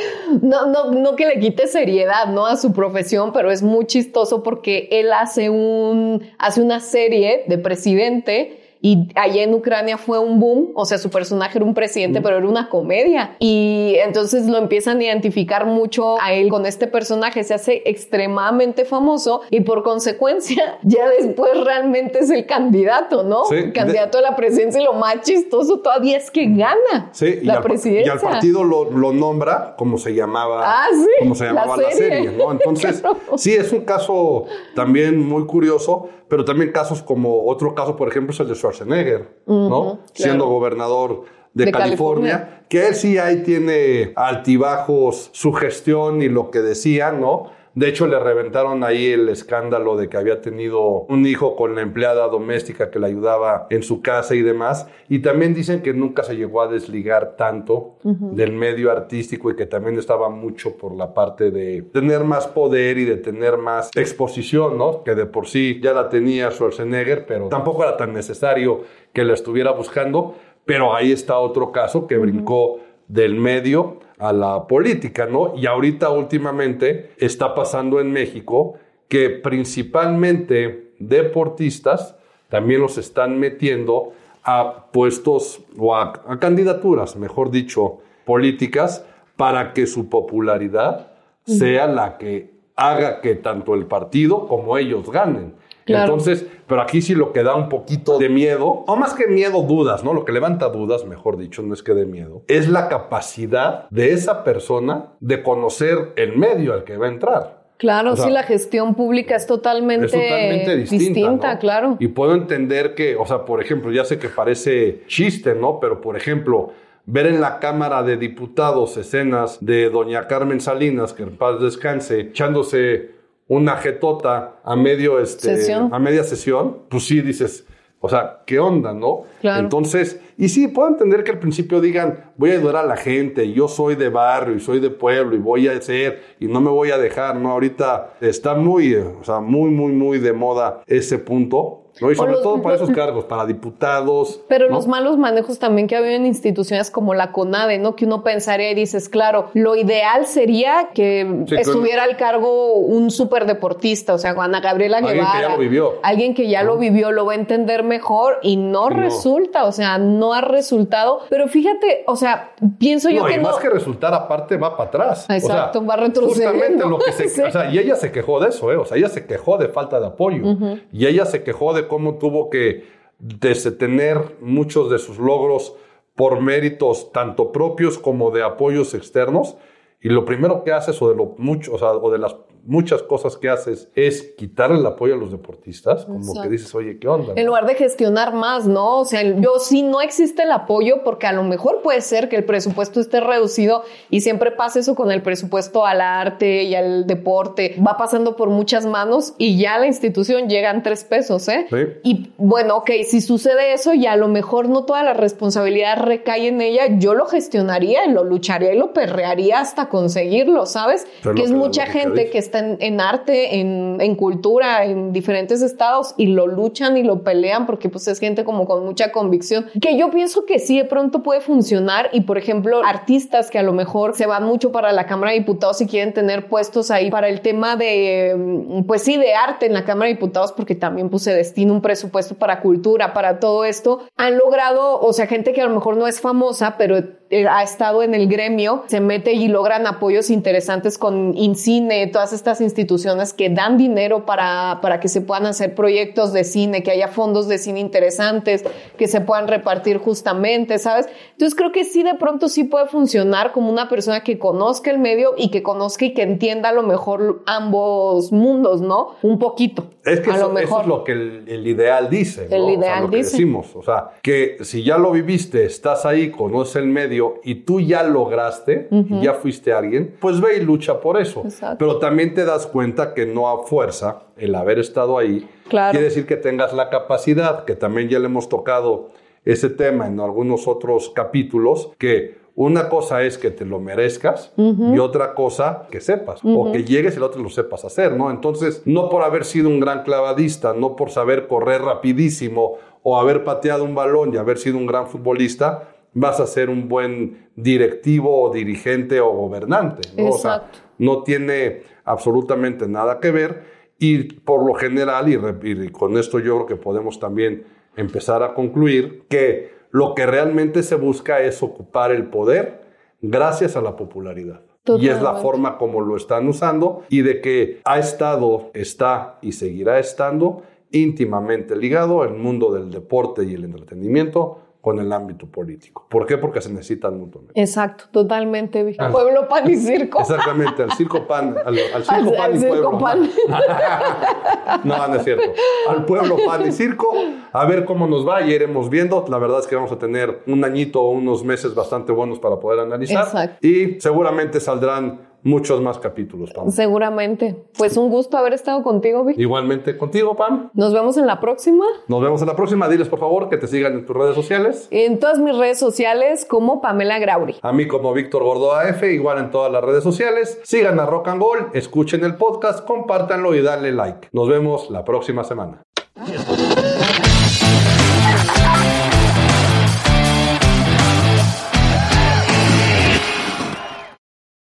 no, 0.41 0.65
no, 0.67 0.91
no 0.91 1.15
que 1.15 1.25
le 1.25 1.39
quite 1.39 1.67
seriedad, 1.67 2.27
¿no? 2.27 2.45
A 2.45 2.55
su 2.57 2.73
profesión, 2.73 3.31
pero 3.33 3.51
es 3.51 3.61
muy 3.61 3.85
chistoso 3.85 4.43
porque 4.43 4.87
él 4.91 5.11
hace 5.13 5.49
un, 5.49 6.23
hace 6.37 6.61
una 6.61 6.79
serie 6.79 7.43
de 7.47 7.57
presidente 7.57 8.64
y 8.85 9.07
allá 9.15 9.41
en 9.41 9.51
Ucrania 9.55 9.97
fue 9.97 10.19
un 10.19 10.39
boom, 10.39 10.69
o 10.75 10.85
sea, 10.85 10.99
su 10.99 11.09
personaje 11.09 11.57
era 11.57 11.65
un 11.65 11.73
presidente, 11.73 12.21
pero 12.21 12.37
era 12.37 12.47
una 12.47 12.69
comedia. 12.69 13.35
Y 13.39 13.95
entonces 13.97 14.45
lo 14.45 14.59
empiezan 14.59 14.99
a 14.99 15.05
identificar 15.05 15.65
mucho 15.65 16.21
a 16.21 16.33
él 16.33 16.49
con 16.49 16.67
este 16.67 16.85
personaje, 16.85 17.43
se 17.43 17.55
hace 17.55 17.81
extremadamente 17.85 18.85
famoso 18.85 19.41
y 19.49 19.61
por 19.61 19.81
consecuencia 19.81 20.77
ya 20.83 21.09
después 21.09 21.49
realmente 21.63 22.19
es 22.19 22.29
el 22.29 22.45
candidato, 22.45 23.23
¿no? 23.23 23.45
Sí, 23.45 23.71
candidato 23.73 24.19
a 24.19 24.21
la 24.21 24.35
presidencia 24.35 24.79
y 24.79 24.83
lo 24.83 24.93
más 24.93 25.21
chistoso 25.21 25.79
todavía 25.79 26.17
es 26.17 26.29
que 26.29 26.45
gana 26.45 27.09
sí, 27.11 27.39
la 27.41 27.63
presidencia. 27.63 28.05
Y 28.05 28.15
al 28.15 28.19
partido 28.19 28.63
lo, 28.63 28.85
nombra 29.13 29.73
como 29.79 29.97
se 29.97 30.13
llamaba, 30.13 30.61
ah, 30.63 30.87
sí, 30.93 31.09
como 31.17 31.33
se 31.33 31.45
llamaba 31.45 31.75
la 31.75 31.89
serie, 31.89 32.29
¿no? 32.33 32.51
Entonces, 32.51 33.01
sí, 33.35 33.51
es 33.51 33.71
un 33.71 33.81
caso 33.81 34.45
también 34.75 35.27
muy 35.27 35.47
curioso 35.47 36.07
pero 36.27 36.45
también 36.45 36.71
casos 36.71 37.01
como 37.01 37.45
otro 37.45 37.75
caso, 37.75 37.95
por 37.95 38.07
ejemplo, 38.07 38.33
es 38.33 38.39
el 38.39 38.47
de 38.47 38.55
Schwarzenegger, 38.55 39.29
¿no? 39.45 39.99
Siendo 40.13 40.47
gobernador 40.47 41.23
de, 41.53 41.71
California, 41.71 42.65
que 42.67 42.87
él 42.87 42.95
sí 42.95 43.17
ahí 43.17 43.43
tiene 43.43 44.11
altibajos 44.15 45.29
su 45.31 45.53
gestión 45.53 46.21
y 46.21 46.29
lo 46.29 46.51
que 46.51 46.59
decía, 46.59 47.11
¿no? 47.11 47.51
De 47.75 47.89
hecho, 47.89 48.07
le 48.07 48.17
reventaron 48.17 48.85
ahí 48.85 49.07
el 49.07 49.27
escándalo 49.27 49.97
de 49.97 50.07
que 50.07 50.15
había 50.15 50.41
tenido 50.41 51.01
un 51.09 51.25
hijo 51.25 51.57
con 51.57 51.75
la 51.75 51.81
empleada 51.81 52.29
doméstica 52.29 52.89
que 52.89 52.99
le 52.99 53.07
ayudaba 53.07 53.67
en 53.69 53.83
su 53.83 54.01
casa 54.01 54.33
y 54.33 54.41
demás. 54.41 54.87
Y 55.09 55.19
también 55.19 55.53
dicen 55.53 55.81
que 55.81 55.93
nunca 55.93 56.23
se 56.23 56.37
llegó 56.37 56.61
a 56.61 56.69
desligar 56.69 57.35
tanto 57.35 57.97
del 58.01 58.53
medio 58.53 58.91
artístico 58.91 59.51
y 59.51 59.57
que 59.57 59.65
también 59.65 59.99
estaba 59.99 60.29
mucho 60.29 60.77
por 60.77 60.95
la 60.95 61.13
parte 61.13 61.51
de 61.51 61.81
tener 61.81 62.23
más 62.23 62.47
poder 62.47 62.97
y 62.97 63.03
de 63.03 63.17
tener 63.17 63.57
más 63.57 63.91
exposición, 63.93 64.77
¿no? 64.77 65.03
Que 65.03 65.13
de 65.13 65.25
por 65.25 65.47
sí 65.47 65.81
ya 65.83 65.91
la 65.91 66.07
tenía 66.07 66.51
Schwarzenegger, 66.51 67.25
pero 67.25 67.49
tampoco 67.49 67.83
era 67.83 67.97
tan 67.97 68.13
necesario 68.13 68.83
que 69.11 69.25
la 69.25 69.33
estuviera 69.33 69.71
buscando. 69.71 70.35
Pero 70.63 70.95
ahí 70.95 71.11
está 71.11 71.37
otro 71.39 71.73
caso 71.73 72.07
que 72.07 72.17
brincó 72.17 72.79
del 73.09 73.35
medio 73.35 73.99
a 74.19 74.33
la 74.33 74.67
política, 74.67 75.25
¿no? 75.25 75.53
Y 75.55 75.65
ahorita 75.65 76.09
últimamente 76.09 77.11
está 77.17 77.53
pasando 77.53 77.99
en 77.99 78.11
México 78.11 78.75
que 79.07 79.29
principalmente 79.29 80.93
deportistas 80.99 82.15
también 82.49 82.81
los 82.81 82.97
están 82.97 83.39
metiendo 83.39 84.13
a 84.43 84.85
puestos 84.91 85.61
o 85.77 85.95
a, 85.95 86.13
candidaturas, 86.39 87.15
mejor 87.15 87.51
dicho, 87.51 87.99
políticas 88.25 89.05
para 89.35 89.73
que 89.73 89.87
su 89.87 90.07
popularidad 90.07 91.11
sea 91.45 91.87
la 91.87 92.17
que 92.17 92.53
haga 92.75 93.21
que 93.21 93.35
tanto 93.35 93.73
el 93.73 93.85
partido 93.85 94.47
como 94.47 94.77
ellos 94.77 95.09
ganen. 95.09 95.55
Entonces, 95.85 96.45
pero 96.67 96.81
aquí 96.81 97.01
sí 97.01 97.13
lo 97.13 97.31
que 97.31 97.43
da 97.43 97.55
un 97.55 97.69
poquito 97.69 98.17
de 98.17 98.29
miedo, 98.29 98.65
o 98.65 98.95
más 98.95 99.13
que 99.13 99.27
miedo, 99.27 99.61
dudas, 99.61 100.03
¿no? 100.03 100.13
Lo 100.13 100.25
que 100.25 100.31
levanta 100.31 100.69
dudas, 100.69 101.05
mejor 101.05 101.37
dicho, 101.37 101.61
no 101.61 101.73
es 101.73 101.83
que 101.83 101.93
de 101.93 102.05
miedo, 102.05 102.43
es 102.47 102.67
la 102.67 102.87
capacidad 102.87 103.87
de 103.89 104.13
esa 104.13 104.43
persona 104.43 105.13
de 105.19 105.43
conocer 105.43 106.13
el 106.15 106.37
medio 106.37 106.73
al 106.73 106.83
que 106.83 106.97
va 106.97 107.05
a 107.05 107.09
entrar. 107.09 107.65
Claro, 107.77 108.15
sí, 108.15 108.29
la 108.29 108.43
gestión 108.43 108.95
pública 108.95 109.35
es 109.35 109.45
totalmente, 109.47 110.77
distinta, 110.77 111.59
claro. 111.59 111.97
Y 111.99 112.07
puedo 112.07 112.33
entender 112.33 112.95
que, 112.95 113.17
o 113.17 113.25
sea, 113.25 113.43
por 113.43 113.61
ejemplo, 113.61 113.91
ya 113.91 114.05
sé 114.05 114.17
que 114.17 114.29
parece 114.29 115.03
chiste, 115.07 115.55
¿no? 115.55 115.79
Pero, 115.81 115.99
por 115.99 116.15
ejemplo, 116.15 116.71
ver 117.05 117.27
en 117.27 117.41
la 117.41 117.59
Cámara 117.59 118.01
de 118.01 118.15
Diputados 118.15 118.95
escenas 118.95 119.63
de 119.63 119.89
doña 119.89 120.25
Carmen 120.27 120.61
Salinas, 120.61 121.11
que 121.11 121.23
en 121.23 121.35
paz 121.35 121.59
descanse, 121.59 122.21
echándose 122.21 123.11
una 123.47 123.77
jetota 123.77 124.55
a 124.63 124.75
medio 124.75 125.19
este 125.19 125.73
a 125.91 125.99
media 125.99 126.23
sesión, 126.23 126.79
pues 126.89 127.05
sí 127.05 127.21
dices, 127.21 127.65
o 127.99 128.09
sea, 128.09 128.41
¿qué 128.45 128.59
onda, 128.59 128.93
no? 128.93 129.23
Entonces, 129.41 130.19
y 130.37 130.49
sí, 130.49 130.67
puedo 130.67 130.89
entender 130.89 131.23
que 131.23 131.31
al 131.31 131.39
principio 131.39 131.81
digan, 131.81 132.31
voy 132.37 132.51
a 132.51 132.53
ayudar 132.53 132.75
a 132.77 132.83
la 132.83 132.97
gente, 132.97 133.51
yo 133.51 133.67
soy 133.67 133.95
de 133.95 134.09
barrio 134.09 134.55
y 134.55 134.59
soy 134.59 134.79
de 134.79 134.89
pueblo 134.89 135.35
y 135.35 135.39
voy 135.39 135.67
a 135.67 135.71
hacer 135.71 136.21
y 136.39 136.47
no 136.47 136.61
me 136.61 136.69
voy 136.69 136.91
a 136.91 136.97
dejar, 136.97 137.35
¿no? 137.37 137.51
Ahorita 137.51 138.15
está 138.21 138.53
muy, 138.53 138.93
o 138.95 139.23
sea, 139.23 139.39
muy, 139.39 139.71
muy, 139.71 139.91
muy 139.93 140.19
de 140.19 140.33
moda 140.33 140.81
ese 140.85 141.17
punto. 141.17 141.84
¿No? 142.01 142.11
Y 142.11 142.15
sobre 142.15 142.33
todo 142.33 142.61
para 142.61 142.75
esos 142.75 142.89
cargos, 142.95 143.25
para 143.25 143.45
diputados. 143.45 144.41
Pero 144.47 144.69
los 144.69 144.87
malos 144.87 145.17
manejos 145.17 145.59
también 145.59 145.87
que 145.87 145.95
ha 145.95 145.99
habido 145.99 146.13
en 146.13 146.25
instituciones 146.25 146.91
como 146.91 147.13
la 147.13 147.31
CONADE, 147.31 147.77
¿no? 147.77 147.95
Que 147.95 148.05
uno 148.05 148.23
pensaría 148.23 148.71
y 148.71 148.75
dices, 148.75 149.09
claro, 149.09 149.49
lo 149.53 149.75
ideal 149.75 150.25
sería 150.25 150.89
que 150.93 151.45
estuviera 151.51 152.03
al 152.03 152.17
cargo 152.17 152.73
un 152.73 153.11
superdeportista, 153.11 154.13
o 154.13 154.17
sea, 154.17 154.33
Juana 154.33 154.59
Gabriela 154.59 155.01
Guevara. 155.01 155.31
Alguien 155.31 155.33
que 155.33 155.41
ya 155.41 155.49
lo 155.49 155.57
vivió. 155.57 155.93
Alguien 156.03 156.33
que 156.33 156.47
ya 156.49 156.63
lo 156.63 156.77
vivió, 156.77 157.11
lo 157.11 157.25
va 157.25 157.33
a 157.33 157.35
entender 157.35 157.83
mejor 157.83 158.39
y 158.41 158.57
no, 158.57 158.89
resulta, 158.89 159.65
o 159.65 159.71
sea, 159.71 159.97
no 159.97 160.33
ha 160.33 160.41
resultado. 160.41 161.21
Pero 161.29 161.47
fíjate, 161.47 162.03
o 162.07 162.15
sea, 162.15 162.51
pienso 162.77 163.09
yo 163.09 163.25
que 163.25 163.35
y 163.35 163.39
más 163.39 163.57
que 163.57 163.69
resultar, 163.69 164.13
aparte 164.13 164.57
va 164.57 164.75
para 164.75 164.89
atrás. 164.89 165.25
Exacto, 165.29 165.85
va 165.85 165.95
a 165.95 165.97
retroceder. 165.97 166.49
Justamente 166.49 166.85
lo 166.87 166.99
que 166.99 167.11
se... 167.11 167.25
O 167.45 167.51
sea, 167.51 167.71
y 167.71 167.77
ella 167.77 167.95
se 167.95 168.11
quejó 168.11 168.39
de 168.39 168.49
eso, 168.49 168.71
¿eh? 168.71 168.77
O 168.77 168.85
sea, 168.85 168.97
ella 168.97 169.09
se 169.09 169.25
quejó 169.25 169.57
de 169.57 169.67
falta 169.67 169.99
de 169.99 170.07
apoyo. 170.07 170.43
Y 170.91 171.05
ella 171.05 171.25
se 171.25 171.43
quejó 171.43 171.73
de 171.73 171.84
cómo 171.87 172.17
tuvo 172.17 172.49
que 172.49 172.85
detener 173.19 174.37
muchos 174.41 174.89
de 174.89 174.99
sus 174.99 175.17
logros 175.17 175.75
por 176.15 176.41
méritos 176.41 177.11
tanto 177.11 177.51
propios 177.51 177.97
como 177.97 178.31
de 178.31 178.43
apoyos 178.43 178.93
externos. 178.93 179.57
Y 180.01 180.09
lo 180.09 180.25
primero 180.25 180.63
que 180.63 180.71
hace, 180.71 180.91
o 180.99 181.09
de 181.09 181.15
lo 181.15 181.35
mucho, 181.37 181.73
o, 181.73 181.77
o 181.77 182.11
de 182.11 182.19
las 182.19 182.35
muchas 182.65 183.03
cosas 183.03 183.37
que 183.37 183.49
haces 183.49 183.89
es 183.95 184.33
quitar 184.37 184.71
el 184.71 184.85
apoyo 184.85 185.13
a 185.13 185.17
los 185.17 185.31
deportistas, 185.31 186.05
como 186.05 186.41
que 186.41 186.49
dices, 186.49 186.73
oye, 186.73 186.97
¿qué 186.99 187.07
onda? 187.07 187.33
En 187.35 187.45
lugar 187.45 187.65
de 187.65 187.75
gestionar 187.75 188.33
más, 188.33 188.65
¿no? 188.65 188.99
O 188.99 189.05
sea, 189.05 189.21
yo 189.21 189.59
sí 189.59 189.83
no 189.83 190.01
existe 190.01 190.43
el 190.43 190.51
apoyo 190.51 191.03
porque 191.03 191.27
a 191.27 191.31
lo 191.31 191.43
mejor 191.43 191.81
puede 191.81 192.01
ser 192.01 192.27
que 192.27 192.35
el 192.35 192.43
presupuesto 192.43 192.99
esté 192.99 193.19
reducido 193.19 193.83
y 194.09 194.21
siempre 194.21 194.51
pasa 194.51 194.79
eso 194.79 194.95
con 194.95 195.11
el 195.11 195.21
presupuesto 195.21 195.85
al 195.85 196.01
arte 196.01 196.63
y 196.63 196.75
al 196.75 197.05
deporte. 197.05 197.75
Va 197.85 197.97
pasando 197.97 198.35
por 198.35 198.49
muchas 198.49 198.85
manos 198.85 199.33
y 199.37 199.57
ya 199.59 199.77
la 199.77 199.87
institución 199.87 200.49
llegan 200.49 200.81
tres 200.81 201.03
pesos, 201.03 201.47
¿eh? 201.47 201.67
Sí. 201.69 201.77
Y 202.03 202.33
bueno, 202.37 202.77
ok, 202.77 202.91
si 203.07 203.21
sucede 203.21 203.73
eso 203.73 203.93
y 203.93 204.07
a 204.07 204.15
lo 204.15 204.27
mejor 204.27 204.69
no 204.69 204.85
toda 204.85 205.03
la 205.03 205.13
responsabilidad 205.13 206.03
recae 206.03 206.47
en 206.47 206.61
ella, 206.61 206.97
yo 206.97 207.13
lo 207.13 207.27
gestionaría 207.27 208.05
y 208.05 208.11
lo 208.11 208.23
lucharía 208.23 208.73
y 208.73 208.77
lo 208.77 208.93
perrearía 208.93 209.59
hasta 209.59 209.89
conseguirlo, 209.89 210.65
¿sabes? 210.65 211.05
que 211.35 211.43
es 211.43 211.51
mucha 211.51 211.85
gente 211.85 212.29
que 212.29 212.37
está 212.37 212.54
en, 212.55 213.01
arte, 213.01 213.59
en, 213.59 214.15
cultura, 214.15 214.85
en 214.85 215.11
diferentes 215.11 215.61
estados 215.61 216.13
y 216.17 216.27
lo 216.27 216.47
luchan 216.47 216.97
y 216.97 217.03
lo 217.03 217.23
pelean 217.23 217.65
porque 217.65 217.89
pues 217.89 218.07
es 218.07 218.19
gente 218.19 218.43
como 218.43 218.65
con 218.65 218.85
mucha 218.85 219.11
convicción, 219.11 219.67
que 219.81 219.97
yo 219.97 220.09
pienso 220.09 220.45
que 220.45 220.59
sí 220.59 220.77
de 220.77 220.85
pronto 220.85 221.23
puede 221.23 221.41
funcionar. 221.41 222.09
Y 222.11 222.21
por 222.21 222.37
ejemplo 222.37 222.81
artistas 222.85 223.49
que 223.49 223.59
a 223.59 223.63
lo 223.63 223.73
mejor 223.73 224.15
se 224.15 224.25
van 224.25 224.43
mucho 224.43 224.71
para 224.71 224.91
la 224.91 225.05
Cámara 225.05 225.31
de 225.31 225.39
Diputados 225.39 225.81
y 225.81 225.87
quieren 225.87 226.13
tener 226.13 226.47
puestos 226.47 226.91
ahí 226.91 227.09
para 227.09 227.27
el 227.29 227.41
tema 227.41 227.75
de, 227.75 228.35
mm, 228.37 228.83
pues 228.83 229.03
sí, 229.03 229.17
de 229.17 229.33
arte 229.33 229.65
en 229.65 229.73
la 229.73 229.85
Cámara 229.85 230.07
de 230.07 230.15
Diputados 230.15 230.51
porque 230.51 230.75
también 230.75 231.09
pues 231.09 231.23
se 231.23 231.33
destina 231.33 231.71
un 231.73 231.81
presupuesto 231.81 232.35
para 232.35 232.61
cultura, 232.61 233.13
para 233.13 233.39
todo 233.39 233.65
esto, 233.65 234.01
han 234.17 234.37
logrado, 234.37 234.99
o 234.99 235.13
sea, 235.13 235.27
gente 235.27 235.53
que 235.53 235.61
a 235.61 235.65
lo 235.65 235.73
mejor 235.73 235.97
no 235.97 236.07
es 236.07 236.21
famosa, 236.21 236.75
pero 236.77 236.97
eh, 237.31 237.47
ha 237.47 237.63
estado 237.63 238.03
en 238.03 238.13
el 238.13 238.27
gremio, 238.27 238.83
se 238.85 238.99
mete 238.99 239.33
y 239.33 239.47
logran 239.47 239.87
apoyos 239.87 240.29
interesantes 240.29 240.99
con 240.99 241.35
Incine, 241.35 242.05
todas 242.07 242.33
estas 242.33 242.61
instituciones 242.61 243.33
que 243.33 243.49
dan 243.49 243.77
dinero 243.77 244.25
para, 244.27 244.79
para 244.81 244.99
que 244.99 245.07
se 245.07 245.21
puedan 245.21 245.47
hacer 245.47 245.73
proyectos 245.73 246.33
de 246.33 246.43
cine, 246.43 246.83
que 246.83 246.91
haya 246.91 247.07
fondos 247.07 247.47
de 247.47 247.57
cine 247.57 247.79
interesantes, 247.79 248.63
que 248.97 249.07
se 249.07 249.21
puedan 249.21 249.47
repartir 249.47 249.97
justamente, 249.97 250.77
¿sabes? 250.77 251.07
Entonces 251.31 251.55
creo 251.55 251.71
que 251.71 251.83
sí, 251.83 252.03
de 252.03 252.13
pronto 252.13 252.47
sí 252.47 252.63
puede 252.63 252.87
funcionar 252.87 253.51
como 253.53 253.71
una 253.71 253.89
persona 253.89 254.23
que 254.23 254.37
conozca 254.37 254.91
el 254.91 254.99
medio 254.99 255.33
y 255.35 255.49
que 255.49 255.63
conozca 255.63 256.05
y 256.05 256.13
que 256.13 256.21
entienda 256.21 256.69
a 256.69 256.73
lo 256.73 256.83
mejor 256.83 257.41
ambos 257.47 258.31
mundos, 258.31 258.81
¿no? 258.81 259.15
Un 259.23 259.39
poquito. 259.39 259.87
Es 260.05 260.19
que 260.19 260.29
eso, 260.29 260.55
es 260.55 260.87
lo 260.87 261.03
que 261.03 261.13
el, 261.13 261.65
ideal 261.65 262.11
dice. 262.11 262.47
El 262.51 262.69
ideal 262.69 263.09
dice. 263.09 263.31
decimos, 263.31 263.75
o 263.75 263.81
sea, 263.81 264.11
que 264.21 264.57
si 264.61 264.83
ya 264.83 264.99
lo 264.99 265.09
viviste, 265.09 265.65
estás 265.65 266.05
ahí, 266.05 266.29
conoces 266.29 266.75
el 266.75 266.85
medio, 266.85 267.14
y 267.43 267.55
tú 267.55 267.79
ya 267.79 268.03
lograste, 268.03 268.87
y 268.91 269.21
ya 269.21 269.33
fuiste 269.33 269.73
alguien, 269.73 270.15
pues 270.19 270.39
ve 270.41 270.57
y 270.57 270.61
lucha 270.61 270.99
por 270.99 271.19
eso. 271.19 271.43
Pero 271.77 271.99
también 271.99 272.33
te 272.33 272.45
das 272.45 272.67
cuenta 272.67 273.13
que 273.13 273.25
no 273.25 273.49
a 273.49 273.63
fuerza 273.65 274.23
el 274.37 274.55
haber 274.55 274.79
estado 274.79 275.17
ahí 275.17 275.47
quiere 275.69 276.01
decir 276.01 276.25
que 276.25 276.35
tengas 276.35 276.73
la 276.73 276.89
capacidad, 276.89 277.65
que 277.65 277.75
también 277.75 278.09
ya 278.09 278.19
le 278.19 278.25
hemos 278.25 278.49
tocado 278.49 279.09
ese 279.43 279.69
tema 279.69 280.07
en 280.07 280.19
algunos 280.19 280.67
otros 280.67 281.11
capítulos, 281.11 281.91
que 281.97 282.43
una 282.55 282.87
cosa 282.87 283.23
es 283.23 283.37
que 283.37 283.51
te 283.51 283.65
lo 283.65 283.79
merezcas 283.79 284.53
y 284.55 284.97
otra 284.97 285.33
cosa 285.33 285.87
que 285.91 285.99
sepas 285.99 286.39
o 286.43 286.71
que 286.71 286.85
llegues 286.85 287.15
y 287.15 287.17
el 287.17 287.23
otro 287.23 287.43
lo 287.43 287.49
sepas 287.49 287.83
hacer, 287.83 288.13
¿no? 288.13 288.31
Entonces, 288.31 288.81
no 288.85 289.09
por 289.09 289.23
haber 289.23 289.43
sido 289.43 289.67
un 289.67 289.81
gran 289.81 290.03
clavadista, 290.03 290.73
no 290.73 290.95
por 290.95 291.09
saber 291.09 291.47
correr 291.47 291.81
rapidísimo 291.81 292.77
o 293.03 293.19
haber 293.19 293.43
pateado 293.43 293.83
un 293.83 293.93
balón 293.93 294.33
y 294.33 294.37
haber 294.37 294.57
sido 294.57 294.77
un 294.77 294.87
gran 294.87 295.07
futbolista, 295.07 295.89
vas 296.15 296.39
a 296.39 296.47
ser 296.47 296.71
un 296.71 296.89
buen 296.89 297.49
directivo 297.55 298.41
o 298.41 298.51
dirigente 298.51 299.21
o 299.21 299.29
gobernante. 299.31 300.09
¿no? 300.17 300.29
O 300.29 300.37
sea, 300.37 300.71
no 300.97 301.21
tiene 301.21 301.83
absolutamente 302.05 302.87
nada 302.87 303.19
que 303.19 303.31
ver 303.31 303.75
y 303.99 304.23
por 304.23 304.65
lo 304.65 304.73
general, 304.73 305.29
y, 305.29 305.89
con 305.89 306.17
esto 306.17 306.39
yo 306.39 306.55
creo 306.55 306.65
que 306.65 306.75
podemos 306.75 307.19
también 307.19 307.65
empezar 307.95 308.43
a 308.43 308.53
concluir, 308.53 309.23
que 309.29 309.73
lo 309.91 310.15
que 310.15 310.25
realmente 310.25 310.83
se 310.83 310.95
busca 310.95 311.41
es 311.41 311.63
ocupar 311.63 312.11
el 312.11 312.25
poder 312.25 312.81
gracias 313.21 313.75
a 313.75 313.81
la 313.81 313.95
popularidad. 313.95 314.61
Y 314.99 315.07
es 315.09 315.21
la 315.21 315.35
forma 315.35 315.77
como 315.77 316.01
lo 316.01 316.15
están 316.15 316.47
usando 316.47 317.03
y 317.09 317.21
de 317.21 317.41
que 317.41 317.81
ha 317.85 317.97
estado, 317.97 318.69
está 318.75 319.39
y 319.41 319.53
seguirá 319.53 319.97
estando 319.97 320.61
íntimamente 320.91 321.75
ligado 321.75 322.23
el 322.23 322.35
mundo 322.35 322.71
del 322.71 322.91
deporte 322.91 323.43
y 323.45 323.55
el 323.55 323.63
entretenimiento 323.63 324.59
con 324.85 324.99
el 324.99 325.11
ámbito 325.11 325.47
político. 325.47 326.05
¿Por 326.07 326.27
qué? 326.27 326.37
Porque 326.37 326.61
se 326.61 326.71
necesitan 326.71 327.19
mutuamente. 327.19 327.59
Exacto, 327.59 328.03
totalmente. 328.11 328.95
Pueblo, 329.11 329.47
pan 329.47 329.67
y 329.67 329.77
circo. 329.77 330.21
Exactamente, 330.21 330.83
al 330.83 330.91
circo 330.91 331.25
pan, 331.25 331.55
al, 331.65 331.75
circo 332.03 332.35
pan 332.37 332.55
y 332.55 332.59
pueblo. 332.59 332.99
Pan. 332.99 333.27
no, 334.83 335.07
no 335.07 335.15
es 335.15 335.23
cierto. 335.23 335.51
Al 335.89 336.05
pueblo 336.05 336.37
pan 336.45 336.67
y 336.67 336.71
circo, 336.71 337.11
a 337.51 337.65
ver 337.65 337.83
cómo 337.83 338.05
nos 338.05 338.27
va 338.27 338.43
y 338.43 338.53
iremos 338.53 338.91
viendo. 338.91 339.25
La 339.27 339.39
verdad 339.39 339.61
es 339.61 339.65
que 339.65 339.75
vamos 339.75 339.91
a 339.91 339.97
tener 339.97 340.43
un 340.45 340.63
añito 340.63 341.01
o 341.01 341.09
unos 341.09 341.43
meses 341.43 341.73
bastante 341.73 342.11
buenos 342.11 342.37
para 342.37 342.59
poder 342.59 342.81
analizar. 342.81 343.23
Exacto. 343.23 343.65
Y 343.65 343.99
seguramente 343.99 344.59
saldrán 344.59 345.19
muchos 345.45 345.79
más 345.79 345.99
capítulos, 345.99 346.51
Pam. 346.51 346.69
Seguramente. 346.71 347.55
Pues 347.77 347.95
un 347.95 348.09
gusto 348.09 348.37
haber 348.37 348.53
estado 348.53 348.83
contigo, 348.83 349.23
Vic. 349.23 349.37
Igualmente 349.37 349.97
contigo, 349.97 350.35
Pam. 350.35 350.71
Nos 350.73 350.93
vemos 350.93 351.15
en 351.15 351.27
la 351.27 351.39
próxima. 351.39 351.85
Nos 352.07 352.21
vemos 352.21 352.41
en 352.41 352.47
la 352.47 352.55
próxima. 352.55 352.89
Diles, 352.89 353.07
por 353.07 353.19
favor, 353.19 353.47
que 353.47 353.57
te 353.57 353.67
sigan 353.67 353.93
en 353.93 354.05
tus 354.05 354.15
redes 354.17 354.35
sociales. 354.35 354.87
En 354.91 355.19
todas 355.19 355.39
mis 355.39 355.57
redes 355.57 355.79
sociales 355.79 356.45
como 356.45 356.81
Pamela 356.81 357.19
Grauri. 357.19 357.55
A 357.61 357.71
mí 357.71 357.87
como 357.87 358.13
Víctor 358.13 358.43
Gordo 358.43 358.73
AF, 358.73 359.03
igual 359.03 359.37
en 359.37 359.51
todas 359.51 359.71
las 359.71 359.83
redes 359.83 360.03
sociales. 360.03 360.59
Sigan 360.63 360.99
a 360.99 361.05
Rock 361.05 361.29
and 361.29 361.41
Roll, 361.41 361.67
escuchen 361.73 362.25
el 362.25 362.35
podcast, 362.35 362.85
compártanlo 362.85 363.55
y 363.55 363.61
dale 363.61 363.91
like. 363.91 364.29
Nos 364.31 364.49
vemos 364.49 364.89
la 364.89 365.05
próxima 365.05 365.43
semana. 365.43 365.81